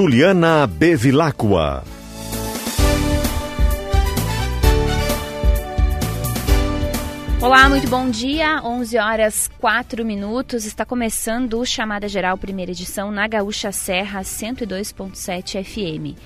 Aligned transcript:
Juliana 0.00 0.64
Bevilacqua. 0.64 1.82
Olá, 7.42 7.68
muito 7.68 7.88
bom 7.88 8.08
dia. 8.08 8.62
11 8.62 8.96
horas 8.96 9.50
4 9.58 10.04
minutos. 10.04 10.64
Está 10.66 10.86
começando 10.86 11.58
o 11.58 11.66
Chamada 11.66 12.06
Geral, 12.06 12.38
primeira 12.38 12.70
edição, 12.70 13.10
na 13.10 13.26
Gaúcha 13.26 13.72
Serra 13.72 14.20
102.7 14.20 15.64
FM. 15.64 16.16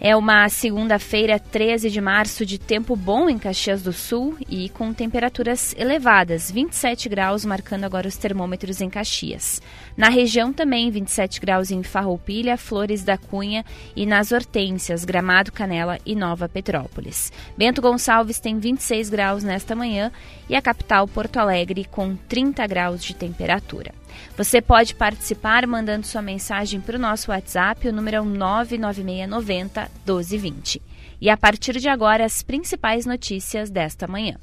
É 0.00 0.14
uma 0.14 0.48
segunda-feira, 0.48 1.40
13 1.40 1.90
de 1.90 2.00
março, 2.00 2.46
de 2.46 2.56
tempo 2.56 2.94
bom 2.94 3.28
em 3.28 3.36
Caxias 3.36 3.82
do 3.82 3.92
Sul 3.92 4.36
e 4.48 4.68
com 4.68 4.94
temperaturas 4.94 5.74
elevadas, 5.76 6.52
27 6.52 7.08
graus, 7.08 7.44
marcando 7.44 7.82
agora 7.82 8.06
os 8.06 8.16
termômetros 8.16 8.80
em 8.80 8.88
Caxias. 8.88 9.60
Na 9.96 10.08
região 10.08 10.52
também, 10.52 10.88
27 10.88 11.40
graus 11.40 11.72
em 11.72 11.82
Farroupilha, 11.82 12.56
Flores 12.56 13.02
da 13.02 13.18
Cunha 13.18 13.64
e 13.96 14.06
nas 14.06 14.30
Hortências, 14.30 15.04
Gramado, 15.04 15.50
Canela 15.50 15.98
e 16.06 16.14
Nova 16.14 16.48
Petrópolis. 16.48 17.32
Bento 17.56 17.82
Gonçalves 17.82 18.38
tem 18.38 18.56
26 18.56 19.10
graus 19.10 19.42
nesta 19.42 19.74
manhã 19.74 20.12
e 20.48 20.54
a 20.54 20.62
capital 20.62 21.08
Porto 21.08 21.38
Alegre 21.38 21.84
com 21.84 22.14
30 22.28 22.64
graus 22.68 23.02
de 23.02 23.16
temperatura. 23.16 23.92
Você 24.36 24.60
pode 24.60 24.94
participar 24.94 25.66
mandando 25.66 26.06
sua 26.06 26.22
mensagem 26.22 26.80
para 26.80 26.96
o 26.96 27.00
nosso 27.00 27.30
WhatsApp, 27.30 27.88
o 27.88 27.92
número 27.92 28.16
é 28.16 28.20
99690 28.20 29.80
1220. 30.06 30.82
E 31.20 31.28
a 31.28 31.36
partir 31.36 31.78
de 31.78 31.88
agora, 31.88 32.24
as 32.24 32.42
principais 32.42 33.04
notícias 33.04 33.70
desta 33.70 34.06
manhã. 34.06 34.36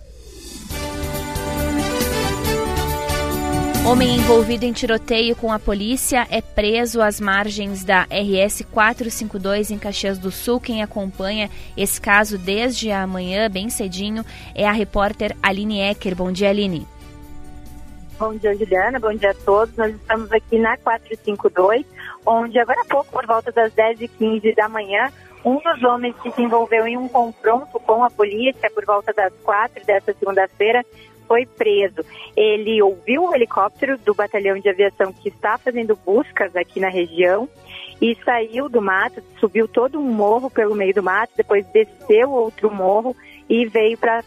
Homem 3.86 4.16
envolvido 4.16 4.66
em 4.66 4.74
tiroteio 4.74 5.36
com 5.36 5.54
a 5.54 5.60
polícia 5.60 6.26
é 6.32 6.42
preso 6.42 7.04
às 7.04 7.20
margens 7.20 7.84
da 7.84 8.02
RS 8.06 8.64
452 8.72 9.70
em 9.70 9.78
Caxias 9.78 10.18
do 10.18 10.32
Sul. 10.32 10.60
Quem 10.60 10.82
acompanha 10.82 11.52
esse 11.78 12.02
caso 12.02 12.36
desde 12.36 12.90
amanhã, 12.90 13.48
bem 13.48 13.70
cedinho, 13.70 14.26
é 14.56 14.68
a 14.68 14.72
repórter 14.72 15.38
Aline 15.42 15.82
Ecker. 15.82 16.16
Bom 16.16 16.32
dia, 16.32 16.50
Aline. 16.50 16.88
Bom 18.18 18.34
dia, 18.36 18.56
Juliana. 18.56 18.98
Bom 18.98 19.14
dia 19.14 19.32
a 19.32 19.34
todos. 19.34 19.76
Nós 19.76 19.94
estamos 19.94 20.32
aqui 20.32 20.58
na 20.58 20.78
452, 20.78 21.86
onde 22.26 22.58
agora 22.58 22.80
há 22.80 22.86
pouco, 22.86 23.12
por 23.12 23.26
volta 23.26 23.52
das 23.52 23.74
10h15 23.74 24.56
da 24.56 24.70
manhã, 24.70 25.12
um 25.44 25.58
dos 25.58 25.84
homens 25.84 26.16
que 26.24 26.32
se 26.32 26.42
envolveu 26.42 26.88
em 26.88 26.96
um 26.96 27.10
confronto 27.10 27.78
com 27.82 28.06
a 28.06 28.10
polícia 28.10 28.72
por 28.72 28.86
volta 28.86 29.12
das 29.12 29.34
4 29.44 29.86
dessa 29.86 30.14
segunda-feira 30.14 30.86
foi 31.28 31.46
preso. 31.46 32.06
Ele 32.38 32.82
ouviu 32.82 33.26
o 33.26 33.36
helicóptero 33.36 33.98
do 33.98 34.14
batalhão 34.14 34.58
de 34.60 34.70
aviação 34.70 35.12
que 35.12 35.28
está 35.28 35.58
fazendo 35.58 36.00
buscas 36.06 36.56
aqui 36.56 36.80
na 36.80 36.90
região 36.90 37.50
e 38.02 38.16
saiu 38.24 38.70
do 38.70 38.82
mato, 38.82 39.22
subiu 39.42 39.68
todo 39.68 40.00
um 40.00 40.10
morro 40.10 40.50
pelo 40.50 40.74
meio 40.74 40.94
do 40.94 41.04
mato, 41.04 41.34
depois 41.36 41.66
desceu 41.68 42.32
outro 42.32 42.74
morro 42.74 43.14
e 43.50 43.66
veio 43.66 43.98
para 43.98 44.24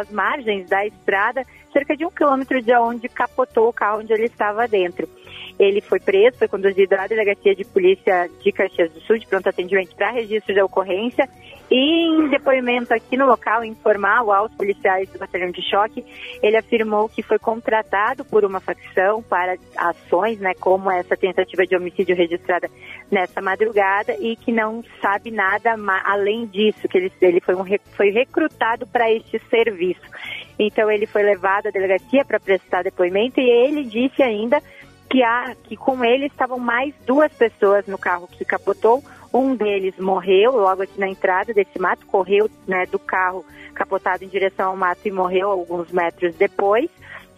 as 0.00 0.10
margens 0.10 0.68
da 0.68 0.86
estrada 0.86 1.44
cerca 1.74 1.96
de 1.96 2.06
um 2.06 2.10
quilômetro 2.10 2.62
de 2.62 2.72
onde 2.76 3.08
capotou 3.08 3.68
o 3.68 3.72
carro 3.72 3.98
onde 3.98 4.12
ele 4.12 4.26
estava 4.26 4.68
dentro. 4.68 5.08
Ele 5.58 5.80
foi 5.80 6.00
preso, 6.00 6.38
foi 6.38 6.48
conduzido 6.48 6.94
à 6.94 7.06
delegacia 7.06 7.54
de 7.54 7.64
polícia 7.64 8.30
de 8.40 8.52
Caxias 8.52 8.92
do 8.92 9.00
Sul, 9.00 9.18
de 9.18 9.26
pronto 9.26 9.48
atendimento 9.48 9.94
para 9.94 10.12
registro 10.12 10.54
de 10.54 10.62
ocorrência. 10.62 11.28
E 11.76 12.06
em 12.06 12.28
depoimento 12.28 12.94
aqui 12.94 13.16
no 13.16 13.26
local, 13.26 13.64
informal 13.64 14.30
aos 14.30 14.54
policiais 14.54 15.10
do 15.10 15.18
batalhão 15.18 15.50
de 15.50 15.60
choque, 15.68 16.04
ele 16.40 16.56
afirmou 16.56 17.08
que 17.08 17.20
foi 17.20 17.36
contratado 17.36 18.24
por 18.24 18.44
uma 18.44 18.60
facção 18.60 19.20
para 19.24 19.56
ações, 19.76 20.38
né, 20.38 20.54
como 20.54 20.88
essa 20.88 21.16
tentativa 21.16 21.66
de 21.66 21.74
homicídio 21.74 22.14
registrada 22.14 22.70
nessa 23.10 23.42
madrugada 23.42 24.14
e 24.20 24.36
que 24.36 24.52
não 24.52 24.84
sabe 25.02 25.32
nada 25.32 25.74
além 26.04 26.46
disso, 26.46 26.86
que 26.86 26.96
ele, 26.96 27.12
ele 27.20 27.40
foi, 27.40 27.56
um, 27.56 27.64
foi 27.96 28.10
recrutado 28.10 28.86
para 28.86 29.10
este 29.10 29.40
serviço. 29.50 30.02
Então 30.56 30.88
ele 30.88 31.06
foi 31.06 31.24
levado 31.24 31.66
à 31.66 31.70
delegacia 31.72 32.24
para 32.24 32.38
prestar 32.38 32.84
depoimento 32.84 33.40
e 33.40 33.50
ele 33.50 33.82
disse 33.82 34.22
ainda 34.22 34.62
que, 35.10 35.24
há, 35.24 35.56
que 35.64 35.76
com 35.76 36.04
ele 36.04 36.26
estavam 36.26 36.60
mais 36.60 36.94
duas 37.04 37.32
pessoas 37.32 37.84
no 37.88 37.98
carro 37.98 38.28
que 38.28 38.44
capotou. 38.44 39.02
Um 39.34 39.56
deles 39.56 39.98
morreu 39.98 40.52
logo 40.52 40.82
aqui 40.82 41.00
na 41.00 41.08
entrada 41.08 41.52
desse 41.52 41.76
mato, 41.76 42.06
correu 42.06 42.48
né, 42.68 42.86
do 42.86 43.00
carro 43.00 43.44
capotado 43.74 44.22
em 44.22 44.28
direção 44.28 44.70
ao 44.70 44.76
mato 44.76 45.00
e 45.04 45.10
morreu 45.10 45.50
alguns 45.50 45.90
metros 45.90 46.36
depois. 46.36 46.88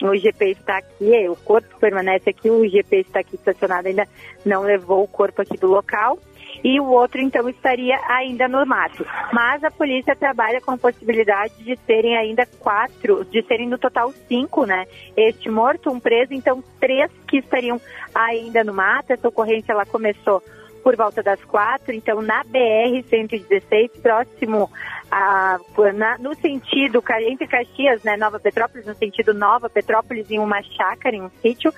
O 0.03 0.15
GP 0.15 0.51
está 0.51 0.77
aqui, 0.77 1.27
o 1.27 1.35
corpo 1.37 1.81
permanece 1.81 2.29
aqui, 2.29 2.51
o 2.51 2.69
GP 2.69 2.99
está 2.99 3.21
aqui 3.21 3.37
estacionado, 3.37 3.89
ainda 3.89 4.07
não 4.45 4.63
levou 4.63 5.03
o 5.03 5.09
corpo 5.09 5.41
aqui 5.41 5.57
do 5.57 5.69
local 5.69 6.19
e 6.63 6.79
o 6.79 6.85
outro 6.85 7.19
então 7.21 7.49
estaria 7.49 7.99
ainda 8.09 8.47
no 8.47 8.65
mato. 8.67 9.07
Mas 9.33 9.65
a 9.65 9.71
polícia 9.71 10.15
trabalha 10.15 10.61
com 10.61 10.73
a 10.73 10.79
possibilidade 10.79 11.55
de 11.65 11.79
serem 11.87 12.15
ainda 12.15 12.47
quatro, 12.59 13.25
de 13.25 13.43
serem 13.45 13.69
no 13.69 13.79
total 13.79 14.13
cinco, 14.29 14.67
né? 14.67 14.85
Este 15.17 15.49
morto, 15.49 15.91
um 15.91 15.99
preso, 15.99 16.35
então 16.35 16.63
três 16.79 17.11
que 17.27 17.39
estariam 17.39 17.81
ainda 18.15 18.63
no 18.63 18.75
mato. 18.75 19.13
Essa 19.13 19.29
ocorrência 19.29 19.73
ela 19.73 19.87
começou 19.87 20.43
por 20.87 20.95
volta 20.95 21.21
das 21.21 21.43
quatro, 21.43 21.93
então 21.93 22.23
na 22.23 22.45
BR-116, 22.45 23.91
próximo 24.01 24.71
a, 25.11 25.59
na, 25.93 26.17
no 26.19 26.33
sentido, 26.37 27.03
entre 27.23 27.49
Caxias, 27.49 28.05
né, 28.05 28.17
Nova 28.17 28.39
Petrópolis, 28.39 28.87
no 28.87 28.95
sentido 28.95 29.35
Nova 29.35 29.69
Petrópolis, 29.69 30.31
em 30.31 30.39
uma 30.39 30.63
chácara, 30.63 31.17
em 31.17 31.23
um 31.23 31.31
sítio, 31.43 31.75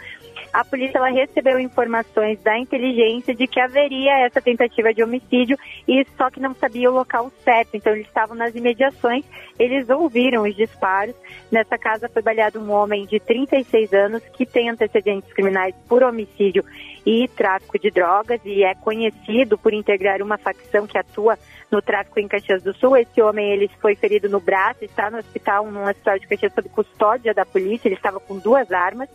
a 0.53 0.65
polícia 0.65 0.99
ela 0.99 1.11
recebeu 1.11 1.59
informações 1.59 2.41
da 2.43 2.59
inteligência 2.59 3.35
de 3.35 3.47
que 3.47 3.61
haveria 3.61 4.27
essa 4.27 4.41
tentativa 4.41 4.93
de 4.93 5.03
homicídio 5.03 5.59
e 5.87 6.05
só 6.17 6.31
que 6.31 6.41
não 6.41 6.55
sabia 6.55 6.91
o 6.91 6.95
local 6.95 7.31
certo. 7.45 7.71
Então 7.75 7.93
eles 7.93 8.07
estavam 8.07 8.37
nas 8.37 8.55
imediações, 8.55 9.25
eles 9.59 9.89
ouviram 9.89 10.43
os 10.43 10.57
disparos. 10.57 11.15
Nessa 11.51 11.77
casa 11.77 12.09
foi 12.09 12.23
baleado 12.23 12.61
um 12.61 12.71
homem 12.71 13.07
de 13.07 13.21
36 13.21 13.93
anos 13.93 14.23
que 14.35 14.47
tem 14.47 14.71
antecedentes 14.71 15.33
criminais 15.33 15.75
por 15.89 16.03
homicídio 16.03 16.65
e 17.05 17.29
tráfico 17.29 17.79
de 17.79 17.91
drogas 17.91 18.41
e 18.45 18.65
é 18.65 18.75
conhecido 18.75 19.57
por 19.59 19.73
integrar 19.73 20.23
uma 20.23 20.39
facção 20.39 20.87
que 20.87 20.99
atua 20.99 21.39
no 21.71 21.81
tráfico 21.83 22.19
em 22.19 22.29
Caxias 22.29 22.63
do 22.63 22.75
Sul. 22.75 22.97
Esse 22.97 23.21
homem 23.21 23.51
ele 23.51 23.71
foi 23.81 23.95
ferido 23.95 24.29
no 24.29 24.41
braço, 24.41 24.85
está 24.85 25.11
no 25.11 25.19
hospital, 25.19 25.71
num 25.71 25.85
hospital 25.85 26.19
de 26.19 26.27
Caxias 26.27 26.53
sob 26.53 26.69
custódia 26.69 27.35
da 27.35 27.45
polícia. 27.45 27.89
Ele 27.89 27.95
estava 27.95 28.19
com 28.19 28.39
duas 28.39 28.71
armas 28.73 29.09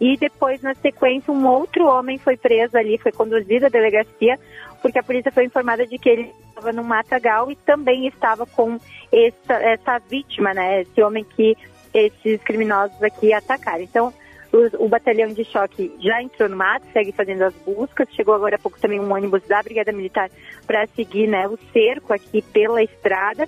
e 0.00 0.16
depois, 0.16 0.62
na 0.62 0.74
sequência, 0.74 1.32
um 1.32 1.46
outro 1.46 1.86
homem 1.86 2.16
foi 2.16 2.36
preso 2.36 2.76
ali, 2.76 2.96
foi 2.96 3.12
conduzido 3.12 3.66
à 3.66 3.68
delegacia, 3.68 4.38
porque 4.80 4.98
a 4.98 5.02
polícia 5.02 5.30
foi 5.30 5.44
informada 5.44 5.86
de 5.86 5.98
que 5.98 6.08
ele 6.08 6.34
estava 6.48 6.72
no 6.72 6.82
matagal 6.82 7.50
e 7.50 7.56
também 7.56 8.06
estava 8.06 8.46
com 8.46 8.78
essa, 9.12 9.54
essa 9.54 9.98
vítima, 9.98 10.54
né? 10.54 10.80
Esse 10.80 11.02
homem 11.02 11.22
que 11.22 11.54
esses 11.92 12.42
criminosos 12.42 13.02
aqui 13.02 13.30
atacaram. 13.34 13.82
Então, 13.82 14.14
o, 14.50 14.84
o, 14.84 14.88
batalhão 14.88 15.34
de 15.34 15.44
choque 15.44 15.94
já 16.00 16.22
entrou 16.22 16.48
no 16.48 16.56
mato, 16.56 16.86
segue 16.94 17.12
fazendo 17.12 17.42
as 17.42 17.54
buscas. 17.56 18.08
Chegou 18.14 18.34
agora 18.34 18.56
há 18.56 18.58
pouco 18.58 18.80
também 18.80 18.98
um 18.98 19.12
ônibus 19.12 19.42
da 19.46 19.62
Brigada 19.62 19.92
Militar 19.92 20.30
para 20.66 20.86
seguir 20.88 21.26
né, 21.26 21.46
o 21.46 21.58
cerco 21.74 22.14
aqui 22.14 22.40
pela 22.40 22.82
estrada. 22.82 23.46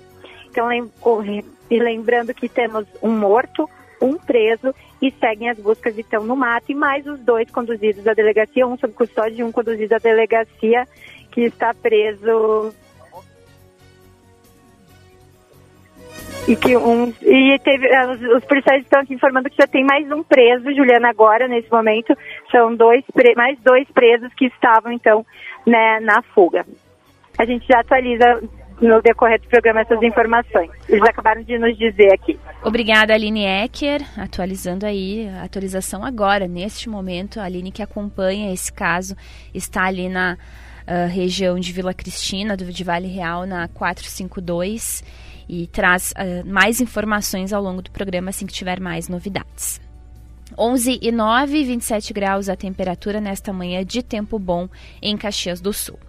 Então, 0.51 0.67
lembrando 1.71 2.31
que 2.31 2.47
temos 2.47 2.85
um 3.01 3.09
morto, 3.09 3.67
um 3.99 4.19
preso 4.19 4.73
e 5.03 5.11
seguem 5.19 5.49
as 5.49 5.59
buscas 5.59 5.97
estão 5.97 6.23
no 6.23 6.33
mato 6.33 6.71
e 6.71 6.73
mais 6.73 7.05
os 7.05 7.19
dois 7.19 7.51
conduzidos 7.51 8.07
à 8.07 8.13
delegacia, 8.13 8.65
um 8.65 8.77
sob 8.77 8.93
custódia 8.93 9.41
e 9.41 9.43
um 9.43 9.51
conduzido 9.51 9.93
à 9.93 9.97
delegacia 9.97 10.87
que 11.29 11.41
está 11.41 11.73
preso 11.73 12.73
e 16.47 16.55
que 16.55 16.77
um 16.77 17.13
e 17.21 17.59
teve 17.59 17.85
eh, 17.85 18.07
os, 18.07 18.21
os, 18.37 18.45
policiais 18.45 18.83
estão 18.83 19.01
aqui 19.01 19.13
informando 19.13 19.49
que 19.49 19.57
já 19.57 19.67
tem 19.67 19.83
mais 19.83 20.09
um 20.09 20.23
preso, 20.23 20.73
Juliana 20.73 21.09
agora 21.09 21.49
nesse 21.49 21.69
momento 21.69 22.17
são 22.49 22.73
dois 22.73 23.03
mais 23.35 23.59
dois 23.59 23.85
presos 23.91 24.33
que 24.35 24.45
estavam 24.45 24.93
então 24.93 25.25
né, 25.67 25.99
na 25.99 26.21
fuga. 26.33 26.65
A 27.37 27.43
gente 27.43 27.67
já 27.67 27.81
atualiza 27.81 28.41
no 28.81 29.01
decorrer 29.01 29.39
do 29.41 29.47
programa 29.47 29.81
essas 29.81 30.01
informações. 30.01 30.69
Eles 30.87 31.03
acabaram 31.03 31.41
de 31.43 31.57
nos 31.57 31.77
dizer 31.77 32.13
aqui. 32.13 32.39
Obrigada, 32.63 33.13
Aline 33.13 33.45
Ecker, 33.45 34.01
atualizando 34.17 34.85
aí, 34.85 35.29
atualização 35.43 36.03
agora, 36.03 36.47
neste 36.47 36.89
momento, 36.89 37.39
a 37.39 37.43
Aline 37.43 37.71
que 37.71 37.81
acompanha 37.81 38.53
esse 38.53 38.71
caso, 38.71 39.15
está 39.53 39.85
ali 39.85 40.09
na 40.09 40.37
uh, 40.87 41.07
região 41.09 41.59
de 41.59 41.71
Vila 41.71 41.93
Cristina, 41.93 42.55
do, 42.55 42.65
de 42.65 42.83
Vale 42.83 43.07
Real, 43.07 43.45
na 43.45 43.67
452 43.67 45.03
e 45.47 45.67
traz 45.67 46.13
uh, 46.13 46.47
mais 46.47 46.79
informações 46.79 47.51
ao 47.51 47.61
longo 47.61 47.81
do 47.81 47.91
programa 47.91 48.29
assim 48.29 48.45
que 48.45 48.53
tiver 48.53 48.79
mais 48.79 49.09
novidades. 49.09 49.81
11 50.57 50.99
e 51.01 51.11
9, 51.11 51.63
27 51.63 52.13
graus 52.13 52.49
a 52.49 52.55
temperatura 52.55 53.19
nesta 53.19 53.51
manhã 53.51 53.83
de 53.83 54.01
tempo 54.01 54.39
bom 54.39 54.69
em 55.01 55.17
Caxias 55.17 55.61
do 55.61 55.73
Sul. 55.73 55.99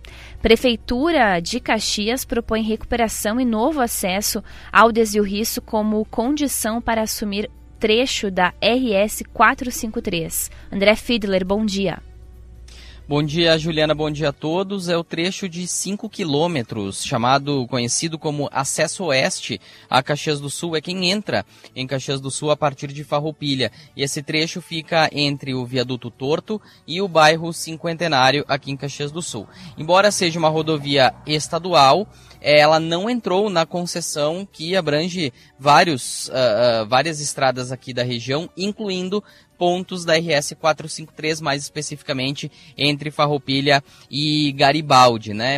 Prefeitura 0.41 1.41
de 1.41 1.61
Caxias 1.61 2.25
propõe 2.25 2.63
recuperação 2.63 3.41
e 3.41 3.45
novo 3.45 3.81
acesso 3.81 4.43
ao 4.73 4.93
desvio 4.93 5.25
como 5.65 6.05
condição 6.07 6.81
para 6.81 7.03
assumir 7.03 7.51
trecho 7.79 8.31
da 8.31 8.53
RS 8.63 9.23
453. 9.33 10.51
André 10.73 10.95
Fiedler, 10.97 11.45
bom 11.45 11.65
dia. 11.65 11.99
Bom 13.07 13.23
dia, 13.23 13.59
Juliana. 13.59 13.95
Bom 13.95 14.11
dia 14.11 14.31
a 14.31 14.33
todos. 14.33 14.89
É 14.89 14.97
o 14.97 15.05
trecho 15.05 15.47
de 15.47 15.67
5 15.67 16.09
quilômetros, 16.09 17.05
chamado, 17.05 17.67
conhecido 17.67 18.19
como 18.19 18.49
Acesso 18.51 19.05
Oeste 19.05 19.61
a 19.91 20.03
Caxias 20.03 20.41
do 20.41 20.49
Sul. 20.49 20.75
É 20.75 20.81
quem 20.81 21.11
entra 21.11 21.45
em 21.77 21.87
Caxias 21.87 22.19
do 22.19 22.31
Sul 22.31 22.51
a 22.51 22.57
partir 22.57 22.87
de 22.87 23.05
Farroupilha. 23.05 23.71
E 23.95 24.03
esse 24.03 24.23
trecho 24.23 24.63
fica 24.63 25.11
entre 25.13 25.53
o 25.53 25.67
Viaduto 25.67 26.11
Torto 26.11 26.59
e 26.87 27.03
o 27.03 27.07
bairro 27.07 27.53
Cinquentenário 27.53 28.43
aqui 28.49 28.71
em 28.71 28.77
Caxias 28.77 29.13
do 29.13 29.21
Sul. 29.21 29.47
Embora 29.77 30.11
seja 30.11 30.39
uma 30.39 30.49
rodovia 30.49 31.13
estadual, 31.27 32.09
ela 32.45 32.79
não 32.79 33.09
entrou 33.09 33.49
na 33.49 33.65
concessão 33.65 34.47
que 34.51 34.77
abrange 34.77 35.33
vários, 35.59 36.29
uh, 36.29 36.83
uh, 36.83 36.87
várias 36.87 37.19
estradas 37.19 37.73
aqui 37.73 37.95
da 37.95 38.03
região, 38.03 38.51
incluindo 38.55 39.25
pontos 39.57 40.05
da 40.05 40.15
RS 40.15 40.53
453, 40.61 41.41
mais 41.41 41.63
especificamente 41.63 42.53
entre 42.77 43.11
Farroupilha 43.11 43.83
e 44.11 44.53
Garibaldi, 44.53 45.33
né? 45.33 45.57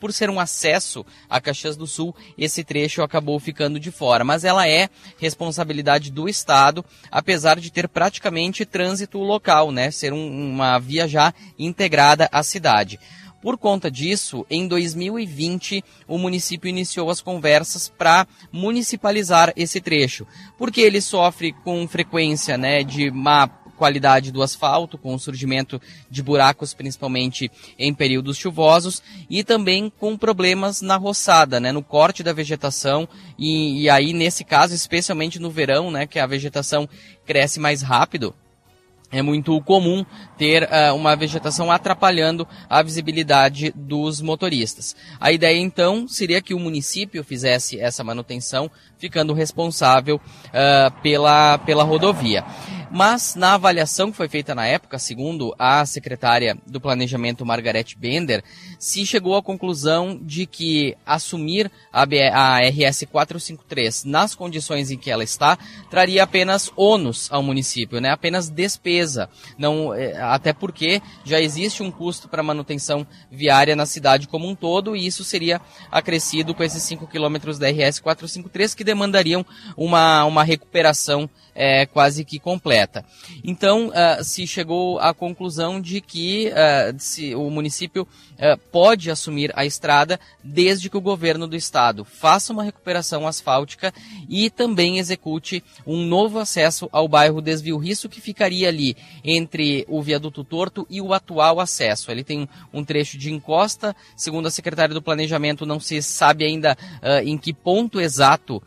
Por 0.00 0.12
ser 0.12 0.30
um 0.30 0.40
acesso 0.40 1.04
a 1.28 1.38
Caxias 1.38 1.76
do 1.76 1.86
Sul, 1.86 2.14
esse 2.38 2.64
trecho 2.64 3.02
acabou 3.02 3.38
ficando 3.38 3.78
de 3.78 3.90
fora, 3.90 4.24
mas 4.24 4.44
ela 4.44 4.66
é 4.66 4.88
responsabilidade 5.18 6.10
do 6.10 6.28
Estado, 6.28 6.82
apesar 7.10 7.60
de 7.60 7.70
ter 7.70 7.88
praticamente 7.88 8.64
trânsito 8.64 9.18
local, 9.18 9.70
né? 9.70 9.90
Ser 9.90 10.14
um, 10.14 10.50
uma 10.52 10.78
via 10.78 11.06
já 11.06 11.34
integrada 11.58 12.30
à 12.32 12.42
cidade. 12.42 12.98
Por 13.46 13.56
conta 13.56 13.88
disso, 13.88 14.44
em 14.50 14.66
2020, 14.66 15.84
o 16.08 16.18
município 16.18 16.68
iniciou 16.68 17.08
as 17.10 17.20
conversas 17.20 17.88
para 17.88 18.26
municipalizar 18.50 19.52
esse 19.54 19.80
trecho, 19.80 20.26
porque 20.58 20.80
ele 20.80 21.00
sofre 21.00 21.52
com 21.52 21.86
frequência 21.86 22.58
né, 22.58 22.82
de 22.82 23.08
má 23.08 23.46
qualidade 23.46 24.32
do 24.32 24.42
asfalto, 24.42 24.98
com 24.98 25.14
o 25.14 25.18
surgimento 25.20 25.80
de 26.10 26.24
buracos, 26.24 26.74
principalmente 26.74 27.48
em 27.78 27.94
períodos 27.94 28.36
chuvosos, 28.36 29.00
e 29.30 29.44
também 29.44 29.92
com 29.96 30.18
problemas 30.18 30.82
na 30.82 30.96
roçada, 30.96 31.60
né, 31.60 31.70
no 31.70 31.84
corte 31.84 32.24
da 32.24 32.32
vegetação, 32.32 33.08
e, 33.38 33.82
e 33.82 33.88
aí, 33.88 34.12
nesse 34.12 34.42
caso, 34.42 34.74
especialmente 34.74 35.38
no 35.38 35.52
verão, 35.52 35.88
né, 35.88 36.04
que 36.04 36.18
a 36.18 36.26
vegetação 36.26 36.88
cresce 37.24 37.60
mais 37.60 37.80
rápido, 37.80 38.34
é 39.18 39.22
muito 39.22 39.60
comum 39.62 40.04
ter 40.36 40.64
uh, 40.64 40.94
uma 40.94 41.16
vegetação 41.16 41.70
atrapalhando 41.70 42.46
a 42.68 42.82
visibilidade 42.82 43.72
dos 43.74 44.20
motoristas. 44.20 44.94
A 45.20 45.32
ideia 45.32 45.58
então 45.58 46.06
seria 46.06 46.42
que 46.42 46.54
o 46.54 46.58
município 46.58 47.24
fizesse 47.24 47.80
essa 47.80 48.04
manutenção, 48.04 48.70
ficando 48.98 49.32
responsável 49.32 50.16
uh, 50.16 51.02
pela, 51.02 51.58
pela 51.58 51.84
rodovia. 51.84 52.44
Mas 52.90 53.34
na 53.34 53.54
avaliação 53.54 54.10
que 54.10 54.16
foi 54.16 54.28
feita 54.28 54.54
na 54.54 54.66
época, 54.66 54.98
segundo 54.98 55.54
a 55.58 55.84
secretária 55.84 56.56
do 56.66 56.80
Planejamento 56.80 57.44
Margarete 57.44 57.98
Bender, 57.98 58.44
se 58.78 59.04
chegou 59.04 59.36
à 59.36 59.42
conclusão 59.42 60.18
de 60.22 60.46
que 60.46 60.96
assumir 61.04 61.70
a, 61.92 62.04
RS 62.04 63.04
453 63.10 64.04
nas 64.04 64.34
condições 64.34 64.90
em 64.90 64.96
que 64.96 65.10
ela 65.10 65.24
está 65.24 65.58
traria 65.90 66.22
apenas 66.22 66.70
ônus 66.76 67.28
ao 67.30 67.42
município, 67.42 68.00
né? 68.00 68.10
apenas 68.10 68.48
despesa. 68.48 69.28
Não, 69.58 69.92
é, 69.92 70.16
até 70.20 70.52
porque 70.52 71.02
já 71.24 71.40
existe 71.40 71.82
um 71.82 71.90
custo 71.90 72.28
para 72.28 72.42
manutenção 72.42 73.06
viária 73.30 73.74
na 73.74 73.86
cidade 73.86 74.28
como 74.28 74.48
um 74.48 74.54
todo 74.54 74.94
e 74.96 75.06
isso 75.06 75.24
seria 75.24 75.60
acrescido 75.90 76.54
com 76.54 76.62
esses 76.62 76.82
5 76.84 77.06
quilômetros 77.08 77.58
da 77.58 77.68
RS 77.68 77.98
453 78.00 78.74
que 78.74 78.84
demandariam 78.84 79.44
uma, 79.76 80.24
uma 80.24 80.44
recuperação 80.44 81.28
é, 81.56 81.86
quase 81.86 82.24
que 82.24 82.38
completa. 82.38 83.04
Então, 83.42 83.88
uh, 83.88 84.22
se 84.22 84.46
chegou 84.46 84.98
à 84.98 85.14
conclusão 85.14 85.80
de 85.80 86.00
que 86.00 86.48
uh, 86.48 86.94
se 86.98 87.34
o 87.34 87.48
município 87.50 88.06
uh, 88.36 88.58
pode 88.70 89.10
assumir 89.10 89.52
a 89.54 89.64
estrada 89.64 90.18
desde 90.42 90.88
que 90.88 90.96
o 90.96 91.00
governo 91.00 91.46
do 91.46 91.56
estado 91.56 92.04
faça 92.04 92.52
uma 92.52 92.62
recuperação 92.62 93.26
asfáltica 93.26 93.92
e 94.28 94.50
também 94.50 94.98
execute 94.98 95.62
um 95.86 96.04
novo 96.04 96.38
acesso 96.38 96.88
ao 96.92 97.08
bairro 97.08 97.42
Desvio 97.42 97.78
Risso, 97.78 98.08
que 98.08 98.20
ficaria 98.20 98.68
ali 98.68 98.96
entre 99.24 99.84
o 99.88 100.02
viaduto 100.02 100.44
torto 100.44 100.86
e 100.88 101.00
o 101.00 101.12
atual 101.12 101.60
acesso. 101.60 102.10
Ele 102.10 102.24
tem 102.24 102.48
um 102.72 102.84
trecho 102.84 103.18
de 103.18 103.32
encosta, 103.32 103.94
segundo 104.16 104.46
a 104.46 104.50
secretária 104.50 104.94
do 104.94 105.02
Planejamento, 105.02 105.66
não 105.66 105.80
se 105.80 106.02
sabe 106.02 106.44
ainda 106.44 106.76
em 107.24 107.36
que 107.38 107.52
ponto 107.52 108.00
exato 108.00 108.62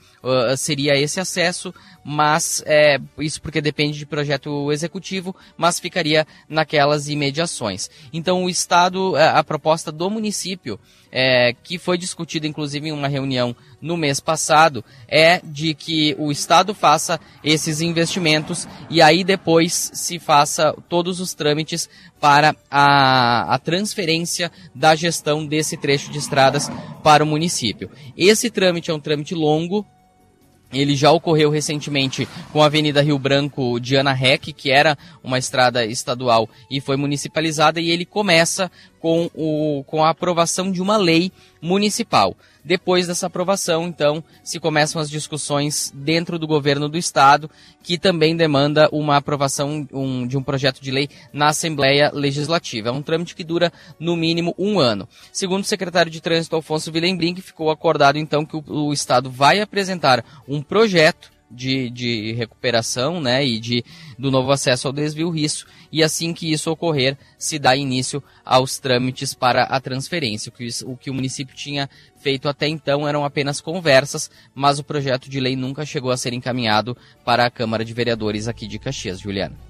seria 0.58 0.98
esse 0.98 1.20
acesso, 1.20 1.74
mas 2.04 2.64
é, 2.66 3.00
isso 3.20 3.42
porque 3.42 3.62
depende 3.62 3.98
de 3.98 4.06
projeto 4.06 4.72
executivo, 4.72 5.36
mas 5.58 5.80
ficaria 5.80 6.26
naquelas 6.48 7.08
imediações. 7.08 7.90
Então 8.12 8.46
o 8.46 8.50
Estado, 8.50 9.16
é, 9.16 9.28
a 9.28 9.44
proposta 9.60 9.92
do 9.92 10.10
município, 10.10 10.80
é, 11.12 11.54
que 11.64 11.78
foi 11.78 11.98
discutida 11.98 12.48
inclusive 12.48 12.88
em 12.88 12.92
uma 12.94 13.10
reunião 13.10 13.54
no 13.82 13.98
mês 13.98 14.22
passado, 14.22 14.84
é 15.08 15.42
de 15.44 15.74
que 15.74 16.16
o 16.18 16.32
Estado 16.32 16.74
faça 16.74 17.20
esses 17.44 17.82
investimentos 17.82 18.68
e 18.90 19.02
aí 19.02 19.24
depois 19.24 19.92
se 19.94 20.18
faça 20.18 20.74
todos 20.88 21.20
os 21.20 21.34
trâmites 21.34 21.90
para 22.22 22.56
a, 22.72 23.54
a 23.54 23.60
transferência 23.60 24.50
da 24.74 24.96
gestão 24.96 25.46
desse 25.46 25.76
trecho 25.76 26.10
de 26.10 26.18
estradas 26.18 26.70
para 27.04 27.24
o 27.24 27.28
município. 27.28 27.92
Esse 28.16 28.50
trâmite 28.50 28.90
é 28.90 28.94
um 28.94 29.00
trâmite 29.00 29.36
longo, 29.36 29.86
ele 30.72 30.96
já 30.96 31.12
ocorreu 31.12 31.50
recentemente 31.50 32.28
com 32.52 32.62
a 32.62 32.68
Avenida 32.68 33.02
Rio 33.02 33.18
Branco 33.18 33.80
de 33.80 33.96
Ana 33.96 34.14
Rec, 34.14 34.54
que 34.54 34.70
era 34.70 34.98
uma 35.24 35.40
estrada 35.40 35.84
estadual 35.84 36.48
e 36.70 36.80
foi 36.80 36.96
municipalizada, 36.96 37.82
e 37.82 37.90
ele 37.90 38.06
começa 38.06 38.72
com, 39.00 39.30
o, 39.34 39.84
com 39.86 40.04
a 40.04 40.10
aprovação 40.10 40.72
de 40.72 40.82
uma 40.82 40.98
lei 40.98 41.32
municipal. 41.62 42.36
Depois 42.64 43.08
dessa 43.08 43.28
aprovação, 43.28 43.88
então, 43.88 44.24
se 44.44 44.60
começam 44.60 45.02
as 45.02 45.10
discussões 45.10 45.92
dentro 45.96 46.38
do 46.38 46.46
governo 46.46 46.90
do 46.90 46.98
estado, 46.98 47.50
que 47.82 47.98
também 47.98 48.36
demanda 48.36 48.90
uma 48.92 49.18
aprovação 49.18 49.88
um, 49.92 50.28
de 50.28 50.38
um 50.38 50.44
projeto 50.44 50.82
de 50.82 50.92
lei 50.92 51.10
na 51.34 51.48
Assembleia 51.48 52.12
Legislativa. 52.14 52.90
É 52.90 52.92
um 52.92 53.02
trâmite 53.02 53.36
que 53.36 53.44
dura 53.44 53.72
no 54.00 54.16
mínimo 54.16 54.54
um 54.58 54.80
ano. 54.80 55.08
Segundo 55.32 55.64
o 55.64 55.68
secretário 55.68 56.12
de 56.12 56.22
Trânsito 56.22 56.56
Alfonso 56.56 56.92
Villembrink, 56.92 57.42
ficou 57.42 57.72
acordado 57.72 58.18
então 58.18 58.46
que 58.46 58.58
o, 58.58 58.64
o 58.68 58.94
estado 58.94 59.32
vai 59.32 59.62
apresentar 59.62 60.24
um 60.48 60.62
projeto 60.62 61.39
de, 61.50 61.90
de 61.90 62.34
recuperação 62.34 63.20
né, 63.20 63.46
e 63.46 63.60
de, 63.60 63.84
do 64.18 64.30
novo 64.30 64.52
acesso 64.52 64.88
ao 64.88 64.94
desvio 64.94 65.30
risso, 65.30 65.66
e 65.92 66.04
assim 66.04 66.34
que 66.34 66.52
isso 66.52 66.72
ocorrer, 66.72 67.18
se 67.38 67.58
dá 67.58 67.76
início 67.76 68.24
aos 68.46 68.78
trâmites 68.78 69.34
para 69.34 69.64
a 69.64 69.80
transferência. 69.80 70.50
O 70.50 70.52
que, 70.52 70.68
o 70.86 70.98
que 70.98 71.10
o 71.10 71.14
município 71.14 71.56
tinha 71.56 71.90
feito 72.18 72.48
até 72.48 72.68
então 72.68 73.08
eram 73.08 73.26
apenas 73.26 73.62
conversas, 73.62 74.30
mas 74.54 74.80
o 74.80 74.84
projeto 74.84 75.30
de 75.30 75.40
lei 75.40 75.56
nunca 75.56 75.86
chegou 75.86 76.12
a 76.12 76.18
ser 76.18 76.34
encaminhado 76.34 76.96
para 77.26 77.46
a 77.46 77.52
Câmara 77.52 77.84
de 77.84 77.94
Vereadores 77.94 78.48
aqui 78.48 78.68
de 78.68 78.78
Caxias, 78.78 79.20
Juliana. 79.20 79.70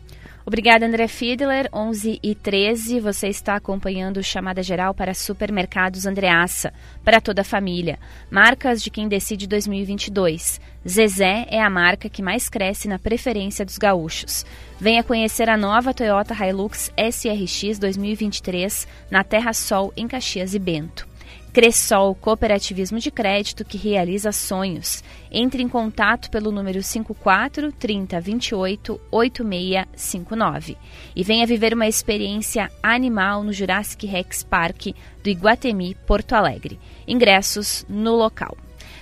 Obrigada, 0.49 0.83
André 0.83 1.07
Fiedler. 1.07 1.69
11 1.71 2.19
e 2.23 2.33
13, 2.33 2.99
você 2.99 3.27
está 3.27 3.55
acompanhando 3.55 4.23
Chamada 4.23 4.63
Geral 4.63 4.95
para 4.95 5.13
Supermercados 5.13 6.07
Andreaça, 6.07 6.73
para 7.03 7.21
toda 7.21 7.41
a 7.41 7.45
família. 7.45 7.99
Marcas 8.31 8.81
de 8.81 8.89
quem 8.89 9.07
decide 9.07 9.45
2022. 9.45 10.59
Zezé 10.87 11.45
é 11.49 11.61
a 11.61 11.69
marca 11.69 12.07
que 12.07 12.21
mais 12.21 12.47
cresce 12.47 12.87
na 12.87 12.97
preferência 12.97 13.65
dos 13.65 13.77
gaúchos. 13.77 14.45
Venha 14.79 15.03
conhecer 15.03 15.49
a 15.49 15.57
nova 15.57 15.93
Toyota 15.93 16.33
Hilux 16.33 16.89
SRX 16.97 17.77
2023 17.77 18.87
na 19.11 19.23
Terra 19.23 19.51
Sol, 19.51 19.91
em 19.97 20.07
Caxias 20.07 20.53
e 20.53 20.59
Bento. 20.59 21.07
Cressol 21.51 22.15
Cooperativismo 22.15 22.99
de 22.99 23.11
Crédito 23.11 23.65
que 23.65 23.77
realiza 23.77 24.31
sonhos. 24.31 25.03
Entre 25.29 25.61
em 25.61 25.67
contato 25.67 26.29
pelo 26.29 26.51
número 26.51 26.81
54 26.81 27.73
30 27.73 28.21
28 28.21 29.01
8659 29.11 30.77
e 31.13 31.23
venha 31.23 31.45
viver 31.45 31.73
uma 31.73 31.87
experiência 31.87 32.71
animal 32.81 33.43
no 33.43 33.51
Jurassic 33.51 34.07
Rex 34.07 34.43
Park 34.43 34.93
do 35.21 35.29
Iguatemi, 35.29 35.97
Porto 36.07 36.33
Alegre. 36.33 36.79
Ingressos 37.05 37.85
no 37.89 38.15
local. 38.15 38.55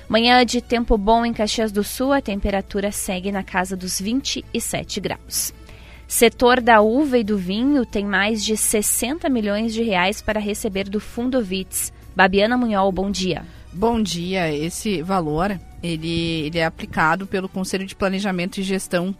Manhã 0.09 0.45
de 0.45 0.61
tempo 0.61 0.97
bom 0.97 1.25
em 1.25 1.33
Caxias 1.33 1.69
do 1.69 1.83
Sul, 1.83 2.13
a 2.13 2.21
temperatura 2.21 2.93
segue 2.93 3.29
na 3.29 3.43
casa 3.43 3.75
dos 3.75 3.99
27 3.99 5.01
graus. 5.01 5.53
Setor 6.07 6.61
da 6.61 6.79
uva 6.79 7.17
e 7.17 7.23
do 7.25 7.37
vinho 7.37 7.85
tem 7.85 8.05
mais 8.05 8.43
de 8.43 8.55
60 8.55 9.27
milhões 9.27 9.73
de 9.73 9.83
reais 9.83 10.21
para 10.21 10.39
receber 10.39 10.87
do 10.87 11.01
Fundo 11.01 11.43
Vits. 11.43 11.91
Babiana 12.15 12.57
Munhol, 12.57 12.89
bom 12.93 13.11
dia. 13.11 13.43
Bom 13.73 14.01
dia. 14.01 14.49
Esse 14.53 15.01
valor 15.01 15.59
ele, 15.83 16.45
ele 16.45 16.57
é 16.57 16.65
aplicado 16.65 17.27
pelo 17.27 17.49
Conselho 17.49 17.85
de 17.85 17.93
Planejamento 17.93 18.59
e 18.59 18.63
Gestão 18.63 19.13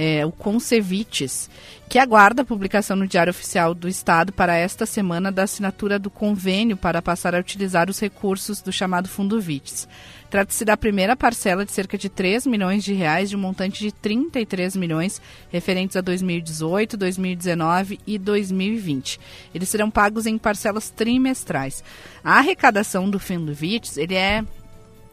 é, 0.00 0.24
o 0.24 0.30
Concevites, 0.30 1.50
que 1.88 1.98
aguarda 1.98 2.42
a 2.42 2.44
publicação 2.44 2.94
no 2.94 3.08
Diário 3.08 3.32
Oficial 3.32 3.74
do 3.74 3.88
Estado 3.88 4.32
para 4.32 4.54
esta 4.54 4.86
semana 4.86 5.32
da 5.32 5.42
assinatura 5.42 5.98
do 5.98 6.08
convênio 6.08 6.76
para 6.76 7.02
passar 7.02 7.34
a 7.34 7.40
utilizar 7.40 7.90
os 7.90 7.98
recursos 7.98 8.62
do 8.62 8.70
chamado 8.70 9.08
Fundo 9.08 9.40
Vites. 9.40 9.88
Trata-se 10.30 10.64
da 10.64 10.76
primeira 10.76 11.16
parcela 11.16 11.64
de 11.64 11.72
cerca 11.72 11.98
de 11.98 12.08
3 12.08 12.46
milhões 12.46 12.84
de 12.84 12.92
reais 12.92 13.28
de 13.28 13.34
um 13.34 13.40
montante 13.40 13.80
de 13.80 13.90
33 13.90 14.76
milhões 14.76 15.20
referentes 15.50 15.96
a 15.96 16.00
2018, 16.00 16.96
2019 16.96 17.98
e 18.06 18.18
2020. 18.18 19.18
Eles 19.52 19.68
serão 19.68 19.90
pagos 19.90 20.26
em 20.26 20.38
parcelas 20.38 20.90
trimestrais. 20.90 21.82
A 22.22 22.38
arrecadação 22.38 23.10
do 23.10 23.18
Fundo 23.18 23.52
Vites, 23.52 23.96
ele 23.96 24.14
é 24.14 24.44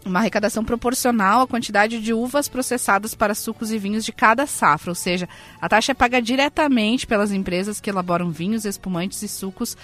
uma 0.05 0.19
arrecadação 0.19 0.63
proporcional 0.63 1.41
à 1.41 1.47
quantidade 1.47 1.99
de 1.99 2.13
uvas 2.13 2.47
processadas 2.47 3.15
para 3.15 3.33
sucos 3.33 3.71
e 3.71 3.79
vinhos 3.79 4.05
de 4.05 4.11
cada 4.11 4.45
safra, 4.45 4.91
ou 4.91 4.95
seja, 4.95 5.27
a 5.59 5.67
taxa 5.67 5.91
é 5.91 5.95
paga 5.95 6.21
diretamente 6.21 7.07
pelas 7.07 7.31
empresas 7.31 7.79
que 7.79 7.89
elaboram 7.89 8.29
vinhos, 8.29 8.65
espumantes 8.65 9.21
e 9.23 9.27
sucos 9.27 9.75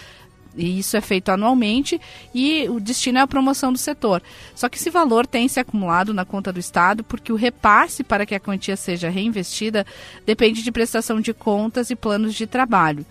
e 0.55 0.79
isso 0.79 0.97
é 0.97 1.01
feito 1.01 1.29
anualmente 1.29 1.99
e 2.33 2.67
o 2.69 2.79
destino 2.79 3.19
é 3.19 3.21
a 3.21 3.27
promoção 3.27 3.71
do 3.71 3.79
setor. 3.79 4.21
Só 4.53 4.67
que 4.67 4.77
esse 4.77 4.89
valor 4.89 5.25
tem 5.25 5.47
se 5.47 5.59
acumulado 5.59 6.13
na 6.13 6.25
conta 6.25 6.51
do 6.51 6.59
Estado 6.59 7.03
porque 7.03 7.31
o 7.31 7.37
repasse 7.37 8.03
para 8.03 8.25
que 8.25 8.35
a 8.35 8.39
quantia 8.39 8.75
seja 8.75 9.09
reinvestida 9.09 9.85
depende 10.25 10.61
de 10.61 10.71
prestação 10.71 11.21
de 11.21 11.33
contas 11.33 11.89
e 11.89 11.95
planos 11.95 12.35
de 12.35 12.45
trabalho. 12.45 13.05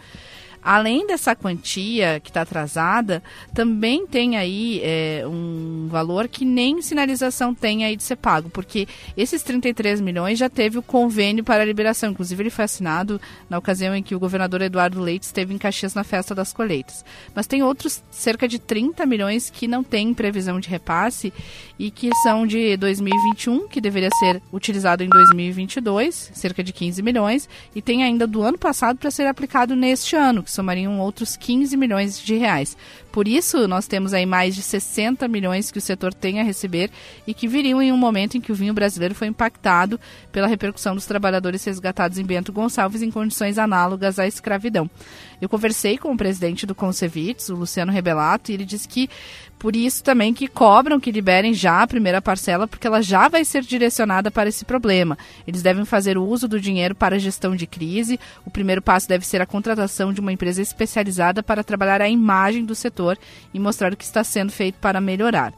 Além 0.62 1.07
dessa 1.07 1.35
quantia 1.35 2.21
que 2.21 2.31
está 2.31 2.43
atrasada, 2.43 3.23
também 3.55 4.07
tem 4.07 4.37
aí 4.37 4.81
é, 4.85 5.25
um 5.26 5.88
valor 5.88 6.29
que 6.29 6.45
nem 6.45 6.83
sinalização 6.83 7.55
tem 7.55 7.85
aí 7.85 7.97
de 7.97 8.02
ser 8.02 8.17
pago, 8.17 8.50
porque 8.50 8.87
esses 9.17 9.43
33 9.43 10.00
milhões 10.00 10.38
já 10.38 10.50
teve 10.50 10.79
o 10.79 10.83
convênio 10.83 11.43
para 11.43 11.62
a 11.62 11.67
liberação. 11.67 12.11
Inclusive, 12.11 12.43
ele 12.43 12.50
foi 12.50 12.64
assinado 12.64 13.21
na 13.49 13.59
ocasião 13.59 13.95
em 13.95 14.02
que 14.02 14.14
o 14.14 14.21
governador 14.21 14.61
Eduardo 14.61 15.00
Leite 15.00 15.25
esteve 15.25 15.55
em 15.55 15.59
Caxias 15.59 15.95
na 15.95 16.05
festa 16.05 16.35
das 16.35 16.52
colheitas. 16.52 17.05
Mas 17.35 17.47
tem 17.47 17.62
outros 17.62 18.02
cerca 18.11 18.47
de 18.47 18.59
30 18.59 19.07
milhões 19.07 19.49
que 19.49 19.67
não 19.67 19.83
têm 19.83 20.12
previsão 20.12 20.61
de 20.61 20.69
repasse 20.69 21.33
e 21.79 21.90
que 21.90 22.11
são 22.23 22.47
de 22.47 22.76
2021, 22.76 23.67
que 23.67 23.81
deveria 23.81 24.11
ser 24.19 24.43
utilizado 24.52 25.02
em 25.02 25.09
2022, 25.09 26.33
cerca 26.35 26.62
de 26.62 26.73
15 26.73 27.02
milhões, 27.02 27.49
e 27.75 27.81
tem 27.81 28.02
ainda 28.02 28.26
do 28.26 28.43
ano 28.43 28.59
passado 28.59 28.99
para 28.99 29.11
ser 29.11 29.26
aplicado 29.26 29.75
neste 29.75 30.14
ano, 30.14 30.43
que 30.50 30.54
somariam 30.54 30.99
outros 30.99 31.37
15 31.37 31.76
milhões 31.76 32.21
de 32.21 32.35
reais. 32.37 32.76
Por 33.12 33.26
isso, 33.26 33.66
nós 33.69 33.87
temos 33.87 34.12
aí 34.12 34.26
mais 34.26 34.54
de 34.54 34.62
60 34.62 35.26
milhões 35.28 35.71
que 35.71 35.78
o 35.78 35.80
setor 35.80 36.12
tem 36.12 36.40
a 36.40 36.42
receber 36.42 36.90
e 37.26 37.33
que 37.33 37.49
viriam 37.49 37.80
em 37.80 37.92
um 37.92 37.97
momento 37.97 38.37
em 38.37 38.40
que 38.40 38.52
o 38.52 38.54
vinho 38.54 38.75
brasileiro 38.75 39.14
foi 39.14 39.28
impactado 39.28 39.99
pela 40.33 40.47
repercussão 40.47 40.95
dos 40.95 41.07
trabalhadores 41.07 41.64
resgatados 41.64 42.19
em 42.19 42.25
Bento 42.25 42.52
Gonçalves 42.52 43.02
em 43.02 43.11
condições 43.11 43.59
análogas 43.59 44.19
à 44.19 44.26
escravidão. 44.26 44.90
Eu 45.40 45.49
conversei 45.49 45.97
com 45.97 46.12
o 46.12 46.16
presidente 46.16 46.66
do 46.66 46.75
Concevits, 46.75 47.49
o 47.49 47.54
Luciano 47.54 47.90
Rebelato, 47.90 48.50
e 48.50 48.54
ele 48.54 48.64
disse 48.64 48.87
que 48.87 49.09
por 49.61 49.76
isso 49.76 50.02
também 50.02 50.33
que 50.33 50.49
cobram 50.49 50.99
que 50.99 51.12
liberem 51.12 51.52
já 51.52 51.83
a 51.83 51.87
primeira 51.87 52.23
parcela, 52.23 52.67
porque 52.67 52.87
ela 52.87 53.02
já 53.02 53.29
vai 53.29 53.45
ser 53.45 53.62
direcionada 53.62 54.31
para 54.31 54.49
esse 54.49 54.64
problema. 54.64 55.19
Eles 55.47 55.61
devem 55.61 55.85
fazer 55.85 56.17
uso 56.17 56.49
do 56.49 56.59
dinheiro 56.59 56.95
para 56.95 57.19
gestão 57.19 57.55
de 57.55 57.67
crise. 57.67 58.19
O 58.47 58.50
primeiro 58.50 58.81
passo 58.81 59.07
deve 59.07 59.26
ser 59.26 59.43
a 59.43 59.47
contratação 59.47 60.14
de 60.14 60.21
uma 60.21 60.33
empresa 60.33 60.62
especializada 60.62 61.43
para 61.43 61.62
trabalhar 61.62 62.00
a 62.00 62.09
imagem 62.09 62.64
do 62.64 62.75
setor 62.75 63.19
e 63.52 63.61
mostrar 63.61 63.93
o 63.93 63.99
que 63.99 64.05
está 64.05 64.25
sendo 64.25 64.50
feito 64.50 64.76
para 64.76 64.99
melhorar. 64.99 65.52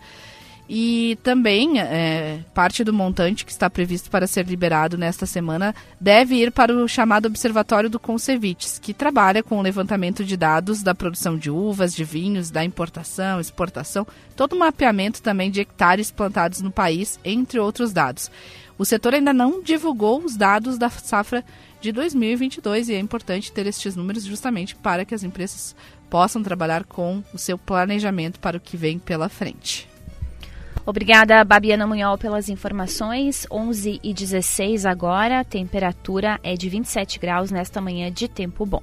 E 0.74 1.18
também 1.22 1.78
é, 1.80 2.40
parte 2.54 2.82
do 2.82 2.94
montante 2.94 3.44
que 3.44 3.52
está 3.52 3.68
previsto 3.68 4.10
para 4.10 4.26
ser 4.26 4.46
liberado 4.46 4.96
nesta 4.96 5.26
semana 5.26 5.74
deve 6.00 6.36
ir 6.36 6.50
para 6.50 6.74
o 6.74 6.88
chamado 6.88 7.26
Observatório 7.26 7.90
do 7.90 8.00
Concevites, 8.00 8.78
que 8.78 8.94
trabalha 8.94 9.42
com 9.42 9.58
o 9.58 9.62
levantamento 9.62 10.24
de 10.24 10.34
dados 10.34 10.82
da 10.82 10.94
produção 10.94 11.36
de 11.36 11.50
uvas, 11.50 11.94
de 11.94 12.04
vinhos, 12.04 12.50
da 12.50 12.64
importação, 12.64 13.38
exportação, 13.38 14.06
todo 14.34 14.54
o 14.54 14.58
mapeamento 14.58 15.20
também 15.20 15.50
de 15.50 15.60
hectares 15.60 16.10
plantados 16.10 16.62
no 16.62 16.70
país, 16.70 17.20
entre 17.22 17.60
outros 17.60 17.92
dados. 17.92 18.30
O 18.78 18.86
setor 18.86 19.12
ainda 19.12 19.34
não 19.34 19.62
divulgou 19.62 20.24
os 20.24 20.38
dados 20.38 20.78
da 20.78 20.88
safra 20.88 21.44
de 21.82 21.92
2022 21.92 22.88
e 22.88 22.94
é 22.94 22.98
importante 22.98 23.52
ter 23.52 23.66
estes 23.66 23.94
números 23.94 24.24
justamente 24.24 24.74
para 24.74 25.04
que 25.04 25.14
as 25.14 25.22
empresas 25.22 25.76
possam 26.08 26.42
trabalhar 26.42 26.84
com 26.84 27.22
o 27.34 27.36
seu 27.36 27.58
planejamento 27.58 28.40
para 28.40 28.56
o 28.56 28.60
que 28.60 28.78
vem 28.78 28.98
pela 28.98 29.28
frente. 29.28 29.91
Obrigada, 30.84 31.44
Babiana 31.44 31.86
Munhol, 31.86 32.18
pelas 32.18 32.48
informações. 32.48 33.46
11 33.50 34.00
e 34.02 34.12
16 34.12 34.84
agora, 34.84 35.44
temperatura 35.44 36.40
é 36.42 36.54
de 36.54 36.68
27 36.68 37.20
graus 37.20 37.50
nesta 37.52 37.80
manhã 37.80 38.10
de 38.10 38.26
tempo 38.26 38.66
bom. 38.66 38.82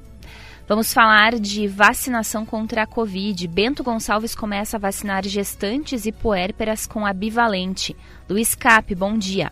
Vamos 0.65 0.93
falar 0.93 1.39
de 1.39 1.67
vacinação 1.67 2.45
contra 2.45 2.83
a 2.83 2.87
Covid. 2.87 3.47
Bento 3.47 3.83
Gonçalves 3.83 4.35
começa 4.35 4.77
a 4.77 4.79
vacinar 4.79 5.25
gestantes 5.27 6.05
e 6.05 6.11
puérperas 6.11 6.85
com 6.85 7.05
a 7.05 7.11
bivalente. 7.11 7.95
Luiz 8.29 8.55
Cap, 8.55 8.93
bom 8.93 9.17
dia. 9.17 9.51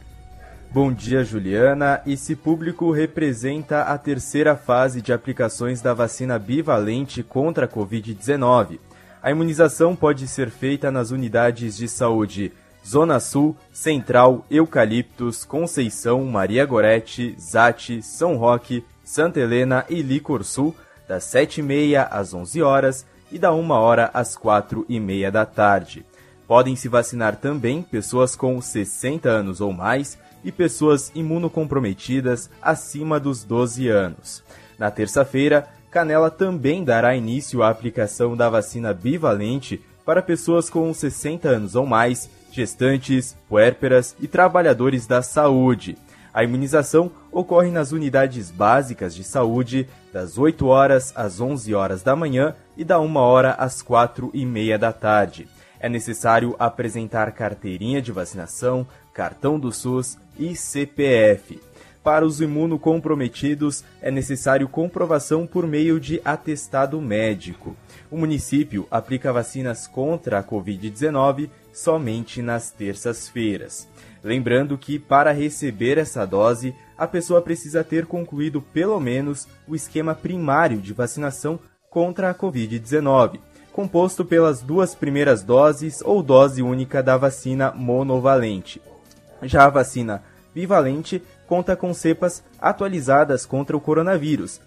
Bom 0.72 0.94
dia, 0.94 1.24
Juliana. 1.24 2.02
Esse 2.06 2.36
público 2.36 2.92
representa 2.92 3.84
a 3.84 3.98
terceira 3.98 4.56
fase 4.56 5.02
de 5.02 5.12
aplicações 5.12 5.82
da 5.82 5.94
vacina 5.94 6.38
bivalente 6.38 7.24
contra 7.24 7.66
a 7.66 7.70
Covid-19. 7.70 8.78
A 9.22 9.32
imunização 9.32 9.96
pode 9.96 10.28
ser 10.28 10.50
feita 10.50 10.92
nas 10.92 11.12
unidades 11.12 11.76
de 11.76 11.88
saúde 11.88 12.54
Zona 12.88 13.20
Sul, 13.20 13.56
Central, 13.74 14.46
Eucaliptos, 14.50 15.44
Conceição, 15.44 16.24
Maria 16.26 16.66
Gorete, 16.66 17.36
Zate, 17.40 18.02
São 18.02 18.38
Roque, 18.38 18.84
Santa 19.04 19.40
Helena 19.40 19.86
e 19.90 20.02
Licor 20.02 20.44
Sul, 20.44 20.74
das 21.08 21.24
7h30 21.26 22.08
às 22.10 22.34
11 22.34 22.62
horas 22.62 23.06
e 23.32 23.38
da 23.38 23.54
1 23.54 23.70
hora 23.72 24.10
às 24.14 24.38
4h30 24.38 25.32
da 25.32 25.46
tarde. 25.46 26.06
Podem 26.48 26.78
se 26.78 26.88
vacinar 26.88 27.36
também 27.36 27.82
pessoas 27.82 28.36
com 28.36 28.62
60 28.62 29.28
anos 29.28 29.60
ou 29.60 29.74
mais 29.74 30.18
e 30.44 30.52
pessoas 30.52 31.12
imunocomprometidas 31.14 32.50
acima 32.62 33.20
dos 33.20 33.44
12 33.44 33.90
anos. 33.90 34.44
Na 34.80 34.90
terça-feira, 34.90 35.68
Canela 35.90 36.30
também 36.30 36.84
dará 36.84 37.16
início 37.16 37.64
à 37.64 37.70
aplicação 37.70 38.36
da 38.36 38.50
vacina 38.50 38.94
bivalente 38.94 39.82
para 40.06 40.22
pessoas 40.22 40.70
com 40.70 40.94
60 40.94 41.50
anos 41.50 41.76
ou 41.76 41.86
mais, 41.86 42.30
gestantes, 42.52 43.36
puérperas 43.50 44.16
e 44.20 44.28
trabalhadores 44.28 45.06
da 45.06 45.22
saúde. 45.22 45.98
A 46.34 46.44
imunização 46.44 47.12
ocorre 47.32 47.72
nas 47.72 47.92
unidades 47.92 48.52
básicas 48.52 49.16
de 49.16 49.24
saúde 49.24 49.90
das 50.14 50.38
8 50.38 50.68
horas 50.68 51.12
às 51.16 51.42
11 51.42 51.74
horas 51.74 52.04
da 52.04 52.16
manhã 52.16 52.54
e 52.78 52.84
da 52.84 53.00
1 53.00 53.16
hora 53.16 53.52
às 53.54 53.82
4 53.82 54.30
e 54.34 54.46
meia 54.46 54.78
da 54.78 54.94
tarde. 54.94 55.48
É 55.80 55.90
necessário 55.90 56.56
apresentar 56.60 57.32
carteirinha 57.32 58.02
de 58.02 58.12
vacinação, 58.12 58.86
cartão 59.14 59.60
do 59.60 59.72
SUS 59.72 60.18
e 60.38 60.56
CPF. 60.56 61.60
Para 62.08 62.26
os 62.26 62.40
imunocomprometidos, 62.40 63.84
é 64.02 64.10
necessário 64.10 64.70
comprovação 64.70 65.46
por 65.46 65.68
meio 65.68 66.00
de 66.00 66.22
atestado 66.24 67.02
médico. 67.02 67.76
O 68.10 68.18
município 68.18 68.88
aplica 68.90 69.34
vacinas 69.34 69.88
contra 69.88 70.40
a 70.40 70.44
Covid-19 70.44 71.50
somente 71.74 72.42
nas 72.42 72.72
terças-feiras. 72.72 73.90
Lembrando 74.24 74.78
que, 74.78 74.98
para 74.98 75.34
receber 75.34 75.98
essa 75.98 76.26
dose, 76.26 76.74
a 76.98 77.06
pessoa 77.06 77.42
precisa 77.42 77.84
ter 77.84 78.06
concluído 78.06 78.62
pelo 78.62 78.98
menos 79.02 79.46
o 79.68 79.76
esquema 79.76 80.16
primário 80.16 80.78
de 80.78 80.94
vacinação 80.94 81.60
contra 81.90 82.30
a 82.30 82.34
Covid-19, 82.34 83.38
composto 83.74 84.24
pelas 84.24 84.62
duas 84.62 84.96
primeiras 84.96 85.44
doses 85.44 86.02
ou 86.02 86.24
dose 86.24 86.62
única 86.62 87.04
da 87.04 87.18
vacina 87.18 87.74
monovalente. 87.74 88.82
Já 89.44 89.66
a 89.66 89.70
vacina 89.70 90.24
bivalente 90.56 91.22
conta 91.48 91.76
com 91.76 91.94
cepas 91.94 92.44
atualizadas 92.60 93.46
contra 93.46 93.76
o 93.76 93.82
coronavírus, 93.82 94.60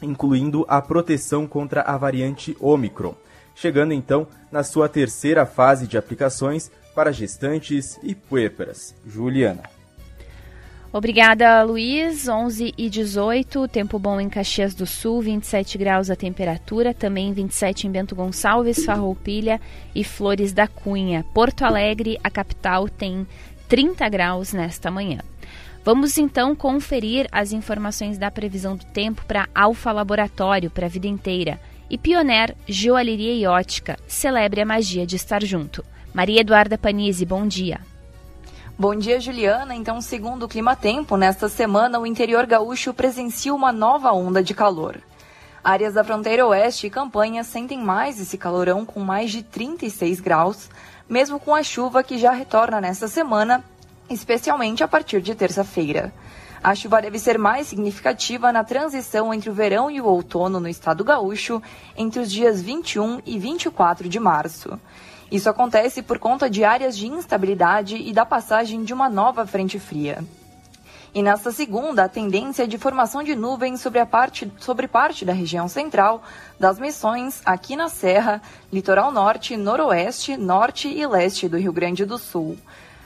incluindo 0.00 0.64
a 0.68 0.80
proteção 0.80 1.46
contra 1.46 1.82
a 1.82 1.98
variante 1.98 2.56
Omicron, 2.60 3.14
chegando 3.54 3.92
então 3.92 4.26
na 4.50 4.62
sua 4.62 4.88
terceira 4.88 5.44
fase 5.44 5.86
de 5.86 5.98
aplicações 5.98 6.70
para 6.94 7.12
gestantes 7.12 7.98
e 8.02 8.14
puérperas. 8.14 8.94
Juliana. 9.06 9.62
Obrigada, 10.92 11.62
Luiz. 11.62 12.28
11 12.28 12.74
e 12.76 12.90
18, 12.90 13.68
tempo 13.68 13.96
bom 13.96 14.20
em 14.20 14.28
Caxias 14.28 14.74
do 14.74 14.84
Sul, 14.86 15.20
27 15.20 15.78
graus 15.78 16.10
a 16.10 16.16
temperatura, 16.16 16.92
também 16.92 17.32
27 17.32 17.86
em 17.86 17.92
Bento 17.92 18.16
Gonçalves, 18.16 18.84
Farroupilha 18.84 19.60
e 19.94 20.02
Flores 20.02 20.52
da 20.52 20.66
Cunha. 20.66 21.24
Porto 21.32 21.64
Alegre, 21.64 22.18
a 22.24 22.30
capital, 22.30 22.88
tem 22.88 23.24
30 23.68 24.08
graus 24.08 24.52
nesta 24.52 24.90
manhã. 24.90 25.20
Vamos 25.82 26.18
então 26.18 26.54
conferir 26.54 27.26
as 27.32 27.52
informações 27.52 28.18
da 28.18 28.30
previsão 28.30 28.76
do 28.76 28.84
tempo 28.84 29.24
para 29.26 29.48
Alfa 29.54 29.90
Laboratório 29.90 30.70
para 30.70 30.84
a 30.84 30.90
vida 30.90 31.06
inteira 31.06 31.58
e 31.88 31.96
Pioneer 31.96 32.54
Joalheria 32.68 33.32
e 33.32 33.46
Ótica. 33.46 33.98
Celebre 34.06 34.60
a 34.60 34.66
magia 34.66 35.06
de 35.06 35.16
estar 35.16 35.42
junto. 35.42 35.82
Maria 36.12 36.42
Eduarda 36.42 36.76
Panizzi, 36.76 37.24
bom 37.24 37.46
dia. 37.46 37.80
Bom 38.78 38.94
dia, 38.94 39.18
Juliana. 39.18 39.74
Então, 39.74 40.02
segundo 40.02 40.44
o 40.44 40.48
Clima 40.48 40.76
Tempo, 40.76 41.16
nesta 41.16 41.48
semana 41.48 41.98
o 41.98 42.06
interior 42.06 42.44
gaúcho 42.44 42.92
presencia 42.92 43.54
uma 43.54 43.72
nova 43.72 44.12
onda 44.12 44.42
de 44.42 44.52
calor. 44.52 44.98
Áreas 45.64 45.94
da 45.94 46.04
fronteira 46.04 46.46
oeste 46.46 46.86
e 46.86 46.90
campanha 46.90 47.42
sentem 47.42 47.78
mais 47.78 48.20
esse 48.20 48.36
calorão 48.36 48.84
com 48.84 49.00
mais 49.00 49.30
de 49.30 49.42
36 49.42 50.20
graus, 50.20 50.68
mesmo 51.08 51.40
com 51.40 51.54
a 51.54 51.62
chuva 51.62 52.02
que 52.02 52.18
já 52.18 52.32
retorna 52.32 52.82
nesta 52.82 53.08
semana 53.08 53.64
especialmente 54.10 54.82
a 54.82 54.88
partir 54.88 55.22
de 55.22 55.34
terça-feira. 55.34 56.12
A 56.62 56.74
chuva 56.74 57.00
deve 57.00 57.18
ser 57.18 57.38
mais 57.38 57.68
significativa 57.68 58.52
na 58.52 58.62
transição 58.62 59.32
entre 59.32 59.48
o 59.48 59.54
verão 59.54 59.90
e 59.90 59.98
o 60.00 60.04
outono 60.04 60.60
no 60.60 60.68
estado 60.68 61.02
gaúcho, 61.02 61.62
entre 61.96 62.20
os 62.20 62.30
dias 62.30 62.60
21 62.60 63.22
e 63.24 63.38
24 63.38 64.08
de 64.08 64.20
março. 64.20 64.78
Isso 65.32 65.48
acontece 65.48 66.02
por 66.02 66.18
conta 66.18 66.50
de 66.50 66.62
áreas 66.64 66.96
de 66.98 67.06
instabilidade 67.06 67.96
e 67.96 68.12
da 68.12 68.26
passagem 68.26 68.84
de 68.84 68.92
uma 68.92 69.08
nova 69.08 69.46
frente 69.46 69.78
fria. 69.78 70.22
E 71.14 71.22
nesta 71.22 71.50
segunda, 71.50 72.04
a 72.04 72.08
tendência 72.08 72.64
é 72.64 72.66
de 72.66 72.78
formação 72.78 73.22
de 73.22 73.34
nuvens 73.34 73.80
sobre, 73.80 73.98
a 73.98 74.06
parte, 74.06 74.52
sobre 74.58 74.86
parte 74.86 75.24
da 75.24 75.32
região 75.32 75.66
central, 75.66 76.22
das 76.58 76.78
Missões, 76.78 77.40
aqui 77.44 77.74
na 77.74 77.88
Serra, 77.88 78.40
litoral 78.72 79.10
norte, 79.10 79.56
noroeste, 79.56 80.36
norte 80.36 80.88
e 80.88 81.04
leste 81.06 81.48
do 81.48 81.56
Rio 81.56 81.72
Grande 81.72 82.04
do 82.04 82.18
Sul. 82.18 82.56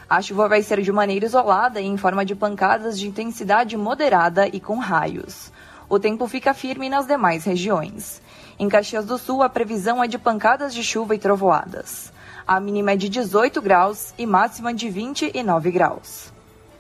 A 0.09 0.21
chuva 0.21 0.49
vai 0.49 0.63
ser 0.63 0.83
de 0.83 0.93
maneira 0.93 1.25
isolada 1.25 1.81
e 1.81 1.87
em 1.87 1.97
forma 1.97 2.25
de 2.25 2.35
pancadas 2.35 2.99
de 2.99 3.09
intensidade 3.09 3.77
moderada 3.77 4.47
e 4.47 4.61
com 4.61 4.79
raios. 4.79 5.51
O 5.89 5.99
tempo 5.99 6.27
fica 6.27 6.53
firme 6.53 6.89
nas 6.89 7.07
demais 7.07 7.45
regiões. 7.45 8.21
Em 8.59 8.69
Caxias 8.69 9.07
do 9.07 9.19
Sul, 9.19 9.43
a 9.43 9.49
previsão 9.49 10.03
é 10.03 10.07
de 10.07 10.19
pancadas 10.19 10.75
de 10.75 10.83
chuva 10.83 11.15
e 11.15 11.19
trovoadas. 11.19 12.13
A 12.47 12.61
mínima 12.61 12.93
é 12.93 12.97
de 12.97 13.09
18 13.09 13.61
graus 13.63 14.13
e 14.19 14.27
máxima 14.27 14.75
de 14.75 14.91
29 14.91 15.71
graus. 15.71 16.33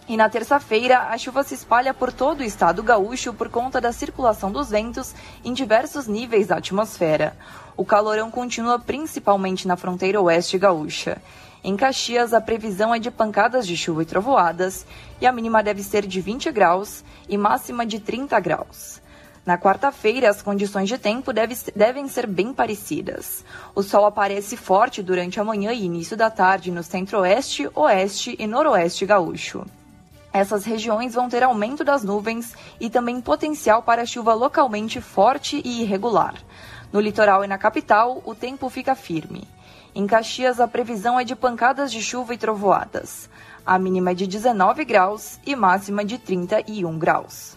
E 0.07 0.19
na 0.19 0.29
terça-feira, 0.29 1.09
a 1.09 1.17
chuva 1.17 1.43
se 1.43 1.55
espalha 1.55 1.95
por 1.95 2.13
todo 2.13 2.41
o 2.41 2.45
estado 2.45 2.83
gaúcho 2.83 3.33
por 3.33 3.49
conta 3.49 3.81
da 3.81 3.91
circulação 3.91 4.53
dos 4.53 4.69
ventos 4.69 5.15
em 5.43 5.55
diversos 5.55 6.07
níveis 6.07 6.49
da 6.49 6.57
atmosfera. 6.57 7.35
O 7.75 7.87
calorão 7.87 8.31
continua 8.31 8.79
principalmente 8.79 9.67
na 9.67 9.77
fronteira 9.77 10.21
oeste 10.21 10.59
gaúcha. 10.59 11.23
Em 11.67 11.77
Caxias, 11.77 12.35
a 12.35 12.43
previsão 12.43 12.95
é 12.95 12.99
de 12.99 13.11
pancadas 13.11 13.67
de 13.67 13.75
chuva 13.75 14.03
e 14.03 14.05
trovoadas 14.05 14.87
e 15.19 15.27
a 15.27 15.33
mínima 15.33 15.63
deve 15.63 15.83
ser 15.83 16.07
de 16.07 16.21
20 16.21 16.53
graus 16.53 17.03
e 17.27 17.39
máxima 17.39 17.87
de 17.87 17.99
30 17.99 18.39
graus. 18.39 19.01
Na 19.47 19.57
quarta-feira, 19.57 20.29
as 20.29 20.43
condições 20.43 20.91
de 20.91 20.99
tempo 20.99 21.33
deve, 21.33 21.57
devem 21.75 22.07
ser 22.07 22.27
bem 22.27 22.53
parecidas. 22.53 23.43
O 23.75 23.83
sol 23.83 24.05
aparece 24.05 24.59
forte 24.59 25.03
durante 25.03 25.41
a 25.41 25.45
manhã 25.45 25.73
e 25.73 25.85
início 25.85 26.19
da 26.19 26.29
tarde 26.29 26.71
no 26.71 26.83
centro-oeste, 26.83 27.71
oeste 27.75 28.37
e 28.39 28.47
noroeste 28.47 29.07
gaúcho. 29.07 29.65
Essas 30.35 30.67
regiões 30.67 31.15
vão 31.15 31.31
ter 31.31 31.43
aumento 31.43 31.83
das 31.83 32.05
nuvens 32.05 32.53
e 32.79 32.91
também 32.91 33.23
potencial 33.23 33.83
para 33.83 34.05
chuva 34.05 34.35
localmente 34.35 35.01
forte 35.01 35.63
e 35.65 35.81
irregular. 35.81 36.35
No 36.93 37.01
litoral 37.01 37.43
e 37.43 37.49
na 37.49 37.57
capital, 37.57 38.21
o 38.27 38.35
tempo 38.35 38.69
fica 38.69 38.95
firme. 38.95 39.49
Em 39.97 40.09
Caxias, 40.09 40.59
a 40.59 40.67
previsão 40.67 41.21
é 41.21 41.25
de 41.25 41.37
pancadas 41.37 41.93
de 41.93 42.03
chuva 42.03 42.35
e 42.35 42.39
trovoadas. 42.39 43.31
A 43.65 43.79
mínima 43.79 44.11
é 44.11 44.15
de 44.15 44.27
19 44.27 44.85
graus 44.85 45.39
e 45.47 45.55
máxima 45.55 46.05
de 46.05 46.19
31 46.19 46.99
graus. 46.99 47.57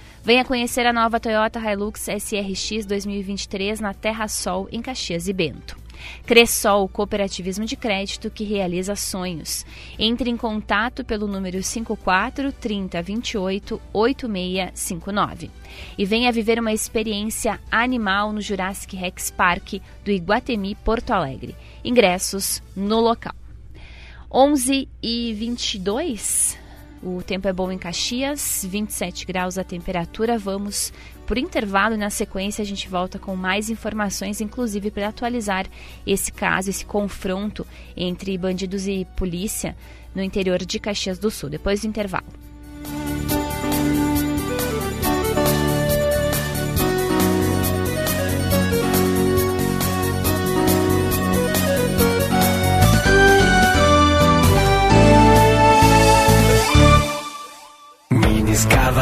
Venha 0.23 0.45
conhecer 0.45 0.85
a 0.85 0.93
nova 0.93 1.19
Toyota 1.19 1.59
Hilux 1.59 2.07
SRX 2.07 2.85
2023 2.85 3.79
na 3.79 3.91
Terra 3.91 4.27
Sol, 4.27 4.67
em 4.71 4.79
Caxias 4.79 5.27
e 5.27 5.33
Bento. 5.33 5.75
Cressol, 6.27 6.87
cooperativismo 6.87 7.65
de 7.65 7.75
crédito 7.75 8.29
que 8.29 8.43
realiza 8.43 8.95
sonhos. 8.95 9.65
Entre 9.97 10.29
em 10.29 10.37
contato 10.37 11.03
pelo 11.03 11.25
número 11.25 11.63
54 11.63 12.51
30 12.51 13.01
28 13.01 13.81
8659. 13.91 15.49
E 15.97 16.05
venha 16.05 16.31
viver 16.31 16.59
uma 16.59 16.71
experiência 16.71 17.59
animal 17.71 18.31
no 18.31 18.41
Jurassic 18.41 18.95
Rex 18.95 19.31
Park 19.31 19.81
do 20.05 20.11
Iguatemi 20.11 20.75
Porto 20.75 21.11
Alegre. 21.11 21.55
Ingressos 21.83 22.61
no 22.75 22.99
local. 22.99 23.33
11 24.31 24.87
e 25.01 25.33
22 25.33 26.60
o 27.03 27.21
tempo 27.23 27.47
é 27.47 27.53
bom 27.53 27.71
em 27.71 27.77
Caxias, 27.77 28.65
27 28.69 29.25
graus 29.25 29.57
a 29.57 29.63
temperatura. 29.63 30.37
Vamos 30.37 30.93
por 31.25 31.37
intervalo 31.37 31.95
e 31.95 31.97
na 31.97 32.09
sequência 32.09 32.61
a 32.61 32.65
gente 32.65 32.87
volta 32.87 33.17
com 33.17 33.35
mais 33.35 33.69
informações, 33.69 34.39
inclusive 34.39 34.91
para 34.91 35.07
atualizar 35.07 35.65
esse 36.05 36.31
caso, 36.31 36.69
esse 36.69 36.85
confronto 36.85 37.65
entre 37.97 38.37
bandidos 38.37 38.87
e 38.87 39.05
polícia 39.15 39.75
no 40.13 40.21
interior 40.21 40.59
de 40.63 40.79
Caxias 40.79 41.17
do 41.17 41.31
Sul. 41.31 41.49
Depois 41.49 41.81
do 41.81 41.87
intervalo. 41.87 42.50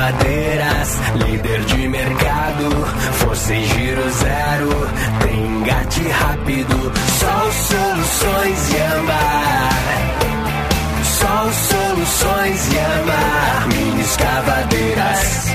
Escavadeiras, 0.10 1.00
líder 1.16 1.66
de 1.66 1.88
mercado, 1.88 2.86
força 3.14 3.54
em 3.54 3.66
giro 3.66 4.10
zero, 4.10 4.70
tem 5.22 5.46
engate 5.46 6.08
rápido, 6.10 6.92
só 7.20 7.52
soluções 7.52 8.74
e 8.74 8.82
amar. 8.82 9.70
Só 11.04 11.52
soluções 11.52 12.74
e 12.74 12.80
amar, 12.80 13.68
mini 13.68 14.02
escavadeiras. 14.02 15.50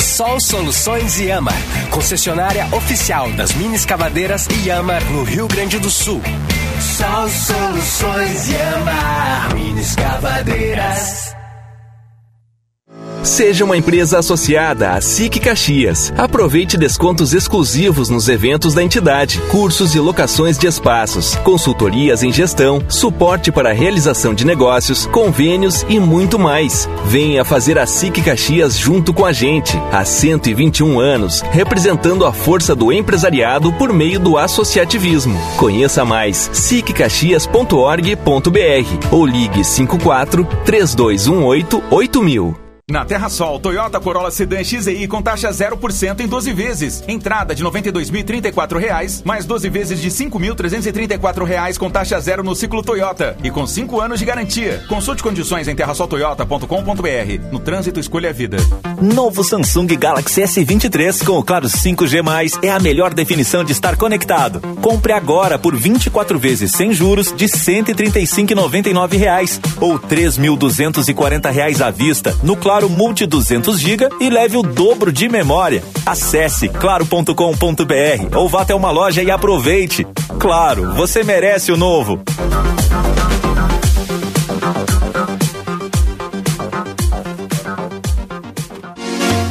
Sol 0.00 0.40
Soluções 0.40 1.20
Yama, 1.20 1.52
concessionária 1.90 2.66
oficial 2.72 3.30
das 3.32 3.54
mini 3.54 3.76
escavadeiras 3.76 4.48
Yama 4.64 4.98
no 5.12 5.22
Rio 5.22 5.46
Grande 5.46 5.78
do 5.78 5.88
Sul. 5.88 6.20
Sol 6.80 7.28
Soluções 7.28 8.48
Yama, 8.48 9.54
mini 9.54 9.80
escavadeiras. 9.80 11.37
Seja 13.22 13.64
uma 13.64 13.76
empresa 13.76 14.20
associada 14.20 14.92
à 14.92 15.00
SIC 15.00 15.40
Caxias. 15.40 16.12
Aproveite 16.16 16.76
descontos 16.76 17.34
exclusivos 17.34 18.08
nos 18.08 18.28
eventos 18.28 18.74
da 18.74 18.82
entidade, 18.82 19.40
cursos 19.50 19.94
e 19.94 19.98
locações 19.98 20.56
de 20.56 20.66
espaços, 20.66 21.34
consultorias 21.36 22.22
em 22.22 22.32
gestão, 22.32 22.82
suporte 22.88 23.50
para 23.50 23.70
a 23.70 23.72
realização 23.72 24.32
de 24.32 24.46
negócios, 24.46 25.06
convênios 25.06 25.84
e 25.88 25.98
muito 25.98 26.38
mais. 26.38 26.88
Venha 27.06 27.44
fazer 27.44 27.78
a 27.78 27.86
SIC 27.86 28.22
Caxias 28.22 28.78
junto 28.78 29.12
com 29.12 29.24
a 29.24 29.32
gente. 29.32 29.76
Há 29.92 30.04
121 30.04 31.00
anos, 31.00 31.40
representando 31.50 32.24
a 32.24 32.32
força 32.32 32.74
do 32.74 32.92
empresariado 32.92 33.72
por 33.72 33.92
meio 33.92 34.20
do 34.20 34.38
associativismo. 34.38 35.38
Conheça 35.56 36.04
mais 36.04 36.50
siccaxias.org.br 36.52 39.08
ou 39.10 39.26
ligue 39.26 39.64
54 39.64 40.44
3218 40.64 41.82
8000. 41.90 42.67
Na 42.90 43.04
Terra 43.04 43.28
Sol, 43.28 43.60
Toyota 43.60 44.00
Corolla 44.00 44.30
Sedan 44.30 44.64
XEI 44.64 45.06
com 45.08 45.20
taxa 45.20 45.50
0% 45.50 46.20
em 46.20 46.26
12 46.26 46.52
vezes. 46.54 47.04
Entrada 47.06 47.54
de 47.54 47.62
R$ 47.62 47.68
92.034, 47.68 49.26
mais 49.26 49.44
12 49.44 49.68
vezes 49.68 50.00
de 50.00 50.08
R$ 50.08 50.30
5.334 50.30 51.76
com 51.76 51.90
taxa 51.90 52.18
zero 52.18 52.42
no 52.42 52.54
ciclo 52.54 52.82
Toyota 52.82 53.36
e 53.44 53.50
com 53.50 53.66
5 53.66 54.00
anos 54.00 54.18
de 54.18 54.24
garantia. 54.24 54.82
Consulte 54.88 55.22
condições 55.22 55.68
em 55.68 55.76
terrasoltoyota.com.br. 55.76 57.52
No 57.52 57.58
trânsito, 57.58 58.00
escolha 58.00 58.30
a 58.30 58.32
vida. 58.32 58.56
Novo 59.02 59.44
Samsung 59.44 59.88
Galaxy 59.88 60.40
S23 60.40 61.26
com 61.26 61.38
o 61.38 61.44
claro 61.44 61.66
5G+, 61.66 62.64
é 62.64 62.70
a 62.70 62.80
melhor 62.80 63.12
definição 63.12 63.64
de 63.64 63.72
estar 63.72 63.98
conectado. 63.98 64.62
Compre 64.80 65.12
agora 65.12 65.58
por 65.58 65.76
24 65.76 66.38
vezes 66.38 66.72
sem 66.72 66.94
juros 66.94 67.34
de 67.36 67.44
R$ 67.44 67.52
135,99 67.52 69.60
ou 69.78 69.96
R$ 69.96 70.02
3.240 70.08 71.82
à 71.82 71.90
vista 71.90 72.34
no 72.42 72.56
Claro 72.56 72.77
Claro 72.78 72.90
Multi 72.90 73.26
200 73.26 73.76
GB 73.76 74.08
e 74.20 74.30
leve 74.30 74.56
o 74.56 74.62
dobro 74.62 75.10
de 75.10 75.28
memória. 75.28 75.82
Acesse 76.06 76.68
claro.com.br 76.68 78.36
ou 78.36 78.48
vá 78.48 78.62
até 78.62 78.72
uma 78.72 78.92
loja 78.92 79.20
e 79.20 79.32
aproveite. 79.32 80.06
Claro, 80.38 80.94
você 80.94 81.24
merece 81.24 81.72
o 81.72 81.76
novo. 81.76 82.20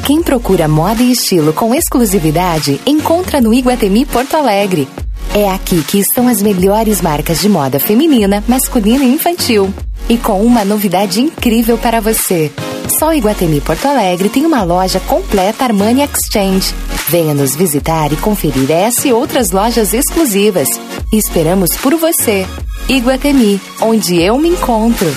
Quem 0.05 0.23
procura 0.23 0.69
moda 0.69 1.03
e 1.03 1.11
estilo 1.11 1.51
com 1.51 1.75
exclusividade, 1.75 2.79
encontra 2.85 3.41
no 3.41 3.53
Iguatemi 3.53 4.05
Porto 4.05 4.37
Alegre. 4.37 4.87
É 5.35 5.49
aqui 5.49 5.83
que 5.83 5.99
estão 5.99 6.29
as 6.29 6.41
melhores 6.41 7.01
marcas 7.01 7.41
de 7.41 7.49
moda 7.49 7.77
feminina, 7.77 8.41
masculina 8.47 9.03
e 9.03 9.13
infantil. 9.13 9.73
E 10.07 10.17
com 10.17 10.41
uma 10.41 10.63
novidade 10.63 11.19
incrível 11.19 11.77
para 11.77 11.99
você. 11.99 12.53
Só 12.89 13.13
Iguatemi 13.13 13.61
Porto 13.61 13.85
Alegre 13.85 14.29
tem 14.29 14.45
uma 14.45 14.63
loja 14.63 14.99
completa 15.01 15.65
Armani 15.65 16.01
Exchange. 16.03 16.73
Venha 17.09 17.33
nos 17.33 17.55
visitar 17.55 18.11
e 18.11 18.15
conferir 18.17 18.71
essa 18.71 19.07
e 19.07 19.13
outras 19.13 19.51
lojas 19.51 19.93
exclusivas. 19.93 20.67
Esperamos 21.11 21.75
por 21.77 21.95
você. 21.95 22.45
Iguatemi, 22.89 23.59
onde 23.81 24.21
eu 24.21 24.37
me 24.37 24.49
encontro. 24.49 25.07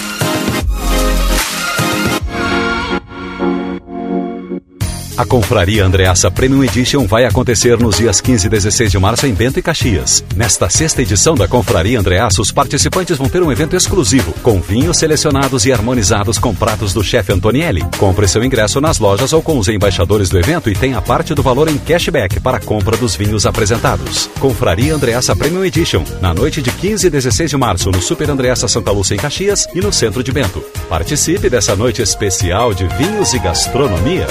A 5.21 5.27
Confraria 5.27 5.85
Andreassa 5.85 6.31
Premium 6.31 6.65
Edition 6.65 7.07
vai 7.07 7.27
acontecer 7.27 7.79
nos 7.79 7.99
dias 7.99 8.23
15 8.23 8.47
e 8.47 8.49
16 8.49 8.91
de 8.91 8.99
março 8.99 9.27
em 9.27 9.35
Bento 9.35 9.59
e 9.59 9.63
Caxias. 9.63 10.25
Nesta 10.35 10.71
sexta 10.71 11.03
edição 11.03 11.35
da 11.35 11.47
Confraria 11.47 12.01
Andreassa, 12.01 12.41
os 12.41 12.51
participantes 12.51 13.19
vão 13.19 13.29
ter 13.29 13.43
um 13.43 13.53
evento 13.53 13.77
exclusivo, 13.77 14.33
com 14.43 14.63
vinhos 14.63 14.97
selecionados 14.97 15.67
e 15.67 15.73
harmonizados 15.75 16.39
com 16.39 16.55
pratos 16.55 16.95
do 16.95 17.05
chefe 17.05 17.35
Antonielli. 17.35 17.85
Compre 17.99 18.27
seu 18.27 18.43
ingresso 18.43 18.81
nas 18.81 18.99
lojas 18.99 19.35
ou 19.35 19.43
com 19.43 19.59
os 19.59 19.69
embaixadores 19.69 20.31
do 20.31 20.39
evento 20.39 20.71
e 20.71 20.75
tenha 20.75 21.03
parte 21.03 21.35
do 21.35 21.43
valor 21.43 21.69
em 21.69 21.77
cashback 21.77 22.41
para 22.41 22.57
a 22.57 22.61
compra 22.61 22.97
dos 22.97 23.15
vinhos 23.15 23.45
apresentados. 23.45 24.27
Confraria 24.41 24.95
Andreassa 24.95 25.37
Premium 25.37 25.67
Edition, 25.67 26.03
na 26.23 26.33
noite 26.33 26.63
de 26.63 26.73
15 26.73 27.09
e 27.09 27.11
16 27.11 27.51
de 27.51 27.59
março 27.59 27.91
no 27.91 28.01
Super 28.01 28.31
Andreassa 28.31 28.67
Santa 28.67 28.91
Lúcia 28.91 29.17
em 29.17 29.19
Caxias 29.19 29.69
e 29.75 29.83
no 29.83 29.93
centro 29.93 30.25
de 30.25 30.33
Bento. 30.33 30.65
Participe 30.89 31.51
dessa 31.51 31.77
noite 31.77 32.01
especial 32.01 32.73
de 32.73 32.87
vinhos 32.87 33.35
e 33.35 33.39
gastronomia. 33.39 34.27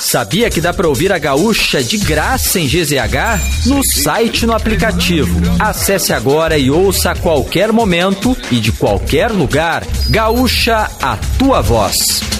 Sabia 0.00 0.48
que 0.48 0.62
dá 0.62 0.72
para 0.72 0.88
ouvir 0.88 1.12
a 1.12 1.18
Gaúcha 1.18 1.84
de 1.84 1.98
graça 1.98 2.58
em 2.58 2.66
GZH? 2.66 3.66
No 3.66 3.84
site 3.84 4.46
no 4.46 4.54
aplicativo. 4.54 5.38
Acesse 5.58 6.14
agora 6.14 6.56
e 6.56 6.70
ouça 6.70 7.10
a 7.10 7.14
qualquer 7.14 7.70
momento 7.70 8.34
e 8.50 8.58
de 8.58 8.72
qualquer 8.72 9.30
lugar. 9.30 9.86
Gaúcha, 10.08 10.90
a 11.02 11.18
tua 11.38 11.60
voz. 11.60 12.39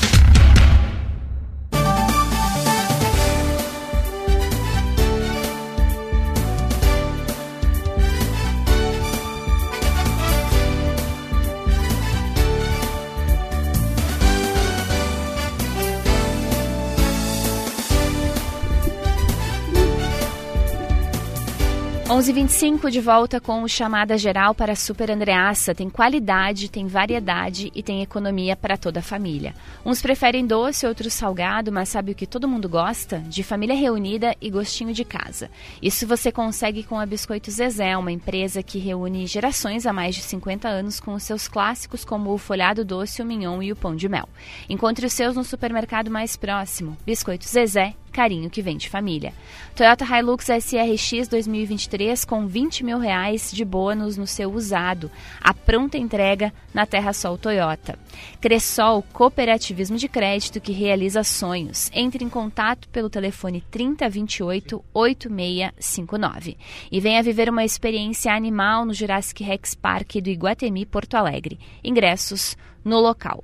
11:25 22.21 22.91
de 22.91 23.01
volta 23.01 23.41
com 23.41 23.63
o 23.63 23.69
chamada 23.69 24.19
geral 24.19 24.55
para 24.55 24.77
Super 24.77 25.11
Andreassa. 25.11 25.75
Tem 25.75 25.89
qualidade, 25.89 26.71
tem 26.71 26.87
variedade 26.87 27.73
e 27.75 27.83
tem 27.83 28.03
economia 28.03 28.55
para 28.55 28.77
toda 28.77 29.01
a 29.01 29.03
família. 29.03 29.55
Uns 29.87 30.03
preferem 30.03 30.47
doce, 30.47 30.87
outros 30.87 31.15
salgado, 31.15 31.73
mas 31.73 31.89
sabe 31.89 32.13
o 32.13 32.15
que 32.15 32.27
todo 32.27 32.47
mundo 32.47 32.69
gosta? 32.69 33.21
De 33.21 33.43
família 33.43 33.75
reunida 33.75 34.37
e 34.39 34.51
gostinho 34.51 34.93
de 34.93 35.03
casa. 35.03 35.51
Isso 35.81 36.07
você 36.07 36.31
consegue 36.31 36.83
com 36.83 37.01
a 37.01 37.07
Biscoito 37.07 37.51
Zezé, 37.51 37.97
uma 37.97 38.13
empresa 38.13 38.63
que 38.63 38.79
reúne 38.79 39.27
gerações 39.27 39.87
há 39.87 39.93
mais 39.93 40.15
de 40.15 40.21
50 40.21 40.69
anos 40.69 41.01
com 41.01 41.15
os 41.15 41.23
seus 41.23 41.49
clássicos 41.49 42.05
como 42.05 42.35
o 42.35 42.39
folhado 42.39 42.85
doce, 42.85 43.23
o 43.23 43.25
mignon 43.25 43.63
e 43.63 43.73
o 43.73 43.77
pão 43.77 43.97
de 43.97 44.11
mel. 44.11 44.29
Encontre 44.69 45.07
os 45.07 45.15
seus 45.15 45.37
no 45.37 45.43
supermercado 45.43 46.11
mais 46.11 46.37
próximo. 46.37 46.99
Biscoito 47.07 47.49
Zezé, 47.49 47.95
carinho 48.21 48.51
que 48.51 48.61
vem 48.61 48.77
de 48.77 48.87
família. 48.87 49.33
Toyota 49.75 50.05
Hilux 50.05 50.45
SRX 50.45 51.27
2023 51.27 52.23
com 52.27 52.47
20 52.47 52.85
mil 52.85 52.99
reais 52.99 53.51
de 53.51 53.65
bônus 53.65 54.19
no 54.19 54.27
seu 54.27 54.53
usado. 54.53 55.11
A 55.41 55.55
pronta 55.55 55.97
entrega 55.97 56.53
na 56.75 56.85
Terra 56.85 57.15
Sol 57.15 57.39
Toyota. 57.39 57.99
Cressol 58.39 59.03
Cooperativismo 59.11 59.97
de 59.97 60.07
Crédito 60.07 60.61
que 60.61 60.71
realiza 60.71 61.25
sonhos. 61.25 61.91
Entre 61.95 62.23
em 62.23 62.29
contato 62.29 62.91
pelo 62.91 63.09
telefone 63.09 63.65
3028 63.71 64.85
8659 64.93 66.59
e 66.93 67.01
venha 67.01 67.23
viver 67.23 67.49
uma 67.49 67.65
experiência 67.65 68.35
animal 68.35 68.85
no 68.85 68.93
Jurassic 68.93 69.43
Rex 69.43 69.75
Park 69.75 70.17
do 70.17 70.29
Iguatemi 70.29 70.85
Porto 70.85 71.15
Alegre. 71.15 71.59
Ingressos 71.83 72.55
no 72.85 73.01
local. 73.01 73.43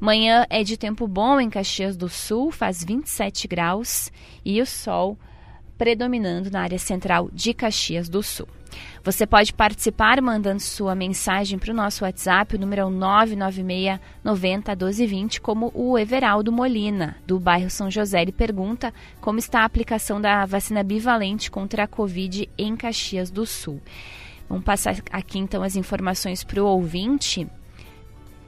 Manhã 0.00 0.46
é 0.50 0.62
de 0.62 0.76
tempo 0.76 1.06
bom 1.06 1.40
em 1.40 1.50
Caxias 1.50 1.96
do 1.96 2.08
Sul, 2.08 2.50
faz 2.50 2.82
27 2.84 3.46
graus 3.46 4.10
e 4.44 4.60
o 4.60 4.66
sol 4.66 5.16
predominando 5.78 6.50
na 6.50 6.62
área 6.62 6.78
central 6.78 7.28
de 7.32 7.52
Caxias 7.52 8.08
do 8.08 8.22
Sul. 8.22 8.46
Você 9.04 9.26
pode 9.26 9.52
participar 9.52 10.20
mandando 10.22 10.60
sua 10.60 10.94
mensagem 10.94 11.58
para 11.58 11.72
o 11.72 11.74
nosso 11.74 12.04
WhatsApp, 12.04 12.54
o 12.54 12.58
número 12.58 12.82
é 12.82 12.90
996 12.90 14.00
90 14.22 14.72
1220, 14.72 15.40
como 15.40 15.72
o 15.74 15.98
Everaldo 15.98 16.52
Molina, 16.52 17.16
do 17.26 17.38
bairro 17.38 17.68
São 17.68 17.90
José. 17.90 18.22
Ele 18.22 18.32
pergunta 18.32 18.94
como 19.20 19.38
está 19.38 19.60
a 19.60 19.64
aplicação 19.64 20.20
da 20.20 20.46
vacina 20.46 20.82
bivalente 20.82 21.50
contra 21.50 21.84
a 21.84 21.88
Covid 21.88 22.48
em 22.56 22.76
Caxias 22.76 23.30
do 23.30 23.44
Sul. 23.44 23.80
Vamos 24.48 24.64
passar 24.64 24.96
aqui 25.10 25.38
então 25.38 25.62
as 25.62 25.76
informações 25.76 26.44
para 26.44 26.62
o 26.62 26.66
ouvinte. 26.66 27.48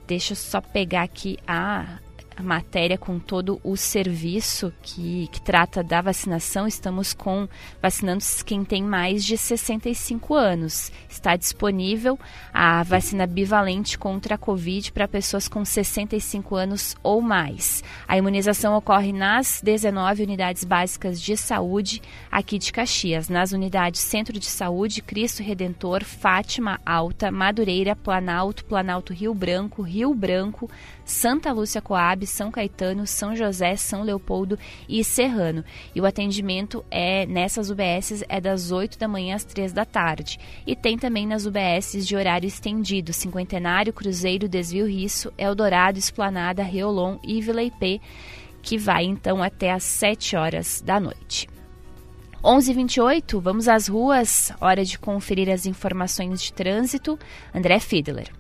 Deixa 0.06 0.32
eu 0.32 0.36
só 0.36 0.60
pegar 0.60 1.02
aqui 1.02 1.38
a, 1.46 1.98
matéria 2.42 2.98
com 2.98 3.18
todo 3.18 3.60
o 3.62 3.76
serviço 3.76 4.72
que, 4.82 5.28
que 5.30 5.40
trata 5.40 5.82
da 5.82 6.00
vacinação. 6.00 6.66
Estamos 6.66 7.12
com 7.12 7.48
vacinando 7.80 8.24
quem 8.44 8.64
tem 8.64 8.82
mais 8.82 9.24
de 9.24 9.36
65 9.36 10.34
anos. 10.34 10.90
Está 11.08 11.36
disponível 11.36 12.18
a 12.52 12.82
vacina 12.82 13.26
bivalente 13.26 13.98
contra 13.98 14.34
a 14.34 14.38
Covid 14.38 14.92
para 14.92 15.08
pessoas 15.08 15.48
com 15.48 15.64
65 15.64 16.54
anos 16.56 16.96
ou 17.02 17.20
mais. 17.20 17.82
A 18.08 18.16
imunização 18.16 18.76
ocorre 18.76 19.12
nas 19.12 19.60
19 19.62 20.22
unidades 20.22 20.64
básicas 20.64 21.20
de 21.20 21.36
saúde 21.36 22.02
aqui 22.30 22.58
de 22.58 22.72
Caxias, 22.72 23.28
nas 23.28 23.52
unidades 23.52 24.00
Centro 24.00 24.38
de 24.38 24.46
Saúde, 24.46 25.02
Cristo 25.02 25.42
Redentor, 25.42 26.04
Fátima 26.04 26.80
Alta, 26.84 27.30
Madureira, 27.30 27.96
Planalto, 27.96 28.64
Planalto 28.64 29.12
Rio 29.12 29.34
Branco, 29.34 29.82
Rio 29.82 30.14
Branco, 30.14 30.70
Santa 31.04 31.52
Lúcia 31.52 31.82
Coab, 31.82 32.26
São 32.26 32.50
Caetano, 32.50 33.06
São 33.06 33.36
José, 33.36 33.76
São 33.76 34.02
Leopoldo 34.02 34.58
e 34.88 35.04
Serrano. 35.04 35.64
E 35.94 36.00
o 36.00 36.06
atendimento 36.06 36.84
é 36.90 37.26
nessas 37.26 37.70
UBSs 37.70 38.24
é 38.28 38.40
das 38.40 38.70
8 38.70 38.98
da 38.98 39.06
manhã 39.06 39.36
às 39.36 39.44
3 39.44 39.72
da 39.72 39.84
tarde. 39.84 40.38
E 40.66 40.74
tem 40.74 40.96
também 40.96 41.26
nas 41.26 41.44
UBSs 41.46 42.06
de 42.06 42.16
horário 42.16 42.46
estendido, 42.46 43.12
Cinquentenário, 43.12 43.92
Cruzeiro, 43.92 44.48
Desvio 44.48 44.86
Risso, 44.86 45.32
Eldorado, 45.36 45.98
Esplanada, 45.98 46.62
Reolon 46.62 47.18
e 47.22 47.40
Vila 47.40 47.62
IP, 47.62 48.00
que 48.62 48.78
vai 48.78 49.04
então 49.04 49.42
até 49.42 49.70
às 49.70 49.84
7 49.84 50.36
horas 50.36 50.80
da 50.80 50.98
noite. 50.98 51.48
11:28, 52.42 53.40
vamos 53.40 53.68
às 53.68 53.88
ruas, 53.88 54.52
hora 54.60 54.84
de 54.84 54.98
conferir 54.98 55.48
as 55.48 55.64
informações 55.64 56.42
de 56.42 56.52
trânsito. 56.52 57.18
André 57.54 57.80
Fiedler. 57.80 58.30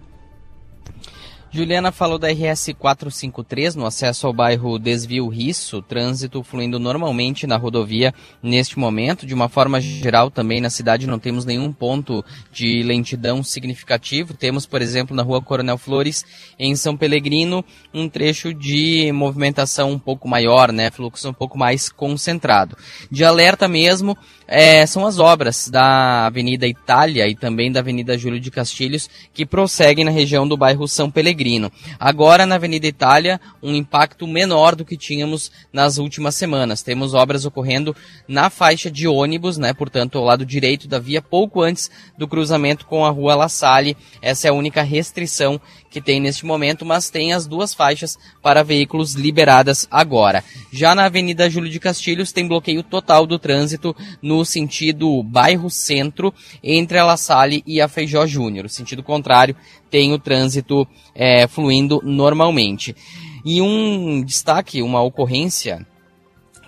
Juliana 1.54 1.92
falou 1.92 2.18
da 2.18 2.26
RS 2.26 2.70
453 2.76 3.76
no 3.76 3.86
acesso 3.86 4.26
ao 4.26 4.32
bairro 4.32 4.76
Desvio 4.76 5.28
Risso, 5.28 5.80
trânsito 5.80 6.42
fluindo 6.42 6.80
normalmente 6.80 7.46
na 7.46 7.56
rodovia 7.56 8.12
neste 8.42 8.76
momento. 8.76 9.24
De 9.24 9.32
uma 9.32 9.48
forma 9.48 9.80
geral, 9.80 10.32
também 10.32 10.60
na 10.60 10.68
cidade 10.68 11.06
não 11.06 11.16
temos 11.16 11.44
nenhum 11.44 11.72
ponto 11.72 12.24
de 12.50 12.82
lentidão 12.82 13.40
significativo. 13.44 14.34
Temos, 14.34 14.66
por 14.66 14.82
exemplo, 14.82 15.14
na 15.14 15.22
rua 15.22 15.40
Coronel 15.40 15.78
Flores, 15.78 16.24
em 16.58 16.74
São 16.74 16.96
Pelegrino, 16.96 17.64
um 17.94 18.08
trecho 18.08 18.52
de 18.52 19.12
movimentação 19.12 19.92
um 19.92 19.98
pouco 19.98 20.26
maior, 20.26 20.72
né? 20.72 20.90
Fluxo 20.90 21.28
um 21.28 21.32
pouco 21.32 21.56
mais 21.56 21.88
concentrado. 21.88 22.76
De 23.08 23.24
alerta 23.24 23.68
mesmo, 23.68 24.18
é, 24.46 24.86
são 24.86 25.06
as 25.06 25.18
obras 25.18 25.68
da 25.68 26.26
Avenida 26.26 26.66
Itália 26.66 27.26
e 27.28 27.34
também 27.34 27.72
da 27.72 27.80
Avenida 27.80 28.16
Júlio 28.18 28.38
de 28.38 28.50
Castilhos 28.50 29.08
que 29.32 29.46
prosseguem 29.46 30.04
na 30.04 30.10
região 30.10 30.46
do 30.46 30.56
bairro 30.56 30.86
São 30.86 31.10
Pelegrino. 31.10 31.72
Agora 31.98 32.46
na 32.46 32.56
Avenida 32.56 32.86
Itália, 32.86 33.40
um 33.62 33.74
impacto 33.74 34.26
menor 34.26 34.74
do 34.74 34.84
que 34.84 34.96
tínhamos 34.96 35.50
nas 35.72 35.98
últimas 35.98 36.34
semanas. 36.34 36.82
Temos 36.82 37.14
obras 37.14 37.44
ocorrendo 37.44 37.96
na 38.28 38.50
faixa 38.50 38.90
de 38.90 39.08
ônibus, 39.08 39.56
né, 39.56 39.72
portanto, 39.72 40.18
ao 40.18 40.24
lado 40.24 40.44
direito 40.44 40.86
da 40.86 40.98
via, 40.98 41.22
pouco 41.22 41.62
antes 41.62 41.90
do 42.16 42.28
cruzamento 42.28 42.86
com 42.86 43.04
a 43.04 43.10
Rua 43.10 43.34
La 43.34 43.48
Salle. 43.48 43.96
Essa 44.20 44.48
é 44.48 44.50
a 44.50 44.54
única 44.54 44.82
restrição 44.82 45.60
que 45.94 46.00
tem 46.00 46.18
neste 46.18 46.44
momento, 46.44 46.84
mas 46.84 47.08
tem 47.08 47.32
as 47.32 47.46
duas 47.46 47.72
faixas 47.72 48.18
para 48.42 48.64
veículos 48.64 49.14
liberadas 49.14 49.86
agora. 49.88 50.42
Já 50.72 50.92
na 50.92 51.04
Avenida 51.04 51.48
Júlio 51.48 51.70
de 51.70 51.78
Castilhos 51.78 52.32
tem 52.32 52.48
bloqueio 52.48 52.82
total 52.82 53.24
do 53.28 53.38
trânsito 53.38 53.94
no 54.20 54.44
sentido 54.44 55.22
bairro 55.22 55.70
centro 55.70 56.34
entre 56.64 56.98
a 56.98 57.04
La 57.04 57.16
Salle 57.16 57.62
e 57.64 57.80
a 57.80 57.86
Feijó 57.86 58.26
Júnior. 58.26 58.68
Sentido 58.68 59.04
contrário 59.04 59.54
tem 59.88 60.12
o 60.12 60.18
trânsito 60.18 60.84
é, 61.14 61.46
fluindo 61.46 62.00
normalmente. 62.02 62.96
E 63.44 63.62
um 63.62 64.20
destaque, 64.20 64.82
uma 64.82 65.00
ocorrência 65.00 65.86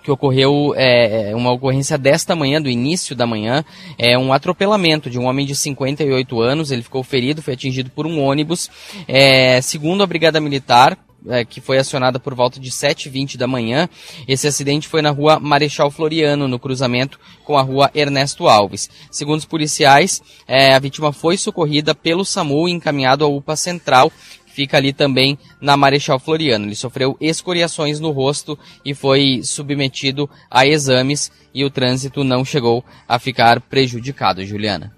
que 0.06 0.12
ocorreu 0.12 0.72
é, 0.76 1.34
uma 1.34 1.50
ocorrência 1.50 1.98
desta 1.98 2.36
manhã, 2.36 2.62
do 2.62 2.70
início 2.70 3.16
da 3.16 3.26
manhã, 3.26 3.64
é 3.98 4.16
um 4.16 4.32
atropelamento 4.32 5.10
de 5.10 5.18
um 5.18 5.26
homem 5.26 5.44
de 5.44 5.56
58 5.56 6.40
anos. 6.40 6.70
Ele 6.70 6.82
ficou 6.82 7.02
ferido, 7.02 7.42
foi 7.42 7.54
atingido 7.54 7.90
por 7.90 8.06
um 8.06 8.22
ônibus. 8.22 8.70
É, 9.08 9.60
segundo 9.60 10.04
a 10.04 10.06
Brigada 10.06 10.40
Militar, 10.40 10.96
é, 11.28 11.44
que 11.44 11.60
foi 11.60 11.78
acionada 11.78 12.20
por 12.20 12.36
volta 12.36 12.60
de 12.60 12.70
7h20 12.70 13.36
da 13.36 13.48
manhã. 13.48 13.88
Esse 14.28 14.46
acidente 14.46 14.86
foi 14.86 15.02
na 15.02 15.10
rua 15.10 15.40
Marechal 15.40 15.90
Floriano, 15.90 16.46
no 16.46 16.56
cruzamento 16.56 17.18
com 17.44 17.58
a 17.58 17.62
rua 17.62 17.90
Ernesto 17.92 18.46
Alves. 18.46 18.88
Segundo 19.10 19.40
os 19.40 19.44
policiais, 19.44 20.22
é, 20.46 20.72
a 20.72 20.78
vítima 20.78 21.12
foi 21.12 21.36
socorrida 21.36 21.96
pelo 21.96 22.24
SAMU 22.24 22.68
e 22.68 22.72
encaminhado 22.72 23.24
à 23.24 23.28
UPA 23.28 23.56
Central, 23.56 24.12
fica 24.56 24.78
ali 24.78 24.90
também 24.90 25.38
na 25.60 25.76
Marechal 25.76 26.18
Floriano. 26.18 26.64
Ele 26.64 26.74
sofreu 26.74 27.14
escoriações 27.20 28.00
no 28.00 28.10
rosto 28.10 28.58
e 28.82 28.94
foi 28.94 29.42
submetido 29.44 30.30
a 30.50 30.66
exames 30.66 31.30
e 31.54 31.62
o 31.62 31.68
trânsito 31.68 32.24
não 32.24 32.42
chegou 32.42 32.82
a 33.06 33.18
ficar 33.18 33.60
prejudicado, 33.60 34.42
Juliana. 34.46 34.96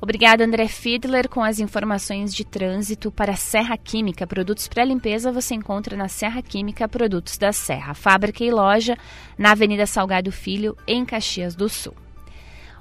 Obrigada, 0.00 0.44
André 0.44 0.66
Fiedler, 0.66 1.28
com 1.28 1.44
as 1.44 1.60
informações 1.60 2.34
de 2.34 2.44
trânsito 2.44 3.12
para 3.12 3.36
Serra 3.36 3.78
Química. 3.78 4.26
Produtos 4.26 4.66
para 4.66 4.84
limpeza 4.84 5.30
você 5.30 5.54
encontra 5.54 5.96
na 5.96 6.08
Serra 6.08 6.42
Química 6.42 6.88
Produtos 6.88 7.38
da 7.38 7.52
Serra. 7.52 7.94
Fábrica 7.94 8.42
e 8.42 8.50
loja 8.50 8.98
na 9.38 9.52
Avenida 9.52 9.86
Salgado 9.86 10.32
Filho, 10.32 10.76
em 10.88 11.04
Caxias 11.04 11.54
do 11.54 11.68
Sul. 11.68 12.01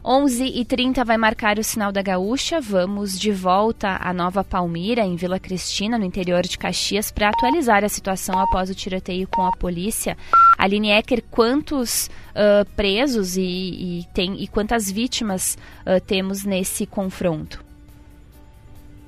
11h30 0.04 1.06
vai 1.06 1.16
marcar 1.16 1.60
o 1.60 1.64
sinal 1.64 1.92
da 1.92 2.02
Gaúcha. 2.02 2.60
Vamos 2.60 3.20
de 3.20 3.32
volta 3.32 4.00
à 4.02 4.12
Nova 4.12 4.44
Palmira, 4.44 5.02
em 5.02 5.16
Vila 5.16 5.40
Cristina, 5.40 5.96
no 6.00 6.04
interior 6.04 6.42
de 6.42 6.58
Caxias, 6.58 7.12
para 7.12 7.30
atualizar 7.30 7.84
a 7.84 7.90
situação 7.90 8.40
após 8.40 8.72
o 8.72 8.76
tiroteio 8.76 9.28
com 9.28 9.46
a 9.46 9.52
polícia. 9.52 10.18
Aline 10.58 10.90
Ecker, 10.90 11.24
quantos 11.30 12.08
uh, 12.32 12.68
presos 12.76 13.38
e, 13.38 13.42
e, 13.42 14.06
tem, 14.12 14.42
e 14.42 14.48
quantas 14.48 14.92
vítimas 14.92 15.56
uh, 15.82 16.04
temos 16.04 16.44
nesse 16.44 16.88
confronto? 16.88 17.64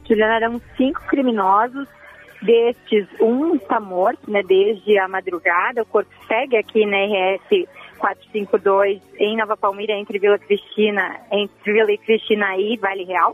Juliana, 0.08 0.36
eram 0.36 0.62
cinco 0.78 1.02
criminosos. 1.08 1.88
Destes, 2.40 3.08
um 3.22 3.56
está 3.56 3.80
morto 3.80 4.30
né, 4.30 4.44
desde 4.44 5.00
a 5.00 5.08
madrugada. 5.08 5.82
O 5.82 5.86
corpo 5.86 6.12
segue 6.28 6.58
aqui 6.58 6.86
na 6.86 6.98
RS 6.98 7.68
452 8.04 9.02
em 9.18 9.38
Nova 9.38 9.56
Palmira, 9.56 9.94
entre 9.94 10.20
Vila 10.20 10.38
Cristina, 10.38 11.22
entre 11.32 11.72
Vila 11.72 11.98
Cristina 11.98 12.58
e 12.58 12.76
Vale 12.76 13.06
Real. 13.06 13.34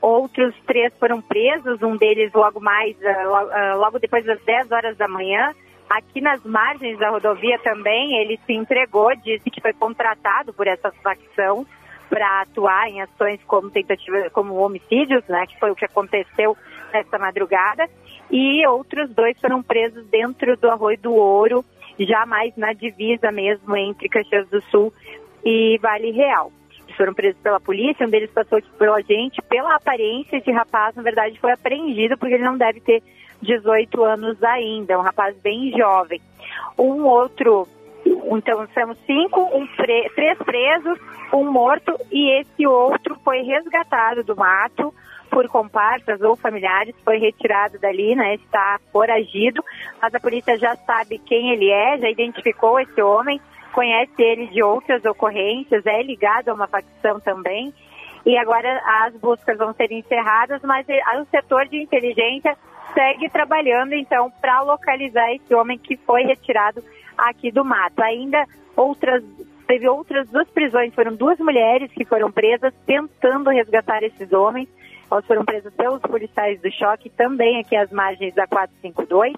Outros 0.00 0.54
três 0.64 0.92
foram 1.00 1.20
presos, 1.20 1.82
um 1.82 1.96
deles 1.96 2.32
logo 2.32 2.60
mais, 2.60 2.96
uh, 2.98 3.76
logo 3.78 3.98
depois 3.98 4.24
das 4.24 4.40
10 4.44 4.70
horas 4.70 4.96
da 4.96 5.08
manhã. 5.08 5.52
Aqui 5.90 6.20
nas 6.20 6.44
margens 6.44 6.96
da 7.00 7.10
rodovia 7.10 7.58
também, 7.58 8.18
ele 8.18 8.38
se 8.46 8.52
entregou, 8.52 9.14
disse 9.16 9.50
que 9.50 9.60
foi 9.60 9.72
contratado 9.72 10.52
por 10.52 10.68
essa 10.68 10.92
facção 11.02 11.66
para 12.08 12.42
atuar 12.42 12.88
em 12.88 13.02
ações 13.02 13.40
como 13.48 13.68
tentativa, 13.68 14.30
como 14.30 14.54
homicídios, 14.54 15.24
né, 15.26 15.44
que 15.46 15.58
foi 15.58 15.72
o 15.72 15.74
que 15.74 15.84
aconteceu 15.84 16.56
nessa 16.92 17.18
madrugada. 17.18 17.88
E 18.30 18.64
outros 18.66 19.10
dois 19.10 19.36
foram 19.40 19.60
presos 19.60 20.06
dentro 20.06 20.56
do 20.56 20.70
Arroio 20.70 20.98
do 20.98 21.14
Ouro, 21.14 21.64
já 22.06 22.26
mais 22.26 22.56
na 22.56 22.72
divisa 22.72 23.30
mesmo 23.30 23.76
entre 23.76 24.08
Caxias 24.08 24.48
do 24.48 24.60
Sul 24.62 24.92
e 25.44 25.78
Vale 25.78 26.10
Real. 26.10 26.52
Eles 26.84 26.96
foram 26.96 27.14
presos 27.14 27.40
pela 27.40 27.60
polícia, 27.60 28.06
um 28.06 28.10
deles 28.10 28.30
passou 28.30 28.60
pelo 28.78 28.94
agente. 28.94 29.40
Pela 29.48 29.76
aparência, 29.76 30.36
esse 30.36 30.50
rapaz, 30.50 30.94
na 30.94 31.02
verdade, 31.02 31.38
foi 31.40 31.52
apreendido 31.52 32.16
porque 32.18 32.34
ele 32.34 32.44
não 32.44 32.56
deve 32.56 32.80
ter 32.80 33.02
18 33.40 34.04
anos 34.04 34.42
ainda, 34.42 34.94
é 34.94 34.98
um 34.98 35.02
rapaz 35.02 35.36
bem 35.42 35.72
jovem. 35.76 36.20
Um 36.78 37.04
outro, 37.04 37.66
então 38.04 38.66
somos 38.72 38.98
cinco, 39.06 39.40
um 39.56 39.66
pre, 39.76 40.10
três 40.14 40.38
presos, 40.38 40.98
um 41.32 41.50
morto 41.50 41.98
e 42.10 42.40
esse 42.40 42.66
outro 42.66 43.16
foi 43.24 43.42
resgatado 43.42 44.22
do 44.22 44.36
mato 44.36 44.94
por 45.32 45.48
comparsas 45.48 46.20
ou 46.20 46.36
familiares, 46.36 46.94
foi 47.02 47.16
retirado 47.16 47.78
dali, 47.78 48.14
né? 48.14 48.34
Está 48.34 48.78
foragido, 48.92 49.64
mas 50.00 50.14
a 50.14 50.20
polícia 50.20 50.58
já 50.58 50.76
sabe 50.76 51.18
quem 51.18 51.50
ele 51.52 51.70
é, 51.70 51.98
já 51.98 52.10
identificou 52.10 52.78
esse 52.78 53.00
homem, 53.00 53.40
conhece 53.72 54.12
ele 54.18 54.46
de 54.48 54.62
outras 54.62 55.02
ocorrências, 55.06 55.86
é 55.86 56.02
ligado 56.02 56.50
a 56.50 56.54
uma 56.54 56.66
facção 56.66 57.18
também. 57.18 57.72
E 58.26 58.36
agora 58.36 58.80
as 59.06 59.16
buscas 59.16 59.56
vão 59.56 59.72
ser 59.72 59.90
encerradas, 59.90 60.60
mas 60.62 60.86
o 60.86 61.24
setor 61.30 61.66
de 61.66 61.82
inteligência 61.82 62.54
segue 62.92 63.30
trabalhando 63.30 63.94
então 63.94 64.30
para 64.38 64.60
localizar 64.60 65.32
esse 65.32 65.54
homem 65.54 65.78
que 65.78 65.96
foi 65.96 66.24
retirado 66.24 66.84
aqui 67.16 67.50
do 67.50 67.64
mato. 67.64 68.02
Ainda 68.02 68.44
outras 68.76 69.24
teve 69.66 69.88
outras 69.88 70.28
duas 70.28 70.48
prisões, 70.50 70.94
foram 70.94 71.14
duas 71.14 71.38
mulheres 71.38 71.90
que 71.92 72.04
foram 72.04 72.30
presas 72.30 72.74
tentando 72.84 73.48
resgatar 73.48 74.02
esses 74.02 74.30
homens. 74.30 74.68
Elas 75.12 75.26
foram 75.26 75.44
presas 75.44 75.74
pelos 75.74 76.00
policiais 76.00 76.58
do 76.62 76.70
choque, 76.72 77.10
também 77.10 77.60
aqui 77.60 77.76
às 77.76 77.90
margens 77.92 78.34
da 78.34 78.46
452. 78.46 79.34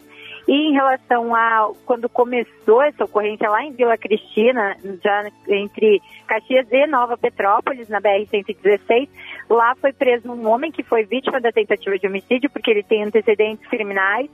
E 0.47 0.53
em 0.53 0.73
relação 0.73 1.35
a 1.35 1.73
quando 1.85 2.09
começou 2.09 2.81
essa 2.81 3.05
ocorrência 3.05 3.51
lá 3.51 3.65
em 3.65 3.73
Vila 3.73 3.99
Cristina, 3.99 4.77
já 5.03 5.29
entre 5.49 6.01
Caxias 6.29 6.69
e 6.71 6.87
Nova 6.87 7.19
Petrópolis, 7.19 7.89
na 7.89 8.01
BR-116, 8.01 9.09
lá 9.51 9.75
foi 9.75 9.93
preso 9.93 10.31
um 10.31 10.47
homem 10.47 10.71
que 10.71 10.85
foi 10.85 11.05
vítima 11.05 11.41
da 11.41 11.51
tentativa 11.51 11.99
de 11.99 12.07
homicídio, 12.07 12.51
porque 12.51 12.71
ele 12.71 12.85
tem 12.85 13.03
antecedentes 13.03 13.67
criminais. 13.69 14.31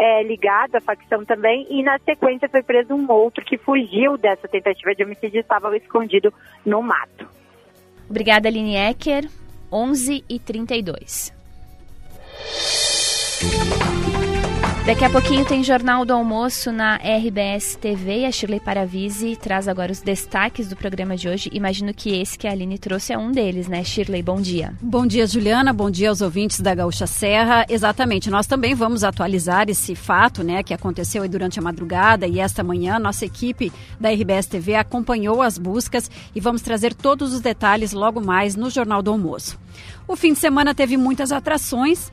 É, 0.00 0.22
ligado 0.22 0.76
à 0.76 0.80
facção 0.80 1.24
também, 1.24 1.66
e 1.68 1.82
na 1.82 1.98
sequência 1.98 2.48
foi 2.48 2.62
preso 2.62 2.94
um 2.94 3.10
outro 3.10 3.44
que 3.44 3.58
fugiu 3.58 4.16
dessa 4.16 4.46
tentativa 4.46 4.94
de 4.94 5.02
homicídio 5.02 5.38
e 5.38 5.40
estava 5.40 5.76
escondido 5.76 6.32
no 6.64 6.80
mato. 6.80 7.28
Obrigada, 8.08 8.48
Aline 8.48 8.76
Ecker. 8.76 9.28
11 9.70 10.24
e 10.28 10.38
32. 10.38 11.32
Daqui 14.88 15.04
a 15.04 15.10
pouquinho 15.10 15.44
tem 15.44 15.62
Jornal 15.62 16.02
do 16.06 16.14
Almoço 16.14 16.72
na 16.72 16.96
RBS 16.96 17.76
TV 17.76 18.24
a 18.24 18.32
Shirley 18.32 18.58
Paravise 18.58 19.36
traz 19.36 19.68
agora 19.68 19.92
os 19.92 20.00
destaques 20.00 20.66
do 20.66 20.74
programa 20.74 21.14
de 21.14 21.28
hoje. 21.28 21.50
Imagino 21.52 21.92
que 21.92 22.18
esse 22.18 22.38
que 22.38 22.48
a 22.48 22.52
Aline 22.52 22.78
trouxe 22.78 23.12
é 23.12 23.18
um 23.18 23.30
deles, 23.30 23.68
né? 23.68 23.84
Shirley, 23.84 24.22
bom 24.22 24.40
dia. 24.40 24.72
Bom 24.80 25.06
dia, 25.06 25.26
Juliana. 25.26 25.74
Bom 25.74 25.90
dia 25.90 26.08
aos 26.08 26.22
ouvintes 26.22 26.58
da 26.62 26.74
Gaúcha 26.74 27.06
Serra. 27.06 27.66
Exatamente, 27.68 28.30
nós 28.30 28.46
também 28.46 28.74
vamos 28.74 29.04
atualizar 29.04 29.68
esse 29.68 29.94
fato, 29.94 30.42
né, 30.42 30.62
que 30.62 30.72
aconteceu 30.72 31.28
durante 31.28 31.58
a 31.58 31.62
madrugada 31.62 32.26
e 32.26 32.40
esta 32.40 32.64
manhã. 32.64 32.98
Nossa 32.98 33.26
equipe 33.26 33.70
da 34.00 34.08
RBS 34.08 34.46
TV 34.46 34.74
acompanhou 34.74 35.42
as 35.42 35.58
buscas 35.58 36.10
e 36.34 36.40
vamos 36.40 36.62
trazer 36.62 36.94
todos 36.94 37.34
os 37.34 37.42
detalhes 37.42 37.92
logo 37.92 38.22
mais 38.22 38.56
no 38.56 38.70
Jornal 38.70 39.02
do 39.02 39.10
Almoço. 39.10 39.60
O 40.08 40.16
fim 40.16 40.32
de 40.32 40.38
semana 40.38 40.74
teve 40.74 40.96
muitas 40.96 41.30
atrações 41.30 42.10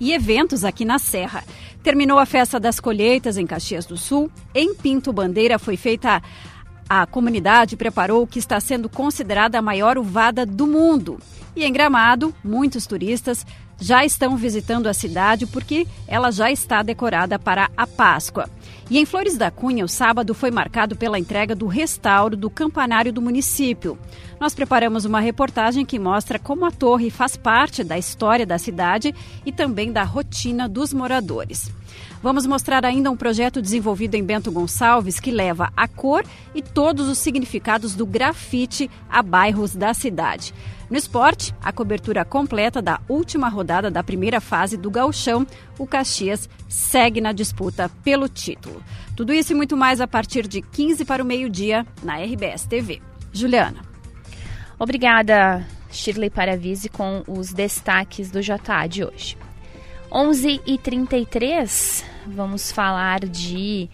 e 0.00 0.12
eventos 0.12 0.64
aqui 0.64 0.84
na 0.84 0.98
Serra. 0.98 1.44
Terminou 1.82 2.18
a 2.18 2.26
festa 2.26 2.58
das 2.60 2.80
colheitas 2.80 3.36
em 3.36 3.46
Caxias 3.46 3.86
do 3.86 3.96
Sul. 3.96 4.30
Em 4.54 4.74
Pinto 4.74 5.12
Bandeira 5.12 5.58
foi 5.58 5.76
feita 5.76 6.22
a 6.88 7.06
comunidade 7.06 7.76
preparou 7.76 8.22
o 8.22 8.26
que 8.26 8.38
está 8.38 8.60
sendo 8.60 8.86
considerada 8.88 9.58
a 9.58 9.62
maior 9.62 9.96
uvada 9.96 10.44
do 10.44 10.66
mundo. 10.66 11.18
E 11.56 11.64
em 11.64 11.72
Gramado, 11.72 12.34
muitos 12.44 12.86
turistas 12.86 13.46
já 13.80 14.04
estão 14.04 14.36
visitando 14.36 14.86
a 14.86 14.94
cidade 14.94 15.46
porque 15.46 15.86
ela 16.06 16.30
já 16.30 16.50
está 16.50 16.82
decorada 16.82 17.38
para 17.38 17.70
a 17.76 17.86
Páscoa. 17.86 18.48
E 18.90 18.98
em 18.98 19.06
Flores 19.06 19.36
da 19.36 19.50
Cunha, 19.50 19.84
o 19.84 19.88
sábado 19.88 20.34
foi 20.34 20.50
marcado 20.50 20.94
pela 20.94 21.18
entrega 21.18 21.54
do 21.54 21.66
restauro 21.66 22.36
do 22.36 22.50
campanário 22.50 23.12
do 23.12 23.22
município. 23.22 23.98
Nós 24.42 24.56
preparamos 24.56 25.04
uma 25.04 25.20
reportagem 25.20 25.86
que 25.86 26.00
mostra 26.00 26.36
como 26.36 26.64
a 26.64 26.72
torre 26.72 27.10
faz 27.10 27.36
parte 27.36 27.84
da 27.84 27.96
história 27.96 28.44
da 28.44 28.58
cidade 28.58 29.14
e 29.46 29.52
também 29.52 29.92
da 29.92 30.02
rotina 30.02 30.68
dos 30.68 30.92
moradores. 30.92 31.70
Vamos 32.20 32.44
mostrar 32.44 32.84
ainda 32.84 33.08
um 33.08 33.16
projeto 33.16 33.62
desenvolvido 33.62 34.16
em 34.16 34.24
Bento 34.24 34.50
Gonçalves 34.50 35.20
que 35.20 35.30
leva 35.30 35.72
a 35.76 35.86
cor 35.86 36.24
e 36.56 36.60
todos 36.60 37.08
os 37.08 37.18
significados 37.18 37.94
do 37.94 38.04
grafite 38.04 38.90
a 39.08 39.22
bairros 39.22 39.76
da 39.76 39.94
cidade. 39.94 40.52
No 40.90 40.96
esporte, 40.96 41.54
a 41.62 41.70
cobertura 41.70 42.24
completa 42.24 42.82
da 42.82 43.00
última 43.08 43.48
rodada 43.48 43.92
da 43.92 44.02
primeira 44.02 44.40
fase 44.40 44.76
do 44.76 44.90
Gauchão, 44.90 45.46
o 45.78 45.86
Caxias 45.86 46.50
segue 46.68 47.20
na 47.20 47.30
disputa 47.30 47.88
pelo 48.02 48.28
título. 48.28 48.82
Tudo 49.14 49.32
isso 49.32 49.52
e 49.52 49.54
muito 49.54 49.76
mais 49.76 50.00
a 50.00 50.08
partir 50.08 50.48
de 50.48 50.60
15 50.60 51.04
para 51.04 51.22
o 51.22 51.26
meio-dia 51.26 51.86
na 52.02 52.16
RBS 52.16 52.66
TV. 52.66 53.00
Juliana. 53.32 53.91
Obrigada, 54.82 55.64
Shirley 55.92 56.28
Paravise, 56.28 56.88
com 56.88 57.22
os 57.28 57.52
destaques 57.52 58.32
do 58.32 58.42
JA 58.42 58.84
de 58.88 59.04
hoje. 59.04 59.38
11h33, 60.10 62.02
vamos 62.26 62.72
falar 62.72 63.20
de 63.20 63.88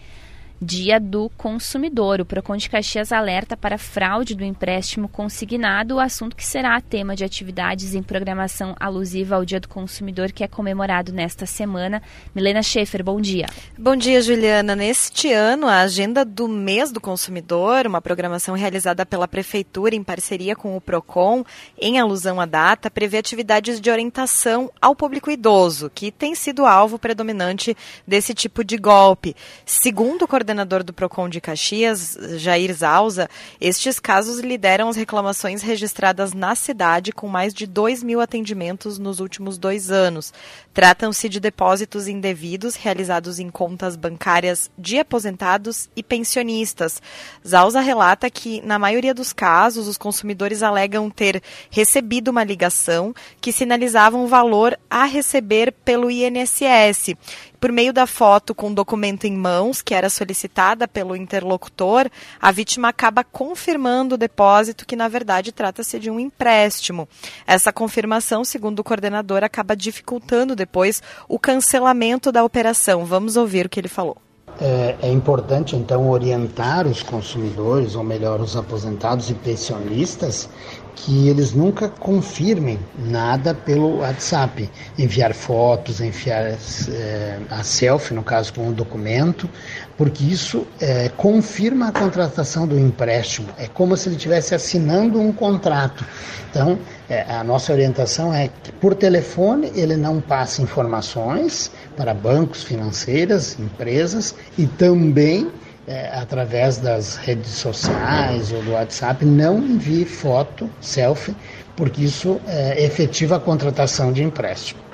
Dia 0.61 0.99
do 0.99 1.29
Consumidor. 1.37 2.19
O 2.19 2.25
Procon 2.25 2.57
de 2.57 2.69
Caxias 2.69 3.13
alerta 3.13 3.55
para 3.55 3.77
fraude 3.77 4.35
do 4.35 4.43
empréstimo 4.43 5.07
consignado, 5.07 5.95
o 5.95 5.99
assunto 6.01 6.35
que 6.35 6.45
será 6.45 6.81
tema 6.81 7.15
de 7.15 7.23
atividades 7.23 7.95
em 7.95 8.03
programação 8.03 8.75
alusiva 8.77 9.37
ao 9.37 9.45
Dia 9.45 9.61
do 9.61 9.69
Consumidor, 9.69 10.33
que 10.33 10.43
é 10.43 10.49
comemorado 10.49 11.13
nesta 11.13 11.45
semana. 11.45 12.01
Milena 12.35 12.61
Schaefer, 12.61 13.01
bom 13.01 13.21
dia. 13.21 13.45
Bom 13.77 13.95
dia, 13.95 14.21
Juliana. 14.21 14.75
Neste 14.75 15.31
ano, 15.31 15.65
a 15.65 15.79
agenda 15.79 16.25
do 16.25 16.47
Mês 16.49 16.91
do 16.91 16.99
Consumidor, 16.99 17.87
uma 17.87 18.01
programação 18.01 18.53
realizada 18.53 19.05
pela 19.05 19.29
Prefeitura 19.29 19.95
em 19.95 20.03
parceria 20.03 20.57
com 20.57 20.75
o 20.75 20.81
Procon, 20.81 21.45
em 21.79 21.99
alusão 21.99 22.41
à 22.41 22.45
data, 22.45 22.91
prevê 22.91 23.17
atividades 23.17 23.79
de 23.79 23.89
orientação 23.89 24.69
ao 24.81 24.93
público 24.93 25.31
idoso, 25.31 25.89
que 25.89 26.11
tem 26.11 26.35
sido 26.35 26.65
alvo 26.65 26.99
predominante 26.99 27.77
desse 28.05 28.33
tipo 28.33 28.61
de 28.61 28.75
golpe. 28.75 29.33
Segundo 29.65 30.23
o 30.23 30.27
coordenador 30.49 30.83
do 30.83 30.91
PROCON 30.91 31.29
de 31.29 31.39
Caxias, 31.39 32.17
Jair 32.37 32.73
Zauza, 32.73 33.29
estes 33.61 33.99
casos 33.99 34.39
lideram 34.39 34.89
as 34.89 34.95
reclamações 34.95 35.61
registradas 35.61 36.33
na 36.33 36.55
cidade, 36.55 37.11
com 37.11 37.27
mais 37.27 37.53
de 37.53 37.67
2 37.67 38.01
mil 38.01 38.19
atendimentos 38.19 38.97
nos 38.97 39.19
últimos 39.19 39.59
dois 39.59 39.91
anos. 39.91 40.33
Tratam-se 40.73 41.29
de 41.29 41.39
depósitos 41.39 42.07
indevidos 42.07 42.75
realizados 42.75 43.37
em 43.37 43.51
contas 43.51 43.95
bancárias 43.95 44.71
de 44.75 44.97
aposentados 44.97 45.87
e 45.95 46.01
pensionistas. 46.01 46.99
Zauza 47.47 47.79
relata 47.79 48.27
que, 48.27 48.59
na 48.61 48.79
maioria 48.79 49.13
dos 49.13 49.31
casos, 49.31 49.87
os 49.87 49.99
consumidores 49.99 50.63
alegam 50.63 51.11
ter 51.11 51.43
recebido 51.69 52.29
uma 52.29 52.43
ligação 52.43 53.13
que 53.39 53.51
sinalizava 53.51 54.17
um 54.17 54.25
valor 54.25 54.75
a 54.89 55.05
receber 55.05 55.71
pelo 55.85 56.09
INSS 56.09 57.13
por 57.59 57.71
meio 57.71 57.91
da 57.91 58.07
foto 58.07 58.55
com 58.55 58.71
o 58.71 58.73
documento 58.73 59.25
em 59.25 59.35
mãos, 59.35 59.81
que 59.81 59.93
era 59.93 60.09
solicitada 60.09 60.87
pelo 60.87 61.15
interlocutor, 61.15 62.09
a 62.39 62.51
vítima 62.51 62.89
acaba 62.89 63.23
confirmando 63.23 64.15
o 64.15 64.17
depósito, 64.17 64.85
que 64.85 64.95
na 64.95 65.07
verdade 65.07 65.51
trata-se 65.51 65.99
de 65.99 66.09
um 66.09 66.19
empréstimo. 66.19 67.07
Essa 67.45 67.73
confirmação, 67.73 68.43
segundo 68.45 68.79
o 68.79 68.83
coordenador, 68.83 69.43
acaba 69.43 69.75
dificultando 69.75 70.55
depois 70.55 71.01
o 71.27 71.37
cancelamento 71.37 72.31
da 72.31 72.43
operação. 72.43 73.05
Vamos 73.05 73.35
ouvir 73.35 73.65
o 73.65 73.69
que 73.69 73.79
ele 73.79 73.87
falou. 73.87 74.17
É, 74.61 74.97
é, 75.03 75.09
importante 75.09 75.73
então 75.77 76.09
orientar 76.09 76.85
os 76.85 77.01
consumidores, 77.01 77.95
ou 77.95 78.03
melhor, 78.03 78.41
os 78.41 78.57
aposentados 78.57 79.29
e 79.29 79.33
pensionistas, 79.33 80.49
que 80.95 81.27
eles 81.27 81.53
nunca 81.53 81.87
confirmem 81.87 82.79
nada 82.97 83.53
pelo 83.53 83.99
WhatsApp, 83.99 84.69
enviar 84.97 85.33
fotos, 85.33 86.01
enviar 86.01 86.43
é, 86.43 87.39
a 87.49 87.63
selfie, 87.63 88.13
no 88.13 88.23
caso 88.23 88.53
com 88.53 88.67
o 88.67 88.73
documento, 88.73 89.49
porque 89.97 90.23
isso 90.23 90.67
é, 90.79 91.09
confirma 91.09 91.89
a 91.89 91.91
contratação 91.91 92.67
do 92.67 92.77
empréstimo. 92.77 93.49
É 93.57 93.67
como 93.67 93.95
se 93.95 94.09
ele 94.09 94.15
estivesse 94.15 94.53
assinando 94.55 95.19
um 95.19 95.31
contrato. 95.31 96.05
Então, 96.49 96.79
é, 97.09 97.21
a 97.23 97.43
nossa 97.43 97.71
orientação 97.71 98.33
é 98.33 98.49
que 98.63 98.71
por 98.73 98.95
telefone 98.95 99.71
ele 99.75 99.95
não 99.95 100.19
passe 100.19 100.61
informações 100.61 101.71
para 101.95 102.13
bancos, 102.13 102.63
financeiras, 102.63 103.57
empresas 103.59 104.35
e 104.57 104.65
também 104.65 105.51
é, 105.89 106.11
através 106.13 106.77
das 106.77 107.15
redes 107.15 107.49
sociais 107.49 108.51
ou 108.51 108.61
do 108.61 108.71
WhatsApp, 108.73 109.25
não 109.25 109.57
envie 109.57 110.05
foto, 110.05 110.69
selfie, 110.79 111.35
porque 111.75 112.03
isso 112.03 112.39
é, 112.47 112.83
efetiva 112.83 113.37
a 113.37 113.39
contratação 113.39 114.13
de 114.13 114.23
empréstimo 114.23 114.88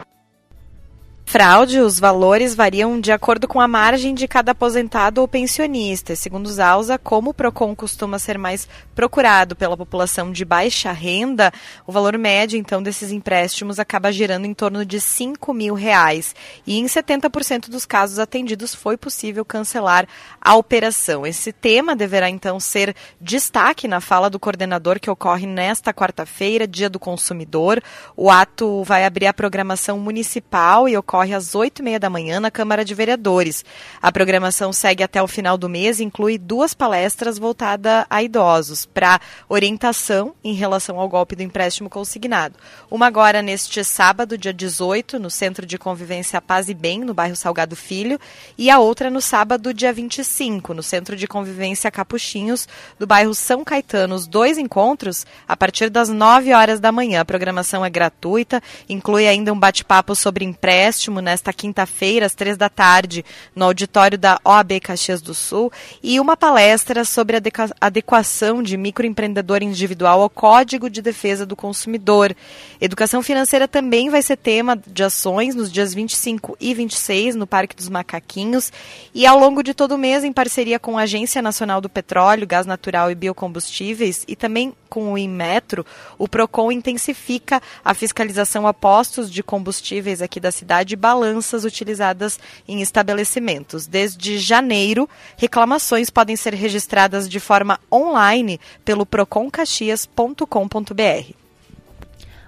fraude, 1.35 1.81
os 1.81 1.99
valores 1.99 2.55
variam 2.55 2.97
de 2.97 3.11
acordo 3.11 3.45
com 3.45 3.59
a 3.59 3.67
margem 3.67 4.15
de 4.15 4.25
cada 4.25 4.53
aposentado 4.53 5.19
ou 5.19 5.27
pensionista. 5.27 6.15
Segundo 6.15 6.49
Alza, 6.61 6.97
como 6.97 7.31
o 7.31 7.33
PROCON 7.33 7.75
costuma 7.75 8.17
ser 8.17 8.37
mais 8.37 8.69
procurado 8.95 9.53
pela 9.53 9.75
população 9.75 10.31
de 10.31 10.45
baixa 10.45 10.93
renda, 10.93 11.51
o 11.85 11.91
valor 11.91 12.17
médio, 12.17 12.57
então, 12.57 12.81
desses 12.81 13.11
empréstimos 13.11 13.81
acaba 13.81 14.13
girando 14.13 14.45
em 14.45 14.53
torno 14.53 14.85
de 14.85 15.01
5 15.01 15.53
mil 15.53 15.73
reais. 15.73 16.33
E 16.65 16.79
em 16.79 16.85
70% 16.85 17.69
dos 17.69 17.85
casos 17.85 18.17
atendidos 18.17 18.73
foi 18.73 18.95
possível 18.95 19.43
cancelar 19.43 20.07
a 20.39 20.55
operação. 20.55 21.27
Esse 21.27 21.51
tema 21.51 21.97
deverá, 21.97 22.29
então, 22.29 22.61
ser 22.61 22.95
destaque 23.19 23.89
na 23.89 23.99
fala 23.99 24.29
do 24.29 24.39
coordenador 24.39 25.01
que 25.01 25.09
ocorre 25.09 25.45
nesta 25.45 25.93
quarta-feira, 25.93 26.65
Dia 26.65 26.89
do 26.89 26.97
Consumidor. 26.97 27.83
O 28.15 28.31
ato 28.31 28.85
vai 28.85 29.03
abrir 29.03 29.27
a 29.27 29.33
programação 29.33 29.99
municipal 29.99 30.87
e 30.87 30.95
ocorre 30.95 31.24
ocorre 31.25 31.33
às 31.33 31.55
8 31.55 31.79
e 31.79 31.83
meia 31.83 31.99
da 31.99 32.09
manhã 32.09 32.39
na 32.39 32.51
Câmara 32.51 32.85
de 32.85 32.93
Vereadores. 32.93 33.65
A 34.01 34.11
programação 34.11 34.71
segue 34.71 35.03
até 35.03 35.21
o 35.21 35.27
final 35.27 35.57
do 35.57 35.67
mês 35.67 35.99
e 35.99 36.03
inclui 36.03 36.37
duas 36.37 36.73
palestras 36.73 37.39
voltadas 37.39 38.05
a 38.09 38.21
idosos 38.21 38.85
para 38.85 39.19
orientação 39.49 40.33
em 40.43 40.53
relação 40.53 40.99
ao 40.99 41.09
golpe 41.09 41.35
do 41.35 41.41
empréstimo 41.41 41.89
consignado. 41.89 42.55
Uma 42.89 43.07
agora 43.07 43.41
neste 43.41 43.83
sábado, 43.83 44.37
dia 44.37 44.53
18, 44.53 45.17
no 45.19 45.29
Centro 45.29 45.65
de 45.65 45.77
Convivência 45.77 46.39
Paz 46.39 46.69
e 46.69 46.73
Bem, 46.73 46.99
no 46.99 47.13
bairro 47.13 47.35
Salgado 47.35 47.75
Filho, 47.75 48.19
e 48.57 48.69
a 48.69 48.79
outra 48.79 49.09
no 49.09 49.21
sábado, 49.21 49.73
dia 49.73 49.91
25, 49.91 50.73
no 50.73 50.83
Centro 50.83 51.15
de 51.15 51.27
Convivência 51.27 51.89
Capuchinhos, 51.89 52.67
do 52.99 53.07
bairro 53.07 53.33
São 53.33 53.63
Caetano. 53.63 54.15
Os 54.15 54.27
dois 54.27 54.57
encontros 54.57 55.25
a 55.47 55.57
partir 55.57 55.89
das 55.89 56.09
9 56.09 56.53
horas 56.53 56.79
da 56.79 56.91
manhã. 56.91 57.21
A 57.21 57.25
programação 57.25 57.83
é 57.83 57.89
gratuita, 57.89 58.61
inclui 58.87 59.27
ainda 59.27 59.51
um 59.51 59.59
bate-papo 59.59 60.15
sobre 60.15 60.45
empréstimo 60.45 61.14
nesta 61.21 61.53
quinta-feira, 61.53 62.25
às 62.25 62.33
três 62.33 62.57
da 62.57 62.69
tarde, 62.69 63.23
no 63.55 63.65
auditório 63.65 64.17
da 64.17 64.39
OAB 64.43 64.79
Caxias 64.81 65.21
do 65.21 65.33
Sul, 65.33 65.71
e 66.01 66.19
uma 66.19 66.37
palestra 66.37 67.03
sobre 67.03 67.37
a 67.37 67.41
adequação 67.81 68.61
de 68.61 68.77
microempreendedor 68.77 69.63
individual 69.63 70.21
ao 70.21 70.29
Código 70.29 70.89
de 70.89 71.01
Defesa 71.01 71.45
do 71.45 71.55
Consumidor. 71.55 72.35
Educação 72.79 73.21
financeira 73.21 73.67
também 73.67 74.09
vai 74.09 74.21
ser 74.21 74.37
tema 74.37 74.79
de 74.85 75.03
ações 75.03 75.55
nos 75.55 75.71
dias 75.71 75.93
25 75.93 76.57
e 76.59 76.73
26 76.73 77.35
no 77.35 77.47
Parque 77.47 77.75
dos 77.75 77.89
Macaquinhos 77.89 78.71
e 79.13 79.25
ao 79.25 79.39
longo 79.39 79.63
de 79.63 79.73
todo 79.73 79.95
o 79.95 79.97
mês, 79.97 80.23
em 80.23 80.33
parceria 80.33 80.79
com 80.79 80.97
a 80.97 81.03
Agência 81.03 81.41
Nacional 81.41 81.79
do 81.81 81.89
Petróleo, 81.89 82.47
Gás 82.47 82.65
Natural 82.65 83.09
e 83.09 83.15
Biocombustíveis 83.15 84.23
e 84.27 84.35
também 84.35 84.73
com 84.95 85.11
o 85.11 85.17
Inmetro, 85.17 85.85
o 86.17 86.25
PROCON 86.25 86.71
intensifica 86.71 87.61
a 87.83 87.93
fiscalização 87.93 88.65
a 88.65 88.73
postos 88.73 89.29
de 89.29 89.43
combustíveis 89.43 90.21
aqui 90.21 90.39
da 90.39 90.53
cidade 90.53 90.95
balanças 90.95 91.65
utilizadas 91.65 92.39
em 92.65 92.81
estabelecimentos. 92.81 93.87
Desde 93.87 94.37
janeiro, 94.37 95.09
reclamações 95.35 96.09
podem 96.09 96.37
ser 96.37 96.53
registradas 96.53 97.27
de 97.27 97.41
forma 97.41 97.77
online 97.91 98.57
pelo 98.85 99.05
proconcaxias.com.br. 99.05 101.44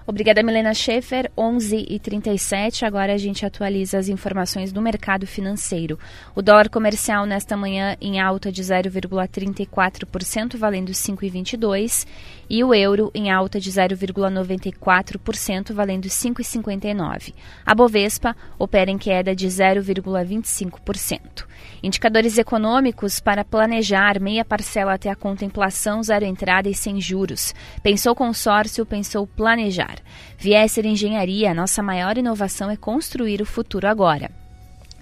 Obrigada, 0.08 0.42
Milena 0.42 0.72
Schaefer. 0.72 1.30
11 1.36 1.84
e 1.86 1.98
37 1.98 2.86
Agora 2.86 3.12
a 3.12 3.18
gente 3.18 3.44
atualiza 3.44 3.98
as 3.98 4.08
informações 4.08 4.72
do 4.72 4.80
mercado 4.80 5.26
financeiro. 5.26 5.98
O 6.34 6.40
dólar 6.40 6.70
comercial 6.70 7.26
nesta 7.26 7.54
manhã 7.58 7.94
em 8.00 8.18
alta 8.18 8.50
de 8.50 8.62
0,34%, 8.62 10.56
valendo 10.56 10.92
5,22. 10.92 12.06
E 12.48 12.64
o 12.64 12.72
euro 12.72 13.10
em 13.14 13.30
alta 13.30 13.60
de 13.60 13.70
0,94%, 13.70 15.74
valendo 15.74 16.08
5,59. 16.08 17.34
A 17.66 17.74
Bovespa 17.74 18.34
opera 18.58 18.90
em 18.90 18.96
queda 18.96 19.36
de 19.36 19.46
0,25%. 19.46 21.44
Indicadores 21.82 22.38
econômicos 22.38 23.20
para 23.20 23.44
planejar 23.44 24.20
meia 24.20 24.44
parcela 24.44 24.94
até 24.94 25.10
a 25.10 25.16
contemplação, 25.16 26.02
zero 26.02 26.24
entrada 26.24 26.68
e 26.68 26.74
sem 26.74 27.00
juros. 27.00 27.54
Pensou 27.82 28.14
consórcio, 28.14 28.84
pensou 28.84 29.26
planejar. 29.26 29.98
Viesser 30.36 30.86
Engenharia, 30.86 31.54
nossa 31.54 31.82
maior 31.82 32.18
inovação 32.18 32.70
é 32.70 32.76
construir 32.76 33.40
o 33.40 33.46
futuro 33.46 33.86
agora. 33.86 34.47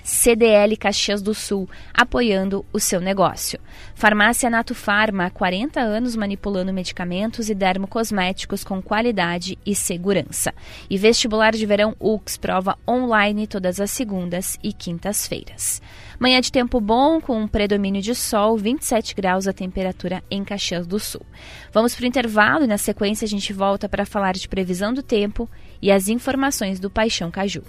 CDL 0.06 0.76
Caxias 0.76 1.20
do 1.20 1.34
Sul, 1.34 1.68
apoiando 1.92 2.64
o 2.72 2.78
seu 2.78 3.00
negócio. 3.00 3.58
Farmácia 3.92 4.48
Nato 4.48 4.72
Farma, 4.72 5.26
há 5.26 5.30
40 5.30 5.80
anos 5.80 6.14
manipulando 6.14 6.72
medicamentos 6.72 7.50
e 7.50 7.54
dermocosméticos 7.56 8.62
com 8.62 8.80
qualidade 8.80 9.58
e 9.66 9.74
segurança. 9.74 10.54
E 10.88 10.96
vestibular 10.96 11.50
de 11.50 11.66
verão 11.66 11.96
UX, 11.98 12.36
prova 12.36 12.78
online 12.88 13.48
todas 13.48 13.80
as 13.80 13.90
segundas 13.90 14.56
e 14.62 14.72
quintas-feiras. 14.72 15.82
Manhã 16.20 16.40
de 16.40 16.52
tempo 16.52 16.80
bom, 16.80 17.20
com 17.20 17.40
um 17.40 17.48
predomínio 17.48 18.00
de 18.00 18.14
sol, 18.14 18.56
27 18.56 19.12
graus 19.12 19.48
a 19.48 19.52
temperatura 19.52 20.22
em 20.30 20.44
Caxias 20.44 20.86
do 20.86 21.00
Sul. 21.00 21.26
Vamos 21.72 21.96
para 21.96 22.04
o 22.04 22.06
intervalo 22.06 22.62
e 22.62 22.68
na 22.68 22.78
sequência 22.78 23.24
a 23.24 23.28
gente 23.28 23.52
volta 23.52 23.88
para 23.88 24.06
falar 24.06 24.34
de 24.34 24.46
previsão 24.46 24.94
do 24.94 25.02
tempo 25.02 25.50
e 25.82 25.90
as 25.90 26.06
informações 26.06 26.78
do 26.78 26.88
Paixão 26.88 27.28
Caju. 27.28 27.64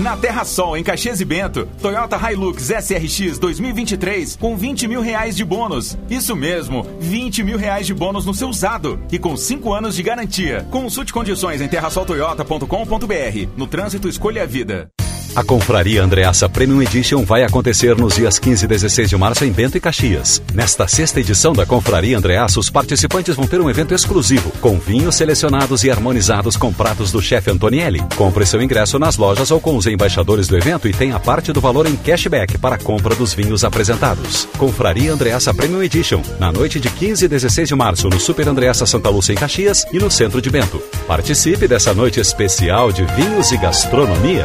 Na 0.00 0.16
Terra 0.16 0.46
Sol, 0.46 0.78
em 0.78 0.82
Caxias 0.82 1.20
e 1.20 1.26
Bento, 1.26 1.68
Toyota 1.82 2.16
Hilux 2.16 2.70
SRX 2.70 3.38
2023 3.38 4.36
com 4.36 4.56
20 4.56 4.88
mil 4.88 5.02
reais 5.02 5.36
de 5.36 5.44
bônus. 5.44 5.98
Isso 6.08 6.34
mesmo, 6.34 6.86
20 7.00 7.42
mil 7.42 7.58
reais 7.58 7.86
de 7.86 7.92
bônus 7.92 8.24
no 8.24 8.32
seu 8.32 8.48
usado 8.48 8.98
e 9.12 9.18
com 9.18 9.36
5 9.36 9.74
anos 9.74 9.94
de 9.94 10.02
garantia. 10.02 10.66
Consulte 10.70 11.12
condições 11.12 11.60
em 11.60 11.68
terrasoltoyota.com.br. 11.68 13.48
No 13.58 13.66
trânsito, 13.66 14.08
escolha 14.08 14.44
a 14.44 14.46
vida. 14.46 14.90
A 15.34 15.44
Confraria 15.44 16.02
Andreassa 16.02 16.48
Premium 16.48 16.82
Edition 16.82 17.24
vai 17.24 17.44
acontecer 17.44 17.96
nos 17.96 18.16
dias 18.16 18.36
15 18.36 18.64
e 18.64 18.68
16 18.68 19.08
de 19.08 19.16
março 19.16 19.44
em 19.44 19.52
Bento 19.52 19.76
e 19.76 19.80
Caxias. 19.80 20.42
Nesta 20.52 20.88
sexta 20.88 21.20
edição 21.20 21.52
da 21.52 21.64
Confraria 21.64 22.18
Andreassa, 22.18 22.58
os 22.58 22.68
participantes 22.68 23.36
vão 23.36 23.46
ter 23.46 23.60
um 23.60 23.70
evento 23.70 23.94
exclusivo, 23.94 24.50
com 24.60 24.76
vinhos 24.78 25.14
selecionados 25.14 25.84
e 25.84 25.90
harmonizados 25.90 26.56
com 26.56 26.72
pratos 26.72 27.12
do 27.12 27.22
chefe 27.22 27.48
Antonielli. 27.48 28.02
Compre 28.16 28.44
seu 28.44 28.60
ingresso 28.60 28.98
nas 28.98 29.16
lojas 29.16 29.52
ou 29.52 29.60
com 29.60 29.76
os 29.76 29.86
embaixadores 29.86 30.48
do 30.48 30.56
evento 30.56 30.88
e 30.88 30.92
tenha 30.92 31.20
parte 31.20 31.52
do 31.52 31.60
valor 31.60 31.86
em 31.86 31.94
cashback 31.94 32.58
para 32.58 32.74
a 32.74 32.78
compra 32.78 33.14
dos 33.14 33.32
vinhos 33.32 33.62
apresentados. 33.62 34.48
Confraria 34.58 35.12
Andreassa 35.12 35.54
Premium 35.54 35.82
Edition, 35.82 36.22
na 36.40 36.50
noite 36.50 36.80
de 36.80 36.90
15 36.90 37.24
e 37.24 37.28
16 37.28 37.68
de 37.68 37.74
março, 37.76 38.08
no 38.08 38.18
Super 38.18 38.48
Andreassa 38.48 38.84
Santa 38.84 39.08
Lúcia 39.08 39.32
em 39.32 39.36
Caxias 39.36 39.86
e 39.92 39.98
no 40.00 40.10
centro 40.10 40.42
de 40.42 40.50
Bento. 40.50 40.82
Participe 41.06 41.68
dessa 41.68 41.94
noite 41.94 42.18
especial 42.18 42.90
de 42.90 43.04
vinhos 43.04 43.52
e 43.52 43.56
gastronomia. 43.56 44.44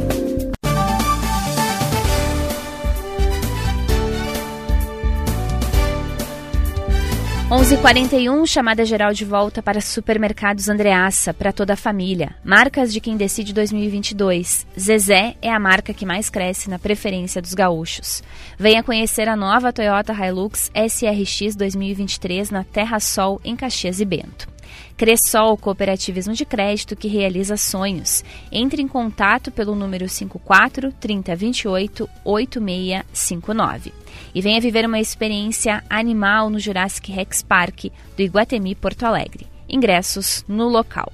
11:41 7.51 8.47
chamada 8.47 8.85
geral 8.85 9.11
de 9.11 9.25
volta 9.25 9.61
para 9.61 9.81
Supermercados 9.81 10.69
Andreassa 10.69 11.33
para 11.33 11.51
toda 11.51 11.73
a 11.73 11.75
família. 11.75 12.33
Marcas 12.45 12.93
de 12.93 13.01
quem 13.01 13.17
decide 13.17 13.53
2022. 13.53 14.65
Zezé 14.79 15.35
é 15.41 15.51
a 15.51 15.59
marca 15.59 15.93
que 15.93 16.05
mais 16.05 16.29
cresce 16.29 16.69
na 16.69 16.79
preferência 16.79 17.41
dos 17.41 17.53
gaúchos. 17.53 18.23
Venha 18.57 18.81
conhecer 18.81 19.27
a 19.27 19.35
nova 19.35 19.73
Toyota 19.73 20.13
Hilux 20.13 20.71
SRX 20.73 21.53
2023 21.57 22.51
na 22.51 22.63
Terra 22.63 23.01
Sol 23.01 23.41
em 23.43 23.53
Caxias 23.53 23.99
e 23.99 24.05
Bento. 24.05 24.50
Cressol 24.97 25.57
Cooperativismo 25.57 26.33
de 26.33 26.45
Crédito 26.45 26.95
que 26.95 27.07
realiza 27.07 27.57
sonhos. 27.57 28.23
Entre 28.51 28.81
em 28.81 28.87
contato 28.87 29.51
pelo 29.51 29.75
número 29.75 30.07
54 30.07 30.91
3028 30.93 32.09
8659 32.23 33.93
e 34.33 34.41
venha 34.41 34.61
viver 34.61 34.85
uma 34.85 34.99
experiência 34.99 35.83
animal 35.89 36.49
no 36.49 36.59
Jurassic 36.59 37.11
Rex 37.11 37.41
Park 37.41 37.85
do 38.15 38.21
Iguatemi 38.21 38.75
Porto 38.75 39.03
Alegre. 39.03 39.47
Ingressos 39.69 40.43
no 40.47 40.67
local. 40.67 41.11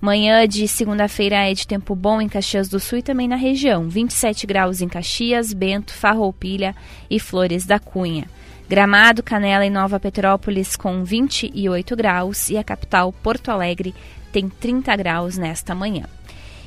Manhã 0.00 0.46
de 0.46 0.68
segunda-feira 0.68 1.50
é 1.50 1.54
de 1.54 1.66
tempo 1.66 1.94
bom 1.94 2.20
em 2.20 2.28
Caxias 2.28 2.68
do 2.68 2.78
Sul 2.78 2.98
e 2.98 3.02
também 3.02 3.26
na 3.26 3.36
região. 3.36 3.88
27 3.88 4.46
graus 4.46 4.82
em 4.82 4.88
Caxias, 4.88 5.54
Bento, 5.54 5.94
Farroupilha 5.94 6.76
e 7.08 7.18
Flores 7.18 7.64
da 7.64 7.78
Cunha. 7.78 8.28
Gramado, 8.68 9.22
Canela 9.22 9.66
e 9.66 9.70
Nova 9.70 10.00
Petrópolis 10.00 10.74
com 10.74 11.04
28 11.04 11.94
graus 11.94 12.48
e 12.48 12.56
a 12.56 12.64
capital 12.64 13.12
Porto 13.12 13.50
Alegre 13.50 13.94
tem 14.32 14.48
30 14.48 14.96
graus 14.96 15.36
nesta 15.36 15.74
manhã. 15.74 16.04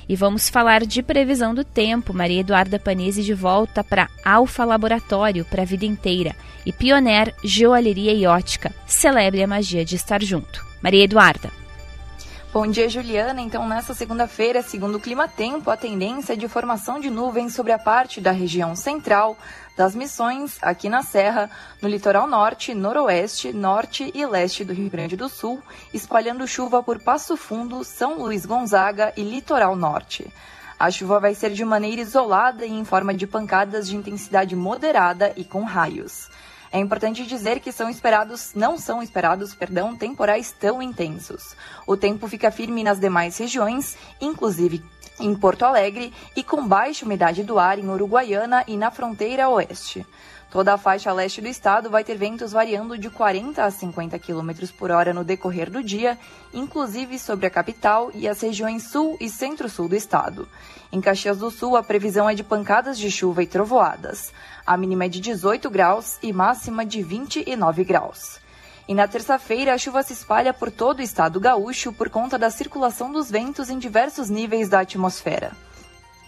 E 0.08 0.16
vamos 0.16 0.48
falar 0.48 0.86
de 0.86 1.04
previsão 1.04 1.54
do 1.54 1.66
tempo. 1.66 2.14
Maria 2.14 2.40
Eduarda 2.40 2.80
Panese 2.80 3.24
de 3.24 3.34
volta 3.34 3.84
para 3.84 4.08
Alfa 4.24 4.64
Laboratório 4.64 5.44
para 5.44 5.64
a 5.64 5.66
vida 5.66 5.86
inteira. 5.86 6.34
E 6.66 6.72
Pioneer 6.72 7.34
Joalheria 7.44 8.14
e 8.14 8.26
Ótica. 8.26 8.74
Celebre 8.86 9.44
a 9.44 9.48
magia 9.48 9.84
de 9.84 9.96
estar 9.96 10.24
junto. 10.24 10.66
Maria 10.82 11.04
Eduarda. 11.04 11.52
Bom 12.54 12.66
dia, 12.66 12.88
Juliana. 12.88 13.42
Então, 13.42 13.68
nesta 13.68 13.94
segunda-feira, 13.94 14.62
segundo 14.62 14.96
o 14.96 15.00
Clima 15.00 15.28
Tempo, 15.28 15.70
a 15.70 15.76
tendência 15.76 16.34
é 16.34 16.36
de 16.36 16.48
formação 16.48 17.00
de 17.00 17.10
nuvens 17.10 17.54
sobre 17.54 17.74
a 17.74 17.78
parte 17.78 18.22
da 18.22 18.32
região 18.32 18.76
central, 18.76 19.38
das 19.78 19.96
Missões, 19.96 20.58
aqui 20.60 20.90
na 20.90 21.04
Serra, 21.04 21.52
no 21.80 21.88
litoral 21.88 22.28
norte, 22.28 22.74
noroeste, 22.74 23.54
norte 23.54 24.12
e 24.12 24.26
leste 24.26 24.66
do 24.66 24.74
Rio 24.74 24.90
Grande 24.90 25.16
do 25.16 25.30
Sul, 25.30 25.62
espalhando 25.94 26.48
chuva 26.48 26.82
por 26.82 27.00
Passo 27.00 27.38
Fundo, 27.38 27.84
São 27.84 28.18
Luís 28.18 28.44
Gonzaga 28.44 29.14
e 29.16 29.22
litoral 29.22 29.76
norte. 29.76 30.34
A 30.80 30.90
chuva 30.90 31.20
vai 31.20 31.36
ser 31.36 31.52
de 31.52 31.64
maneira 31.64 32.02
isolada 32.02 32.66
e 32.66 32.72
em 32.72 32.84
forma 32.84 33.14
de 33.14 33.28
pancadas 33.28 33.88
de 33.88 33.96
intensidade 33.96 34.56
moderada 34.56 35.32
e 35.36 35.46
com 35.46 35.64
raios. 35.64 36.28
É 36.72 36.80
importante 36.80 37.26
dizer 37.26 37.60
que 37.60 37.72
são 37.72 37.90
esperados, 37.90 38.54
não 38.54 38.78
são 38.78 39.02
esperados, 39.02 39.54
perdão, 39.56 39.96
temporais 39.96 40.52
tão 40.52 40.82
intensos. 40.82 41.56
O 41.86 41.96
tempo 41.96 42.28
fica 42.28 42.52
firme 42.52 42.84
nas 42.84 43.00
demais 43.00 43.38
regiões, 43.38 43.96
inclusive 44.20 44.84
em 45.20 45.34
Porto 45.36 45.64
Alegre 45.64 46.14
e 46.36 46.44
com 46.44 46.68
baixa 46.68 47.06
umidade 47.06 47.44
do 47.44 47.58
ar 47.58 47.80
em 47.80 47.90
Uruguaiana 47.90 48.64
e 48.68 48.78
na 48.78 48.92
fronteira 48.92 49.50
oeste. 49.50 50.06
Toda 50.50 50.74
a 50.74 50.78
faixa 50.78 51.12
leste 51.12 51.42
do 51.42 51.48
estado 51.48 51.90
vai 51.90 52.06
ter 52.06 52.16
ventos 52.16 52.54
variando 52.54 52.98
de 52.98 53.10
40 53.10 53.64
a 53.64 53.70
50 53.70 54.18
km 54.18 54.52
por 54.78 54.92
hora 54.92 55.14
no 55.14 55.24
decorrer 55.24 55.70
do 55.70 55.84
dia, 55.84 56.18
inclusive 56.54 57.20
sobre 57.20 57.48
a 57.48 57.50
capital 57.50 58.10
e 58.14 58.28
as 58.28 58.40
regiões 58.40 58.84
sul 58.84 59.18
e 59.20 59.30
centro-sul 59.30 59.90
do 59.90 59.96
estado. 59.96 60.48
Em 60.90 61.02
Caxias 61.02 61.38
do 61.38 61.52
Sul, 61.52 61.76
a 61.76 61.84
previsão 61.84 62.30
é 62.30 62.34
de 62.34 62.46
pancadas 62.46 62.98
de 62.98 63.12
chuva 63.12 63.44
e 63.44 63.48
trovoadas. 63.48 64.32
A 64.66 64.78
mínima 64.78 65.06
é 65.06 65.10
de 65.10 65.20
18 65.20 65.70
graus 65.70 66.18
e 66.24 66.32
máxima 66.32 66.86
de 66.86 67.04
29 67.04 67.84
graus. 67.84 68.40
E 68.88 68.94
na 68.94 69.08
terça-feira, 69.08 69.74
a 69.74 69.78
chuva 69.78 70.02
se 70.02 70.14
espalha 70.14 70.54
por 70.54 70.72
todo 70.72 71.00
o 71.00 71.02
estado 71.04 71.40
gaúcho 71.40 71.92
por 71.92 72.10
conta 72.10 72.38
da 72.38 72.50
circulação 72.50 73.12
dos 73.12 73.30
ventos 73.30 73.70
em 73.70 73.78
diversos 73.78 74.30
níveis 74.30 74.70
da 74.70 74.80
atmosfera. 74.80 75.52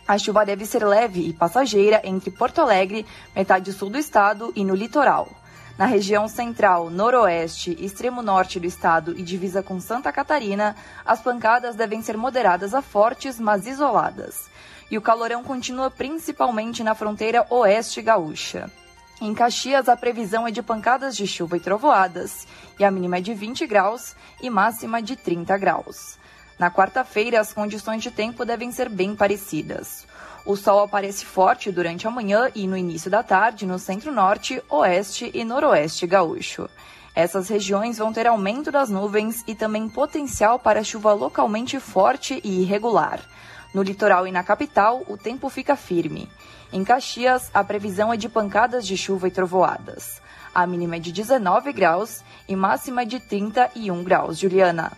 A 0.05 0.17
chuva 0.17 0.45
deve 0.45 0.65
ser 0.65 0.85
leve 0.85 1.29
e 1.29 1.33
passageira 1.33 2.01
entre 2.03 2.31
Porto 2.31 2.59
Alegre, 2.59 3.05
metade 3.33 3.71
sul 3.71 3.89
do 3.89 3.97
estado 3.97 4.51
e 4.55 4.65
no 4.65 4.75
litoral. 4.75 5.29
Na 5.77 5.85
região 5.85 6.27
central, 6.27 6.89
noroeste, 6.89 7.77
extremo 7.79 8.21
norte 8.21 8.59
do 8.59 8.65
estado 8.65 9.17
e 9.17 9.23
divisa 9.23 9.63
com 9.63 9.79
Santa 9.79 10.11
Catarina, 10.11 10.75
as 11.05 11.21
pancadas 11.21 11.75
devem 11.75 12.01
ser 12.01 12.17
moderadas 12.17 12.73
a 12.73 12.81
fortes, 12.81 13.39
mas 13.39 13.65
isoladas. 13.65 14.49
E 14.91 14.97
o 14.97 15.01
calorão 15.01 15.41
continua 15.41 15.89
principalmente 15.89 16.83
na 16.83 16.93
fronteira 16.93 17.45
oeste 17.49 18.01
gaúcha. 18.01 18.69
Em 19.21 19.33
Caxias, 19.33 19.89
a 19.89 19.97
previsão 19.97 20.47
é 20.47 20.51
de 20.51 20.63
pancadas 20.63 21.13
de 21.13 21.27
chuva 21.27 21.57
e 21.57 21.59
trovoadas, 21.59 22.47
e 22.79 22.85
a 22.85 22.91
mínima 22.91 23.17
é 23.17 23.21
de 23.21 23.33
20 23.33 23.67
graus 23.67 24.15
e 24.41 24.49
máxima 24.49 25.01
de 25.01 25.17
30 25.17 25.57
graus. 25.57 26.17
Na 26.57 26.71
quarta-feira, 26.71 27.39
as 27.39 27.51
condições 27.51 28.01
de 28.01 28.11
tempo 28.11 28.45
devem 28.45 28.71
ser 28.71 28.87
bem 28.87 29.13
parecidas. 29.13 30.07
O 30.45 30.55
sol 30.55 30.79
aparece 30.79 31.25
forte 31.25 31.69
durante 31.69 32.07
a 32.07 32.11
manhã 32.11 32.49
e 32.55 32.65
no 32.65 32.77
início 32.77 33.11
da 33.11 33.21
tarde 33.21 33.65
no 33.65 33.77
centro-norte, 33.77 34.63
oeste 34.69 35.29
e 35.33 35.43
noroeste 35.43 36.07
gaúcho. 36.07 36.69
Essas 37.13 37.49
regiões 37.49 37.97
vão 37.97 38.13
ter 38.13 38.25
aumento 38.25 38.71
das 38.71 38.89
nuvens 38.89 39.43
e 39.45 39.53
também 39.53 39.89
potencial 39.89 40.57
para 40.57 40.83
chuva 40.83 41.11
localmente 41.11 41.77
forte 41.77 42.39
e 42.41 42.61
irregular. 42.61 43.19
No 43.73 43.83
litoral 43.83 44.25
e 44.25 44.31
na 44.31 44.43
capital, 44.43 45.03
o 45.09 45.17
tempo 45.17 45.49
fica 45.49 45.75
firme. 45.75 46.29
Em 46.71 46.83
Caxias, 46.83 47.49
a 47.53 47.63
previsão 47.63 48.13
é 48.13 48.17
de 48.17 48.29
pancadas 48.29 48.85
de 48.85 48.95
chuva 48.95 49.27
e 49.27 49.31
trovoadas. 49.31 50.21
A 50.53 50.67
mínima 50.67 50.97
é 50.97 50.99
de 50.99 51.11
19 51.11 51.73
graus 51.73 52.21
e 52.47 52.55
máxima 52.55 53.05
de 53.05 53.19
31 53.19 54.03
graus. 54.03 54.37
Juliana. 54.37 54.91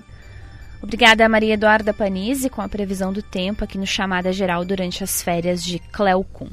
Obrigada, 0.81 1.29
Maria 1.29 1.53
Eduarda 1.53 1.93
Panizzi, 1.93 2.49
com 2.49 2.61
a 2.61 2.67
previsão 2.67 3.13
do 3.13 3.21
tempo 3.21 3.63
aqui 3.63 3.77
no 3.77 3.85
Chamada 3.85 4.33
Geral 4.33 4.65
durante 4.65 5.03
as 5.03 5.21
férias 5.21 5.63
de 5.63 5.79
Cleocum. 5.79 6.49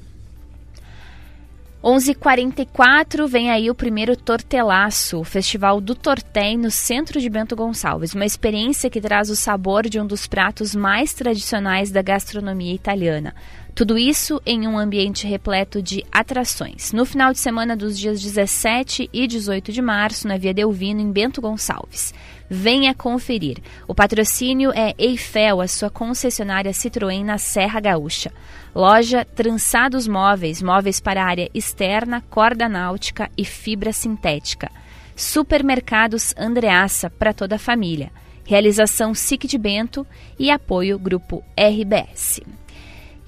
11h44 1.82 3.28
vem 3.28 3.52
aí 3.52 3.70
o 3.70 3.74
primeiro 3.74 4.16
Tortelaço, 4.16 5.20
o 5.20 5.24
Festival 5.24 5.80
do 5.80 5.94
Torté 5.94 6.56
no 6.56 6.72
centro 6.72 7.20
de 7.20 7.30
Bento 7.30 7.54
Gonçalves. 7.54 8.14
Uma 8.14 8.26
experiência 8.26 8.90
que 8.90 9.00
traz 9.00 9.30
o 9.30 9.36
sabor 9.36 9.88
de 9.88 10.00
um 10.00 10.06
dos 10.06 10.26
pratos 10.26 10.74
mais 10.74 11.14
tradicionais 11.14 11.92
da 11.92 12.02
gastronomia 12.02 12.74
italiana. 12.74 13.32
Tudo 13.78 13.96
isso 13.96 14.42
em 14.44 14.66
um 14.66 14.76
ambiente 14.76 15.24
repleto 15.24 15.80
de 15.80 16.04
atrações. 16.10 16.90
No 16.92 17.04
final 17.04 17.32
de 17.32 17.38
semana 17.38 17.76
dos 17.76 17.96
dias 17.96 18.20
17 18.20 19.08
e 19.12 19.24
18 19.24 19.70
de 19.70 19.80
março, 19.80 20.26
na 20.26 20.36
Via 20.36 20.52
Delvino, 20.52 21.00
em 21.00 21.12
Bento 21.12 21.40
Gonçalves. 21.40 22.12
Venha 22.50 22.92
conferir. 22.92 23.58
O 23.86 23.94
patrocínio 23.94 24.72
é 24.74 24.96
Eiffel, 24.98 25.60
a 25.60 25.68
sua 25.68 25.88
concessionária 25.88 26.72
Citroën 26.72 27.22
na 27.24 27.38
Serra 27.38 27.78
Gaúcha. 27.78 28.32
Loja 28.74 29.24
Trançados 29.24 30.08
Móveis, 30.08 30.60
móveis 30.60 30.98
para 30.98 31.24
área 31.24 31.48
externa, 31.54 32.20
corda 32.28 32.68
náutica 32.68 33.30
e 33.38 33.44
fibra 33.44 33.92
sintética. 33.92 34.72
Supermercados 35.14 36.34
Andreaça 36.36 37.08
para 37.08 37.32
toda 37.32 37.54
a 37.54 37.60
família. 37.60 38.10
Realização 38.44 39.14
SIC 39.14 39.46
de 39.46 39.56
Bento 39.56 40.04
e 40.36 40.50
apoio 40.50 40.98
Grupo 40.98 41.44
RBS. 41.56 42.40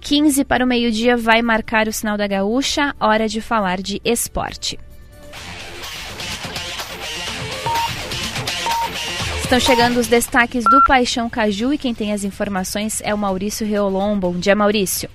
15 0.00 0.44
para 0.44 0.64
o 0.64 0.66
meio-dia 0.66 1.16
vai 1.16 1.42
marcar 1.42 1.86
o 1.86 1.92
sinal 1.92 2.16
da 2.16 2.26
gaúcha, 2.26 2.94
hora 2.98 3.28
de 3.28 3.40
falar 3.40 3.80
de 3.80 4.00
esporte. 4.04 4.78
Estão 9.42 9.60
chegando 9.60 9.98
os 9.98 10.06
destaques 10.06 10.64
do 10.64 10.82
Paixão 10.84 11.28
Caju 11.28 11.74
e 11.74 11.78
quem 11.78 11.92
tem 11.92 12.12
as 12.12 12.24
informações 12.24 13.02
é 13.04 13.12
o 13.12 13.18
Maurício 13.18 13.66
Reolon. 13.66 14.18
Bom 14.18 14.38
dia, 14.38 14.54
Maurício. 14.54 15.10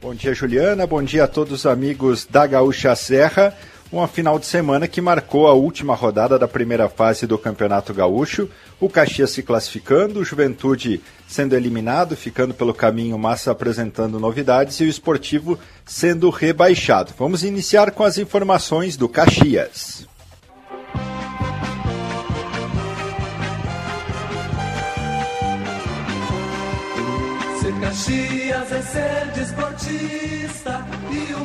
Bom 0.00 0.14
dia, 0.14 0.34
Juliana. 0.34 0.86
Bom 0.86 1.02
dia 1.02 1.24
a 1.24 1.28
todos 1.28 1.52
os 1.52 1.66
amigos 1.66 2.26
da 2.26 2.46
Gaúcha 2.46 2.94
Serra. 2.96 3.54
Uma 3.90 4.08
final 4.08 4.36
de 4.36 4.46
semana 4.46 4.88
que 4.88 5.00
marcou 5.00 5.46
a 5.46 5.52
última 5.52 5.94
rodada 5.94 6.36
da 6.38 6.48
primeira 6.48 6.88
fase 6.88 7.24
do 7.26 7.38
Campeonato 7.38 7.94
Gaúcho. 7.94 8.48
O 8.80 8.88
Caxias 8.88 9.30
se 9.30 9.44
classificando, 9.44 10.18
o 10.20 10.24
Juventude 10.24 11.00
sendo 11.28 11.54
eliminado, 11.54 12.16
ficando 12.16 12.52
pelo 12.52 12.74
caminho, 12.74 13.16
mas 13.16 13.46
apresentando 13.46 14.18
novidades, 14.18 14.80
e 14.80 14.84
o 14.84 14.88
Esportivo 14.88 15.58
sendo 15.84 16.28
rebaixado. 16.30 17.14
Vamos 17.16 17.44
iniciar 17.44 17.92
com 17.92 18.02
as 18.02 18.18
informações 18.18 18.96
do 18.96 19.08
Caxias. 19.08 20.06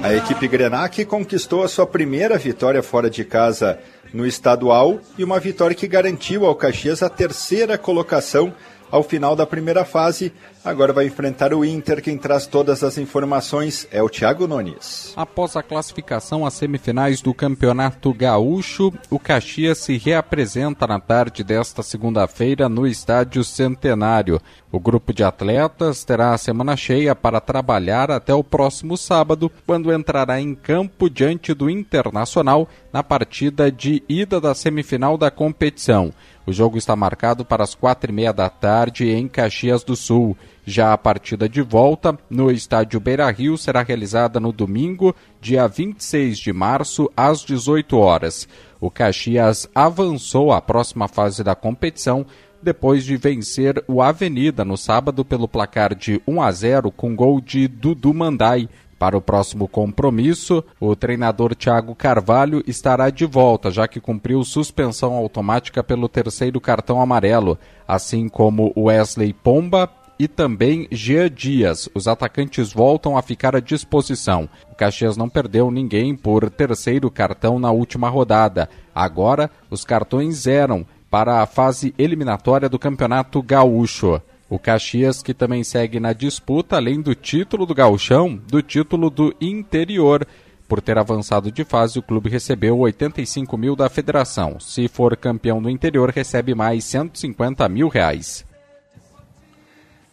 A 0.03 0.13
equipe 0.13 0.47
Grenac 0.47 1.05
conquistou 1.05 1.63
a 1.63 1.67
sua 1.67 1.85
primeira 1.85 2.37
vitória 2.37 2.81
fora 2.81 3.09
de 3.09 3.23
casa 3.23 3.79
no 4.13 4.25
estadual 4.25 4.99
e 5.17 5.23
uma 5.23 5.39
vitória 5.39 5.75
que 5.75 5.87
garantiu 5.87 6.45
ao 6.45 6.55
Caxias 6.55 7.01
a 7.03 7.09
terceira 7.09 7.77
colocação 7.77 8.53
ao 8.91 9.01
final 9.01 9.35
da 9.35 9.47
primeira 9.47 9.85
fase. 9.85 10.33
Agora 10.63 10.93
vai 10.93 11.07
enfrentar 11.07 11.53
o 11.55 11.65
Inter. 11.65 12.03
Quem 12.03 12.17
traz 12.17 12.45
todas 12.45 12.83
as 12.83 12.97
informações 12.97 13.87
é 13.91 14.03
o 14.03 14.09
Thiago 14.09 14.47
Nunes. 14.47 15.11
Após 15.15 15.55
a 15.55 15.63
classificação 15.63 16.45
às 16.45 16.53
semifinais 16.53 17.19
do 17.19 17.33
Campeonato 17.33 18.13
Gaúcho, 18.13 18.93
o 19.09 19.17
Caxias 19.17 19.79
se 19.79 19.97
reapresenta 19.97 20.85
na 20.85 20.99
tarde 20.99 21.43
desta 21.43 21.81
segunda-feira 21.81 22.69
no 22.69 22.85
Estádio 22.85 23.43
Centenário. 23.43 24.39
O 24.71 24.79
grupo 24.79 25.13
de 25.13 25.23
atletas 25.23 26.03
terá 26.03 26.33
a 26.33 26.37
semana 26.37 26.77
cheia 26.77 27.15
para 27.15 27.41
trabalhar 27.41 28.11
até 28.11 28.33
o 28.33 28.43
próximo 28.43 28.95
sábado, 28.95 29.51
quando 29.65 29.91
entrará 29.91 30.39
em 30.39 30.53
campo 30.53 31.09
diante 31.09 31.53
do 31.53 31.69
Internacional 31.69 32.69
na 32.93 33.01
partida 33.01 33.71
de 33.71 34.03
ida 34.07 34.39
da 34.39 34.53
semifinal 34.53 35.17
da 35.17 35.31
competição. 35.31 36.13
O 36.45 36.51
jogo 36.51 36.77
está 36.77 36.95
marcado 36.95 37.45
para 37.45 37.63
as 37.63 37.75
quatro 37.75 38.11
e 38.11 38.13
meia 38.13 38.33
da 38.33 38.49
tarde 38.49 39.09
em 39.09 39.27
Caxias 39.27 39.83
do 39.83 39.95
Sul. 39.95 40.35
Já 40.65 40.93
a 40.93 40.97
partida 40.97 41.47
de 41.47 41.61
volta 41.61 42.17
no 42.29 42.51
estádio 42.51 42.99
Beira 42.99 43.29
Rio 43.29 43.57
será 43.57 43.83
realizada 43.83 44.39
no 44.39 44.51
domingo, 44.51 45.15
dia 45.39 45.67
26 45.67 46.39
de 46.39 46.51
março, 46.51 47.11
às 47.15 47.41
18 47.41 47.97
horas. 47.97 48.47
O 48.79 48.89
Caxias 48.89 49.69
avançou 49.75 50.51
à 50.51 50.61
próxima 50.61 51.07
fase 51.07 51.43
da 51.43 51.53
competição 51.53 52.25
depois 52.61 53.03
de 53.03 53.17
vencer 53.17 53.83
o 53.87 54.01
Avenida 54.01 54.63
no 54.63 54.77
sábado 54.77 55.25
pelo 55.25 55.47
placar 55.47 55.95
de 55.95 56.21
1 56.27 56.41
a 56.41 56.51
0 56.51 56.91
com 56.91 57.15
gol 57.15 57.41
de 57.41 57.67
Dudu 57.67 58.13
Mandai. 58.13 58.69
Para 59.01 59.17
o 59.17 59.21
próximo 59.21 59.67
compromisso, 59.67 60.63
o 60.79 60.95
treinador 60.95 61.55
Thiago 61.55 61.95
Carvalho 61.95 62.63
estará 62.67 63.09
de 63.09 63.25
volta, 63.25 63.71
já 63.71 63.87
que 63.87 63.99
cumpriu 63.99 64.43
suspensão 64.43 65.15
automática 65.15 65.83
pelo 65.83 66.07
terceiro 66.07 66.61
cartão 66.61 67.01
amarelo, 67.01 67.57
assim 67.87 68.29
como 68.29 68.71
Wesley 68.77 69.33
Pomba 69.33 69.89
e 70.19 70.27
também 70.27 70.87
Jean 70.91 71.31
Dias. 71.31 71.89
Os 71.95 72.07
atacantes 72.07 72.71
voltam 72.71 73.17
a 73.17 73.23
ficar 73.23 73.55
à 73.55 73.59
disposição. 73.59 74.47
O 74.71 74.75
Caxias 74.75 75.17
não 75.17 75.27
perdeu 75.27 75.71
ninguém 75.71 76.15
por 76.15 76.47
terceiro 76.51 77.09
cartão 77.09 77.57
na 77.57 77.71
última 77.71 78.07
rodada. 78.07 78.69
Agora, 78.93 79.49
os 79.71 79.83
cartões 79.83 80.45
eram 80.45 80.85
para 81.09 81.41
a 81.41 81.47
fase 81.47 81.91
eliminatória 81.97 82.69
do 82.69 82.77
Campeonato 82.77 83.41
Gaúcho. 83.41 84.21
O 84.51 84.59
Caxias, 84.59 85.23
que 85.23 85.33
também 85.33 85.63
segue 85.63 85.97
na 85.97 86.11
disputa, 86.11 86.75
além 86.75 86.99
do 86.99 87.15
título 87.15 87.65
do 87.65 87.73
Gauchão, 87.73 88.35
do 88.35 88.61
título 88.61 89.09
do 89.09 89.33
interior. 89.39 90.27
Por 90.67 90.81
ter 90.81 90.97
avançado 90.97 91.49
de 91.49 91.63
fase, 91.63 91.97
o 91.97 92.01
clube 92.03 92.29
recebeu 92.29 92.77
85 92.79 93.57
mil 93.57 93.77
da 93.77 93.87
federação. 93.87 94.59
Se 94.59 94.89
for 94.89 95.15
campeão 95.15 95.61
do 95.61 95.69
interior, 95.69 96.09
recebe 96.09 96.53
mais 96.53 96.83
150 96.83 97.69
mil 97.69 97.87
reais. 97.87 98.43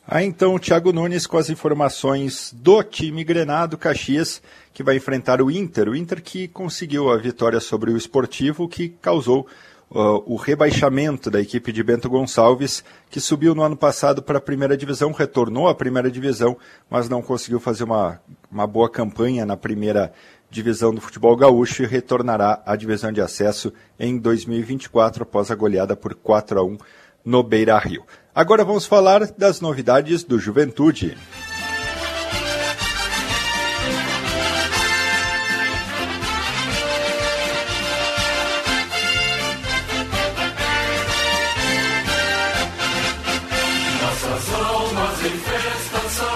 Ah, 0.07 0.22
então, 0.22 0.55
o 0.55 0.61
Thiago 0.61 0.93
Nunes 0.93 1.26
com 1.26 1.36
as 1.36 1.51
informações 1.51 2.55
do 2.57 2.80
time 2.84 3.24
Grenado 3.24 3.76
Caxias, 3.76 4.41
que 4.72 4.84
vai 4.84 4.99
enfrentar 4.99 5.43
o 5.43 5.51
Inter. 5.51 5.89
O 5.89 5.97
Inter 5.97 6.22
que 6.22 6.47
conseguiu 6.47 7.11
a 7.11 7.16
vitória 7.16 7.59
sobre 7.59 7.91
o 7.91 7.97
Esportivo, 7.97 8.68
que 8.68 8.89
causou 8.89 9.49
uh, 9.91 10.22
o 10.26 10.36
rebaixamento 10.36 11.30
da 11.30 11.41
equipe 11.41 11.72
de 11.72 11.82
Bento 11.82 12.09
Gonçalves, 12.09 12.84
que 13.11 13.20
subiu 13.20 13.55
no 13.55 13.62
ano 13.62 13.76
passado 13.76 14.22
para 14.22 14.39
a 14.39 14.41
primeira 14.41 14.76
divisão, 14.76 15.12
retornou 15.12 15.68
à 15.68 15.74
primeira 15.74 16.11
divisão, 16.11 16.57
mas 16.89 17.09
não 17.09 17.22
conseguiu 17.22 17.61
fazer 17.61 17.84
uma, 17.84 18.20
uma 18.51 18.66
boa 18.66 18.91
campanha 18.91 19.45
na 19.45 19.57
primeira 19.57 20.12
divisão 20.51 20.95
do 20.95 21.01
futebol 21.01 21.36
gaúcho 21.36 21.82
e 21.82 21.86
retornará 21.86 22.62
à 22.64 22.74
divisão 22.74 23.12
de 23.12 23.20
acesso 23.20 23.72
em 23.99 24.16
2024 24.16 25.22
após 25.22 25.51
a 25.51 25.55
goleada 25.55 25.95
por 25.95 26.14
4 26.14 26.59
a 26.59 26.64
1 26.64 26.78
no 27.24 27.43
Beira-Rio. 27.43 28.05
Agora 28.34 28.64
vamos 28.64 28.86
falar 28.86 29.26
das 29.32 29.61
novidades 29.61 30.22
do 30.22 30.39
Juventude. 30.39 31.16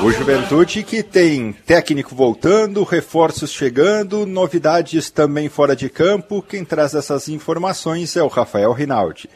O 0.04 0.10
Juventude 0.10 0.82
que 0.82 1.00
tem 1.00 1.52
técnico 1.52 2.12
voltando, 2.12 2.82
reforços 2.82 3.52
chegando, 3.52 4.26
novidades 4.26 5.10
também 5.10 5.48
fora 5.48 5.76
de 5.76 5.88
campo. 5.88 6.42
Quem 6.42 6.64
traz 6.64 6.92
essas 6.92 7.28
informações 7.28 8.16
é 8.16 8.22
o 8.22 8.26
Rafael 8.26 8.72
Rinaldi. 8.72 9.30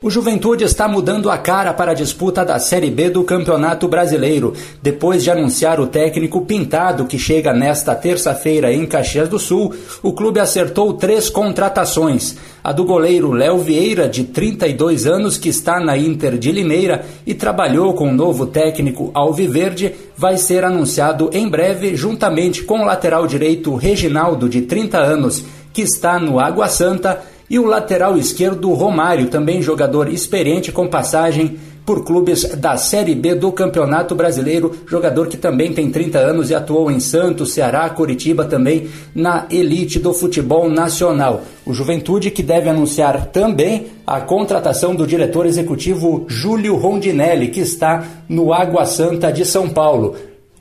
O 0.00 0.08
Juventude 0.08 0.62
está 0.62 0.86
mudando 0.86 1.28
a 1.28 1.36
cara 1.36 1.74
para 1.74 1.90
a 1.90 1.94
disputa 1.94 2.44
da 2.44 2.60
Série 2.60 2.88
B 2.88 3.10
do 3.10 3.24
Campeonato 3.24 3.88
Brasileiro, 3.88 4.52
depois 4.80 5.24
de 5.24 5.30
anunciar 5.30 5.80
o 5.80 5.88
técnico 5.88 6.46
Pintado, 6.46 7.04
que 7.04 7.18
chega 7.18 7.52
nesta 7.52 7.96
terça-feira 7.96 8.72
em 8.72 8.86
Caxias 8.86 9.28
do 9.28 9.40
Sul. 9.40 9.74
O 10.00 10.12
clube 10.12 10.38
acertou 10.38 10.92
três 10.92 11.28
contratações: 11.28 12.36
a 12.62 12.70
do 12.70 12.84
goleiro 12.84 13.32
Léo 13.32 13.58
Vieira, 13.58 14.08
de 14.08 14.22
32 14.22 15.04
anos, 15.04 15.36
que 15.36 15.48
está 15.48 15.80
na 15.80 15.98
Inter 15.98 16.38
de 16.38 16.52
Limeira 16.52 17.04
e 17.26 17.34
trabalhou 17.34 17.92
com 17.92 18.08
o 18.08 18.14
novo 18.14 18.46
técnico 18.46 19.10
Alviverde, 19.12 19.96
vai 20.16 20.36
ser 20.36 20.62
anunciado 20.62 21.28
em 21.32 21.48
breve, 21.48 21.96
juntamente 21.96 22.62
com 22.62 22.82
o 22.82 22.84
lateral 22.84 23.26
direito 23.26 23.74
Reginaldo, 23.74 24.48
de 24.48 24.62
30 24.62 24.96
anos, 24.96 25.44
que 25.72 25.82
está 25.82 26.20
no 26.20 26.38
Água 26.38 26.68
Santa 26.68 27.20
e 27.50 27.58
o 27.58 27.66
lateral 27.66 28.16
esquerdo 28.16 28.72
Romário, 28.72 29.28
também 29.28 29.62
jogador 29.62 30.08
experiente 30.12 30.70
com 30.70 30.86
passagem 30.86 31.58
por 31.88 32.04
clubes 32.04 32.44
da 32.56 32.76
Série 32.76 33.14
B 33.14 33.34
do 33.34 33.50
Campeonato 33.50 34.14
Brasileiro, 34.14 34.74
jogador 34.86 35.26
que 35.26 35.38
também 35.38 35.72
tem 35.72 35.90
30 35.90 36.18
anos 36.18 36.50
e 36.50 36.54
atuou 36.54 36.90
em 36.90 37.00
Santos, 37.00 37.54
Ceará, 37.54 37.88
Curitiba 37.88 38.44
também 38.44 38.90
na 39.14 39.46
elite 39.50 39.98
do 39.98 40.12
futebol 40.12 40.68
nacional. 40.68 41.40
O 41.64 41.72
Juventude 41.72 42.30
que 42.30 42.42
deve 42.42 42.68
anunciar 42.68 43.28
também 43.28 43.86
a 44.06 44.20
contratação 44.20 44.94
do 44.94 45.06
diretor 45.06 45.46
executivo 45.46 46.26
Júlio 46.28 46.76
Rondinelli, 46.76 47.48
que 47.48 47.60
está 47.60 48.04
no 48.28 48.52
Água 48.52 48.84
Santa 48.84 49.32
de 49.32 49.46
São 49.46 49.70
Paulo. 49.70 50.14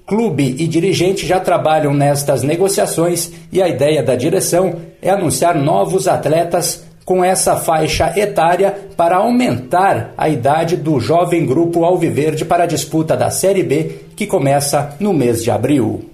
Clube 0.07 0.55
e 0.57 0.65
dirigente 0.69 1.27
já 1.27 1.37
trabalham 1.37 1.93
nestas 1.93 2.41
negociações 2.41 3.29
e 3.51 3.61
a 3.61 3.67
ideia 3.67 4.01
da 4.01 4.15
direção 4.15 4.79
é 5.01 5.09
anunciar 5.09 5.53
novos 5.53 6.07
atletas 6.07 6.87
com 7.03 7.21
essa 7.21 7.57
faixa 7.57 8.17
etária 8.17 8.71
para 8.95 9.17
aumentar 9.17 10.13
a 10.17 10.29
idade 10.29 10.77
do 10.77 10.97
jovem 10.97 11.45
grupo 11.45 11.83
Alviverde 11.83 12.45
para 12.45 12.63
a 12.63 12.67
disputa 12.67 13.17
da 13.17 13.29
Série 13.29 13.63
B, 13.63 13.99
que 14.15 14.25
começa 14.25 14.95
no 14.97 15.13
mês 15.13 15.43
de 15.43 15.51
abril. 15.51 16.09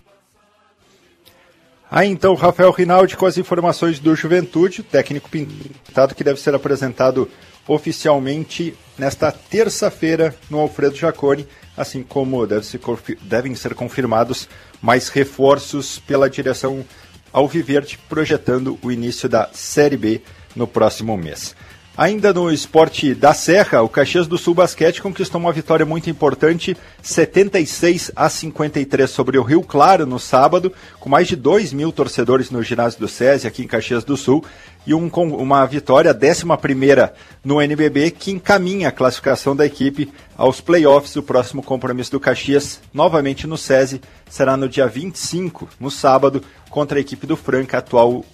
Aí 1.90 2.10
então, 2.10 2.34
Rafael 2.34 2.72
Rinaldi 2.72 3.16
com 3.16 3.28
as 3.28 3.38
informações 3.38 4.00
do 4.00 4.16
Juventude, 4.16 4.82
técnico 4.82 5.30
pintado 5.30 6.16
que 6.16 6.24
deve 6.24 6.40
ser 6.40 6.56
apresentado 6.56 7.30
oficialmente 7.68 8.74
nesta 8.98 9.32
terça-feira 9.32 10.34
no 10.50 10.60
Alfredo 10.60 10.96
Jaconi 10.96 11.48
assim 11.76 12.04
como 12.04 12.46
deve 12.46 12.66
devem 13.22 13.56
ser 13.56 13.74
confirmados 13.74 14.48
mais 14.82 15.10
reforços 15.10 16.00
pela 16.00 16.30
direção 16.30 16.86
Alviverde, 17.34 17.98
projetando 18.08 18.78
o 18.84 18.92
início 18.92 19.28
da 19.28 19.50
Série 19.54 19.98
B 19.98 20.22
no 20.56 20.68
próximo 20.68 21.18
mês. 21.18 21.56
Ainda 21.96 22.34
no 22.34 22.52
esporte 22.52 23.14
da 23.14 23.36
Serra, 23.36 23.84
o 23.84 23.88
Caxias 23.88 24.26
do 24.26 24.36
Sul 24.36 24.56
Basquete 24.56 25.00
conquistou 25.00 25.40
uma 25.40 25.54
vitória 25.54 25.86
muito 25.86 26.10
importante, 26.10 26.76
76 27.04 28.12
a 28.16 28.28
53 28.28 29.08
sobre 29.08 29.38
o 29.38 29.44
Rio 29.44 29.62
Claro 29.62 30.04
no 30.04 30.18
sábado, 30.18 30.74
com 31.00 31.08
mais 31.08 31.28
de 31.28 31.36
2 31.36 31.72
mil 31.72 31.92
torcedores 31.92 32.50
no 32.50 32.64
ginásio 32.64 33.00
do 33.00 33.08
SESI 33.08 33.46
aqui 33.46 33.62
em 33.62 33.68
Caxias 33.68 34.04
do 34.04 34.18
Sul, 34.18 34.44
e 34.88 34.94
um, 34.96 35.08
uma 35.08 35.64
vitória 35.68 36.12
11 36.12 36.46
no 37.46 37.62
NBB, 37.62 38.10
que 38.10 38.32
encaminha 38.32 38.90
a 38.90 38.92
classificação 38.92 39.56
da 39.56 39.64
equipe 39.64 40.12
aos 40.36 40.60
playoffs. 40.60 41.16
O 41.16 41.22
próximo 41.22 41.62
compromisso 41.62 42.10
do 42.10 42.20
Caxias, 42.20 42.82
novamente 42.92 43.46
no 43.46 43.56
SESI, 43.56 44.02
será 44.28 44.58
no 44.58 44.68
dia 44.68 44.88
25, 44.88 45.70
no 45.80 45.92
sábado, 45.92 46.44
contra 46.72 46.98
a 46.98 47.02
equipe 47.02 47.28
do 47.28 47.38
Franca, 47.38 47.78
atual 47.78 48.14
uh, 48.14 48.26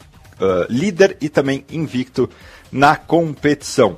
líder 0.70 1.18
e 1.20 1.28
também 1.28 1.66
invicto 1.70 2.30
na 2.72 2.96
competição. 2.96 3.98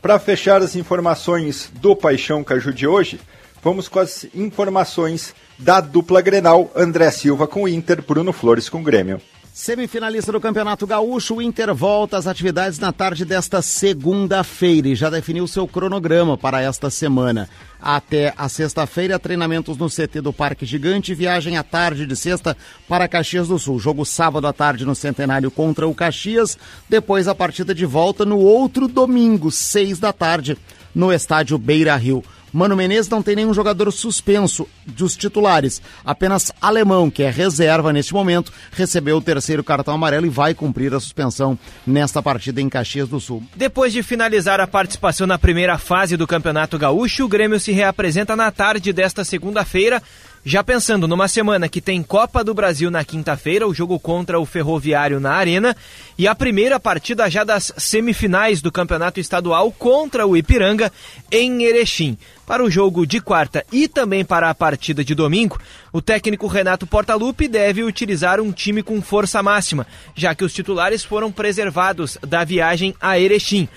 Para 0.00 0.18
fechar 0.18 0.62
as 0.62 0.76
informações 0.76 1.70
do 1.74 1.94
Paixão 1.94 2.42
Caju 2.42 2.72
de 2.72 2.86
hoje, 2.86 3.20
vamos 3.62 3.88
com 3.88 3.98
as 3.98 4.26
informações 4.34 5.34
da 5.58 5.80
dupla 5.80 6.22
Grenal, 6.22 6.70
André 6.74 7.10
Silva 7.10 7.46
com 7.46 7.64
o 7.64 7.68
Inter, 7.68 8.02
Bruno 8.02 8.32
Flores 8.32 8.68
com 8.68 8.80
o 8.80 8.82
Grêmio. 8.82 9.20
Semifinalista 9.52 10.30
do 10.30 10.40
Campeonato 10.40 10.86
Gaúcho, 10.86 11.34
o 11.34 11.42
Inter 11.42 11.74
volta 11.74 12.16
às 12.16 12.28
atividades 12.28 12.78
na 12.78 12.92
tarde 12.92 13.24
desta 13.24 13.60
segunda-feira 13.60 14.88
e 14.88 14.94
já 14.94 15.10
definiu 15.10 15.46
seu 15.48 15.66
cronograma 15.66 16.38
para 16.38 16.62
esta 16.62 16.88
semana. 16.88 17.48
Até 17.80 18.32
a 18.36 18.48
sexta-feira, 18.48 19.18
treinamentos 19.18 19.76
no 19.76 19.88
CT 19.88 20.20
do 20.20 20.32
Parque 20.32 20.64
Gigante, 20.64 21.14
viagem 21.14 21.56
à 21.56 21.64
tarde 21.64 22.06
de 22.06 22.14
sexta 22.14 22.56
para 22.88 23.08
Caxias 23.08 23.48
do 23.48 23.58
Sul. 23.58 23.80
Jogo 23.80 24.06
sábado 24.06 24.46
à 24.46 24.52
tarde 24.52 24.86
no 24.86 24.94
Centenário 24.94 25.50
contra 25.50 25.86
o 25.86 25.94
Caxias, 25.94 26.56
depois 26.88 27.26
a 27.26 27.34
partida 27.34 27.74
de 27.74 27.84
volta 27.84 28.24
no 28.24 28.38
outro 28.38 28.86
domingo, 28.86 29.50
seis 29.50 29.98
da 29.98 30.12
tarde, 30.12 30.56
no 30.94 31.12
estádio 31.12 31.58
Beira 31.58 31.96
Rio. 31.96 32.22
Mano 32.52 32.76
Menezes 32.76 33.08
não 33.08 33.22
tem 33.22 33.36
nenhum 33.36 33.54
jogador 33.54 33.90
suspenso 33.92 34.66
dos 34.86 35.16
titulares. 35.16 35.80
Apenas 36.04 36.52
Alemão, 36.60 37.10
que 37.10 37.22
é 37.22 37.30
reserva 37.30 37.92
neste 37.92 38.12
momento, 38.12 38.52
recebeu 38.72 39.16
o 39.16 39.22
terceiro 39.22 39.62
cartão 39.64 39.94
amarelo 39.94 40.26
e 40.26 40.30
vai 40.30 40.54
cumprir 40.54 40.92
a 40.94 41.00
suspensão 41.00 41.58
nesta 41.86 42.22
partida 42.22 42.60
em 42.60 42.68
Caxias 42.68 43.08
do 43.08 43.20
Sul. 43.20 43.42
Depois 43.54 43.92
de 43.92 44.02
finalizar 44.02 44.60
a 44.60 44.66
participação 44.66 45.26
na 45.26 45.38
primeira 45.38 45.78
fase 45.78 46.16
do 46.16 46.26
Campeonato 46.26 46.78
Gaúcho, 46.78 47.24
o 47.24 47.28
Grêmio 47.28 47.60
se 47.60 47.72
reapresenta 47.72 48.34
na 48.34 48.50
tarde 48.50 48.92
desta 48.92 49.24
segunda-feira 49.24 50.02
já 50.44 50.64
pensando 50.64 51.06
numa 51.06 51.28
semana 51.28 51.68
que 51.68 51.80
tem 51.80 52.02
Copa 52.02 52.42
do 52.42 52.54
Brasil 52.54 52.90
na 52.90 53.04
quinta-feira, 53.04 53.66
o 53.66 53.74
jogo 53.74 53.98
contra 53.98 54.40
o 54.40 54.46
Ferroviário 54.46 55.20
na 55.20 55.32
Arena, 55.32 55.76
e 56.16 56.26
a 56.26 56.34
primeira 56.34 56.80
partida 56.80 57.28
já 57.28 57.44
das 57.44 57.72
semifinais 57.76 58.62
do 58.62 58.72
Campeonato 58.72 59.20
Estadual 59.20 59.70
contra 59.72 60.26
o 60.26 60.36
Ipiranga 60.36 60.90
em 61.30 61.62
Erechim. 61.64 62.16
Para 62.46 62.64
o 62.64 62.70
jogo 62.70 63.06
de 63.06 63.20
quarta 63.20 63.64
e 63.70 63.86
também 63.86 64.24
para 64.24 64.50
a 64.50 64.54
partida 64.54 65.04
de 65.04 65.14
domingo, 65.14 65.60
o 65.92 66.00
técnico 66.00 66.46
Renato 66.46 66.86
Portaluppi 66.86 67.46
deve 67.46 67.82
utilizar 67.82 68.40
um 68.40 68.50
time 68.50 68.82
com 68.82 69.00
força 69.00 69.42
máxima, 69.42 69.86
já 70.16 70.34
que 70.34 70.44
os 70.44 70.52
titulares 70.52 71.04
foram 71.04 71.30
preservados 71.30 72.18
da 72.26 72.42
viagem 72.44 72.94
a 73.00 73.18
Erechim. 73.18 73.68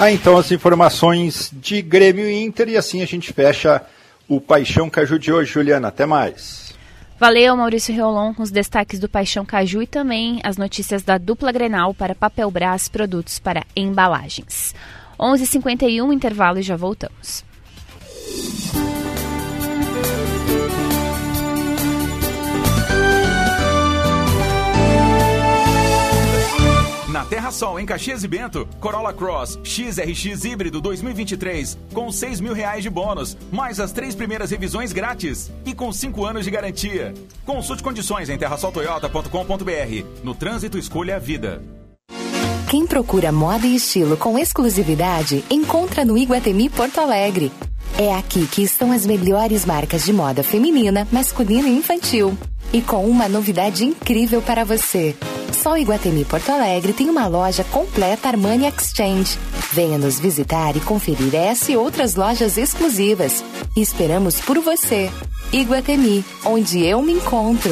Ah, 0.00 0.12
então 0.12 0.38
as 0.38 0.52
informações 0.52 1.50
de 1.52 1.82
Grêmio 1.82 2.30
e 2.30 2.44
Inter 2.44 2.68
e 2.68 2.76
assim 2.76 3.02
a 3.02 3.04
gente 3.04 3.32
fecha 3.32 3.82
o 4.28 4.40
Paixão 4.40 4.88
Caju 4.88 5.18
de 5.18 5.32
hoje. 5.32 5.50
Juliana, 5.50 5.88
até 5.88 6.06
mais. 6.06 6.72
Valeu, 7.18 7.56
Maurício 7.56 7.92
Reolon, 7.92 8.32
com 8.32 8.44
os 8.44 8.52
destaques 8.52 9.00
do 9.00 9.08
Paixão 9.08 9.44
Caju 9.44 9.82
e 9.82 9.88
também 9.88 10.38
as 10.44 10.56
notícias 10.56 11.02
da 11.02 11.18
dupla 11.18 11.50
Grenal 11.50 11.92
para 11.92 12.14
Papel 12.14 12.48
Brás 12.48 12.88
Produtos 12.88 13.40
para 13.40 13.64
Embalagens. 13.74 14.72
11:51 15.18 15.34
h 15.34 15.46
51 15.46 16.12
intervalo 16.12 16.60
e 16.60 16.62
já 16.62 16.76
voltamos. 16.76 17.44
Na 27.18 27.24
Terra 27.24 27.50
Sol, 27.50 27.80
em 27.80 27.84
Caxias 27.84 28.22
e 28.22 28.28
Bento, 28.28 28.64
Corolla 28.78 29.12
Cross 29.12 29.58
XRX 29.64 30.44
híbrido 30.44 30.80
2023, 30.80 31.76
com 31.92 32.12
6 32.12 32.40
mil 32.40 32.52
reais 32.52 32.84
de 32.84 32.88
bônus, 32.88 33.36
mais 33.50 33.80
as 33.80 33.90
três 33.90 34.14
primeiras 34.14 34.52
revisões 34.52 34.92
grátis 34.92 35.50
e 35.66 35.74
com 35.74 35.92
5 35.92 36.24
anos 36.24 36.44
de 36.44 36.50
garantia. 36.52 37.12
Consulte 37.44 37.82
condições 37.82 38.28
em 38.28 38.38
terrasoltoyota.com.br. 38.38 40.22
No 40.22 40.32
trânsito, 40.32 40.78
escolha 40.78 41.16
a 41.16 41.18
vida. 41.18 41.60
Quem 42.70 42.86
procura 42.86 43.32
moda 43.32 43.66
e 43.66 43.74
estilo 43.74 44.16
com 44.16 44.38
exclusividade, 44.38 45.44
encontra 45.50 46.04
no 46.04 46.16
Iguatemi 46.16 46.70
Porto 46.70 47.00
Alegre. 47.00 47.50
É 47.98 48.14
aqui 48.14 48.46
que 48.46 48.62
estão 48.62 48.92
as 48.92 49.04
melhores 49.04 49.66
marcas 49.66 50.04
de 50.04 50.12
moda 50.12 50.44
feminina, 50.44 51.04
masculina 51.10 51.68
e 51.68 51.78
infantil. 51.78 52.38
E 52.72 52.80
com 52.80 53.04
uma 53.06 53.28
novidade 53.28 53.84
incrível 53.84 54.40
para 54.40 54.64
você. 54.64 55.16
O 55.66 55.76
Iguatemi 55.76 56.24
Porto 56.24 56.50
Alegre 56.50 56.92
tem 56.94 57.10
uma 57.10 57.26
loja 57.26 57.62
completa 57.64 58.28
Armani 58.28 58.66
Exchange. 58.66 59.38
Venha 59.72 59.98
nos 59.98 60.18
visitar 60.18 60.74
e 60.76 60.80
conferir 60.80 61.34
essa 61.34 61.70
e 61.70 61.76
outras 61.76 62.14
lojas 62.14 62.56
exclusivas. 62.56 63.44
esperamos 63.76 64.40
por 64.40 64.58
você. 64.60 65.10
Iguatemi, 65.52 66.24
onde 66.44 66.82
eu 66.84 67.02
me 67.02 67.12
encontro. 67.12 67.70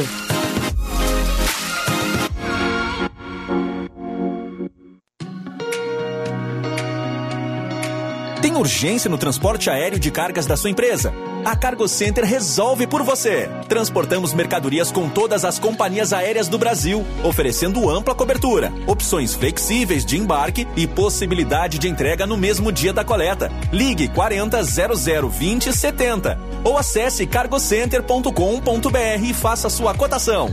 Urgência 8.57 9.11
no 9.11 9.19
transporte 9.19 9.69
aéreo 9.69 9.99
de 9.99 10.11
cargas 10.11 10.47
da 10.47 10.57
sua 10.57 10.71
empresa? 10.71 11.13
A 11.45 11.55
Cargo 11.55 11.87
Center 11.87 12.25
resolve 12.25 12.87
por 12.87 13.03
você. 13.03 13.49
Transportamos 13.69 14.33
mercadorias 14.33 14.91
com 14.91 15.09
todas 15.09 15.45
as 15.45 15.59
companhias 15.59 16.13
aéreas 16.13 16.49
do 16.49 16.57
Brasil, 16.57 17.05
oferecendo 17.23 17.89
ampla 17.91 18.15
cobertura, 18.15 18.73
opções 18.87 19.35
flexíveis 19.35 20.05
de 20.05 20.17
embarque 20.17 20.67
e 20.75 20.87
possibilidade 20.87 21.79
de 21.79 21.89
entrega 21.89 22.27
no 22.27 22.37
mesmo 22.37 22.73
dia 22.73 22.93
da 22.93 23.05
coleta. 23.05 23.53
Ligue 23.71 24.09
40 24.09 24.63
00 24.63 25.29
20 25.29 25.73
70 25.73 26.39
ou 26.65 26.79
acesse 26.79 27.27
cargocenter.com.br 27.27 29.23
e 29.23 29.35
faça 29.35 29.69
sua 29.69 29.95
cotação. 29.95 30.51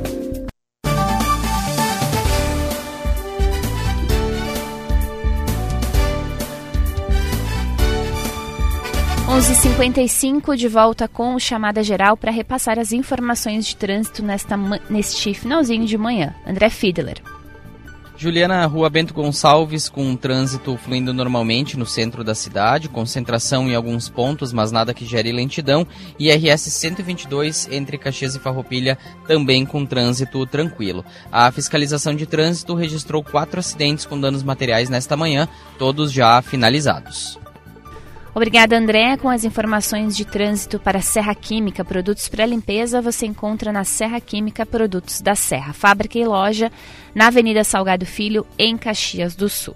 11:55 9.31 10.57
de 10.57 10.67
volta 10.67 11.07
com 11.07 11.39
chamada 11.39 11.81
geral 11.81 12.17
para 12.17 12.29
repassar 12.29 12.77
as 12.77 12.91
informações 12.91 13.65
de 13.65 13.77
trânsito 13.77 14.21
nesta 14.21 14.57
neste 14.89 15.33
finalzinho 15.33 15.85
de 15.85 15.97
manhã. 15.97 16.35
André 16.45 16.69
Fiedler. 16.69 17.21
Juliana, 18.17 18.65
Rua 18.65 18.89
Bento 18.89 19.13
Gonçalves, 19.13 19.87
com 19.87 20.17
trânsito 20.17 20.75
fluindo 20.75 21.13
normalmente 21.13 21.77
no 21.77 21.85
centro 21.85 22.25
da 22.25 22.35
cidade, 22.35 22.89
concentração 22.89 23.69
em 23.69 23.73
alguns 23.73 24.09
pontos, 24.09 24.51
mas 24.51 24.69
nada 24.69 24.93
que 24.93 25.05
gere 25.05 25.31
lentidão. 25.31 25.87
E 26.19 26.29
RS 26.29 26.63
122 26.63 27.69
entre 27.71 27.97
Caxias 27.97 28.35
e 28.35 28.39
Farroupilha, 28.39 28.97
também 29.25 29.65
com 29.65 29.85
trânsito 29.85 30.45
tranquilo. 30.45 31.05
A 31.31 31.49
fiscalização 31.53 32.13
de 32.13 32.25
trânsito 32.25 32.75
registrou 32.75 33.23
quatro 33.23 33.61
acidentes 33.61 34.05
com 34.05 34.19
danos 34.19 34.43
materiais 34.43 34.89
nesta 34.89 35.15
manhã, 35.15 35.47
todos 35.79 36.11
já 36.11 36.41
finalizados. 36.41 37.40
Obrigada, 38.33 38.77
André. 38.77 39.17
Com 39.17 39.27
as 39.27 39.43
informações 39.43 40.15
de 40.15 40.23
trânsito 40.23 40.79
para 40.79 41.01
Serra 41.01 41.35
Química, 41.35 41.83
produtos 41.83 42.29
para 42.29 42.45
limpeza, 42.45 43.01
você 43.01 43.25
encontra 43.25 43.73
na 43.73 43.83
Serra 43.83 44.21
Química 44.21 44.65
Produtos 44.65 45.19
da 45.19 45.35
Serra, 45.35 45.73
fábrica 45.73 46.17
e 46.17 46.25
loja, 46.25 46.71
na 47.13 47.27
Avenida 47.27 47.63
Salgado 47.63 48.05
Filho, 48.05 48.47
em 48.57 48.77
Caxias 48.77 49.35
do 49.35 49.49
Sul. 49.49 49.75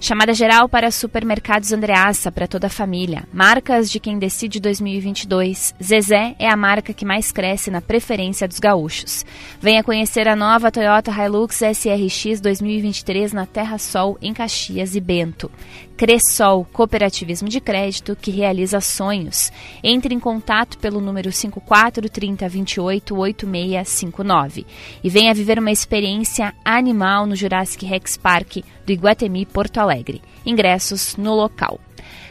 Chamada 0.00 0.32
geral 0.32 0.68
para 0.68 0.92
supermercados 0.92 1.72
Andreassa 1.72 2.30
para 2.30 2.46
toda 2.46 2.68
a 2.68 2.70
família. 2.70 3.24
Marcas 3.32 3.90
de 3.90 3.98
quem 3.98 4.16
decide 4.16 4.60
2022. 4.60 5.74
Zezé 5.82 6.36
é 6.38 6.48
a 6.48 6.56
marca 6.56 6.92
que 6.92 7.04
mais 7.04 7.32
cresce 7.32 7.68
na 7.68 7.80
preferência 7.80 8.46
dos 8.46 8.60
gaúchos. 8.60 9.26
Venha 9.60 9.82
conhecer 9.82 10.28
a 10.28 10.36
nova 10.36 10.70
Toyota 10.70 11.10
Hilux 11.10 11.62
SRX 11.62 12.40
2023 12.40 13.32
na 13.32 13.44
Terra 13.44 13.76
Sol, 13.76 14.16
em 14.22 14.32
Caxias 14.32 14.94
e 14.94 15.00
Bento. 15.00 15.50
Cressol, 15.98 16.64
cooperativismo 16.72 17.48
de 17.48 17.60
crédito 17.60 18.14
que 18.14 18.30
realiza 18.30 18.80
sonhos. 18.80 19.50
Entre 19.82 20.14
em 20.14 20.20
contato 20.20 20.78
pelo 20.78 21.00
número 21.00 21.32
54 21.32 22.08
30 22.08 22.48
28 22.48 23.16
8659 23.16 24.64
e 25.02 25.10
venha 25.10 25.34
viver 25.34 25.58
uma 25.58 25.72
experiência 25.72 26.54
animal 26.64 27.26
no 27.26 27.34
Jurassic 27.34 27.84
Rex 27.84 28.16
Park 28.16 28.58
do 28.86 28.92
Iguatemi 28.92 29.44
Porto 29.44 29.78
Alegre. 29.78 30.22
Ingressos 30.46 31.16
no 31.16 31.34
local. 31.34 31.80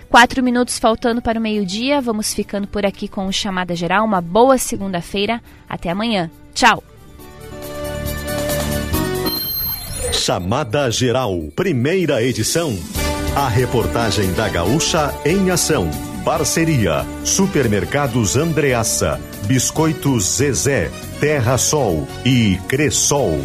Quatro 0.07 0.41
minutos 0.41 0.79
faltando 0.79 1.21
para 1.21 1.37
o 1.37 1.41
meio-dia, 1.41 1.99
vamos 1.99 2.33
ficando 2.33 2.69
por 2.69 2.85
aqui 2.85 3.09
com 3.09 3.27
o 3.27 3.33
Chamada 3.33 3.75
Geral. 3.75 4.05
Uma 4.05 4.21
boa 4.21 4.57
segunda-feira. 4.57 5.41
Até 5.67 5.89
amanhã. 5.89 6.31
Tchau! 6.53 6.81
Chamada 10.13 10.89
Geral, 10.89 11.37
primeira 11.53 12.23
edição. 12.23 12.73
A 13.37 13.47
reportagem 13.47 14.33
da 14.33 14.49
Gaúcha 14.49 15.13
em 15.23 15.51
ação. 15.51 15.91
Parceria: 16.25 17.05
Supermercados 17.23 18.35
Andreaça, 18.35 19.21
Biscoitos 19.45 20.37
Zezé, 20.37 20.89
Terra 21.19 21.55
Sol 21.59 22.07
e 22.25 22.57
Cressol. 22.67 23.39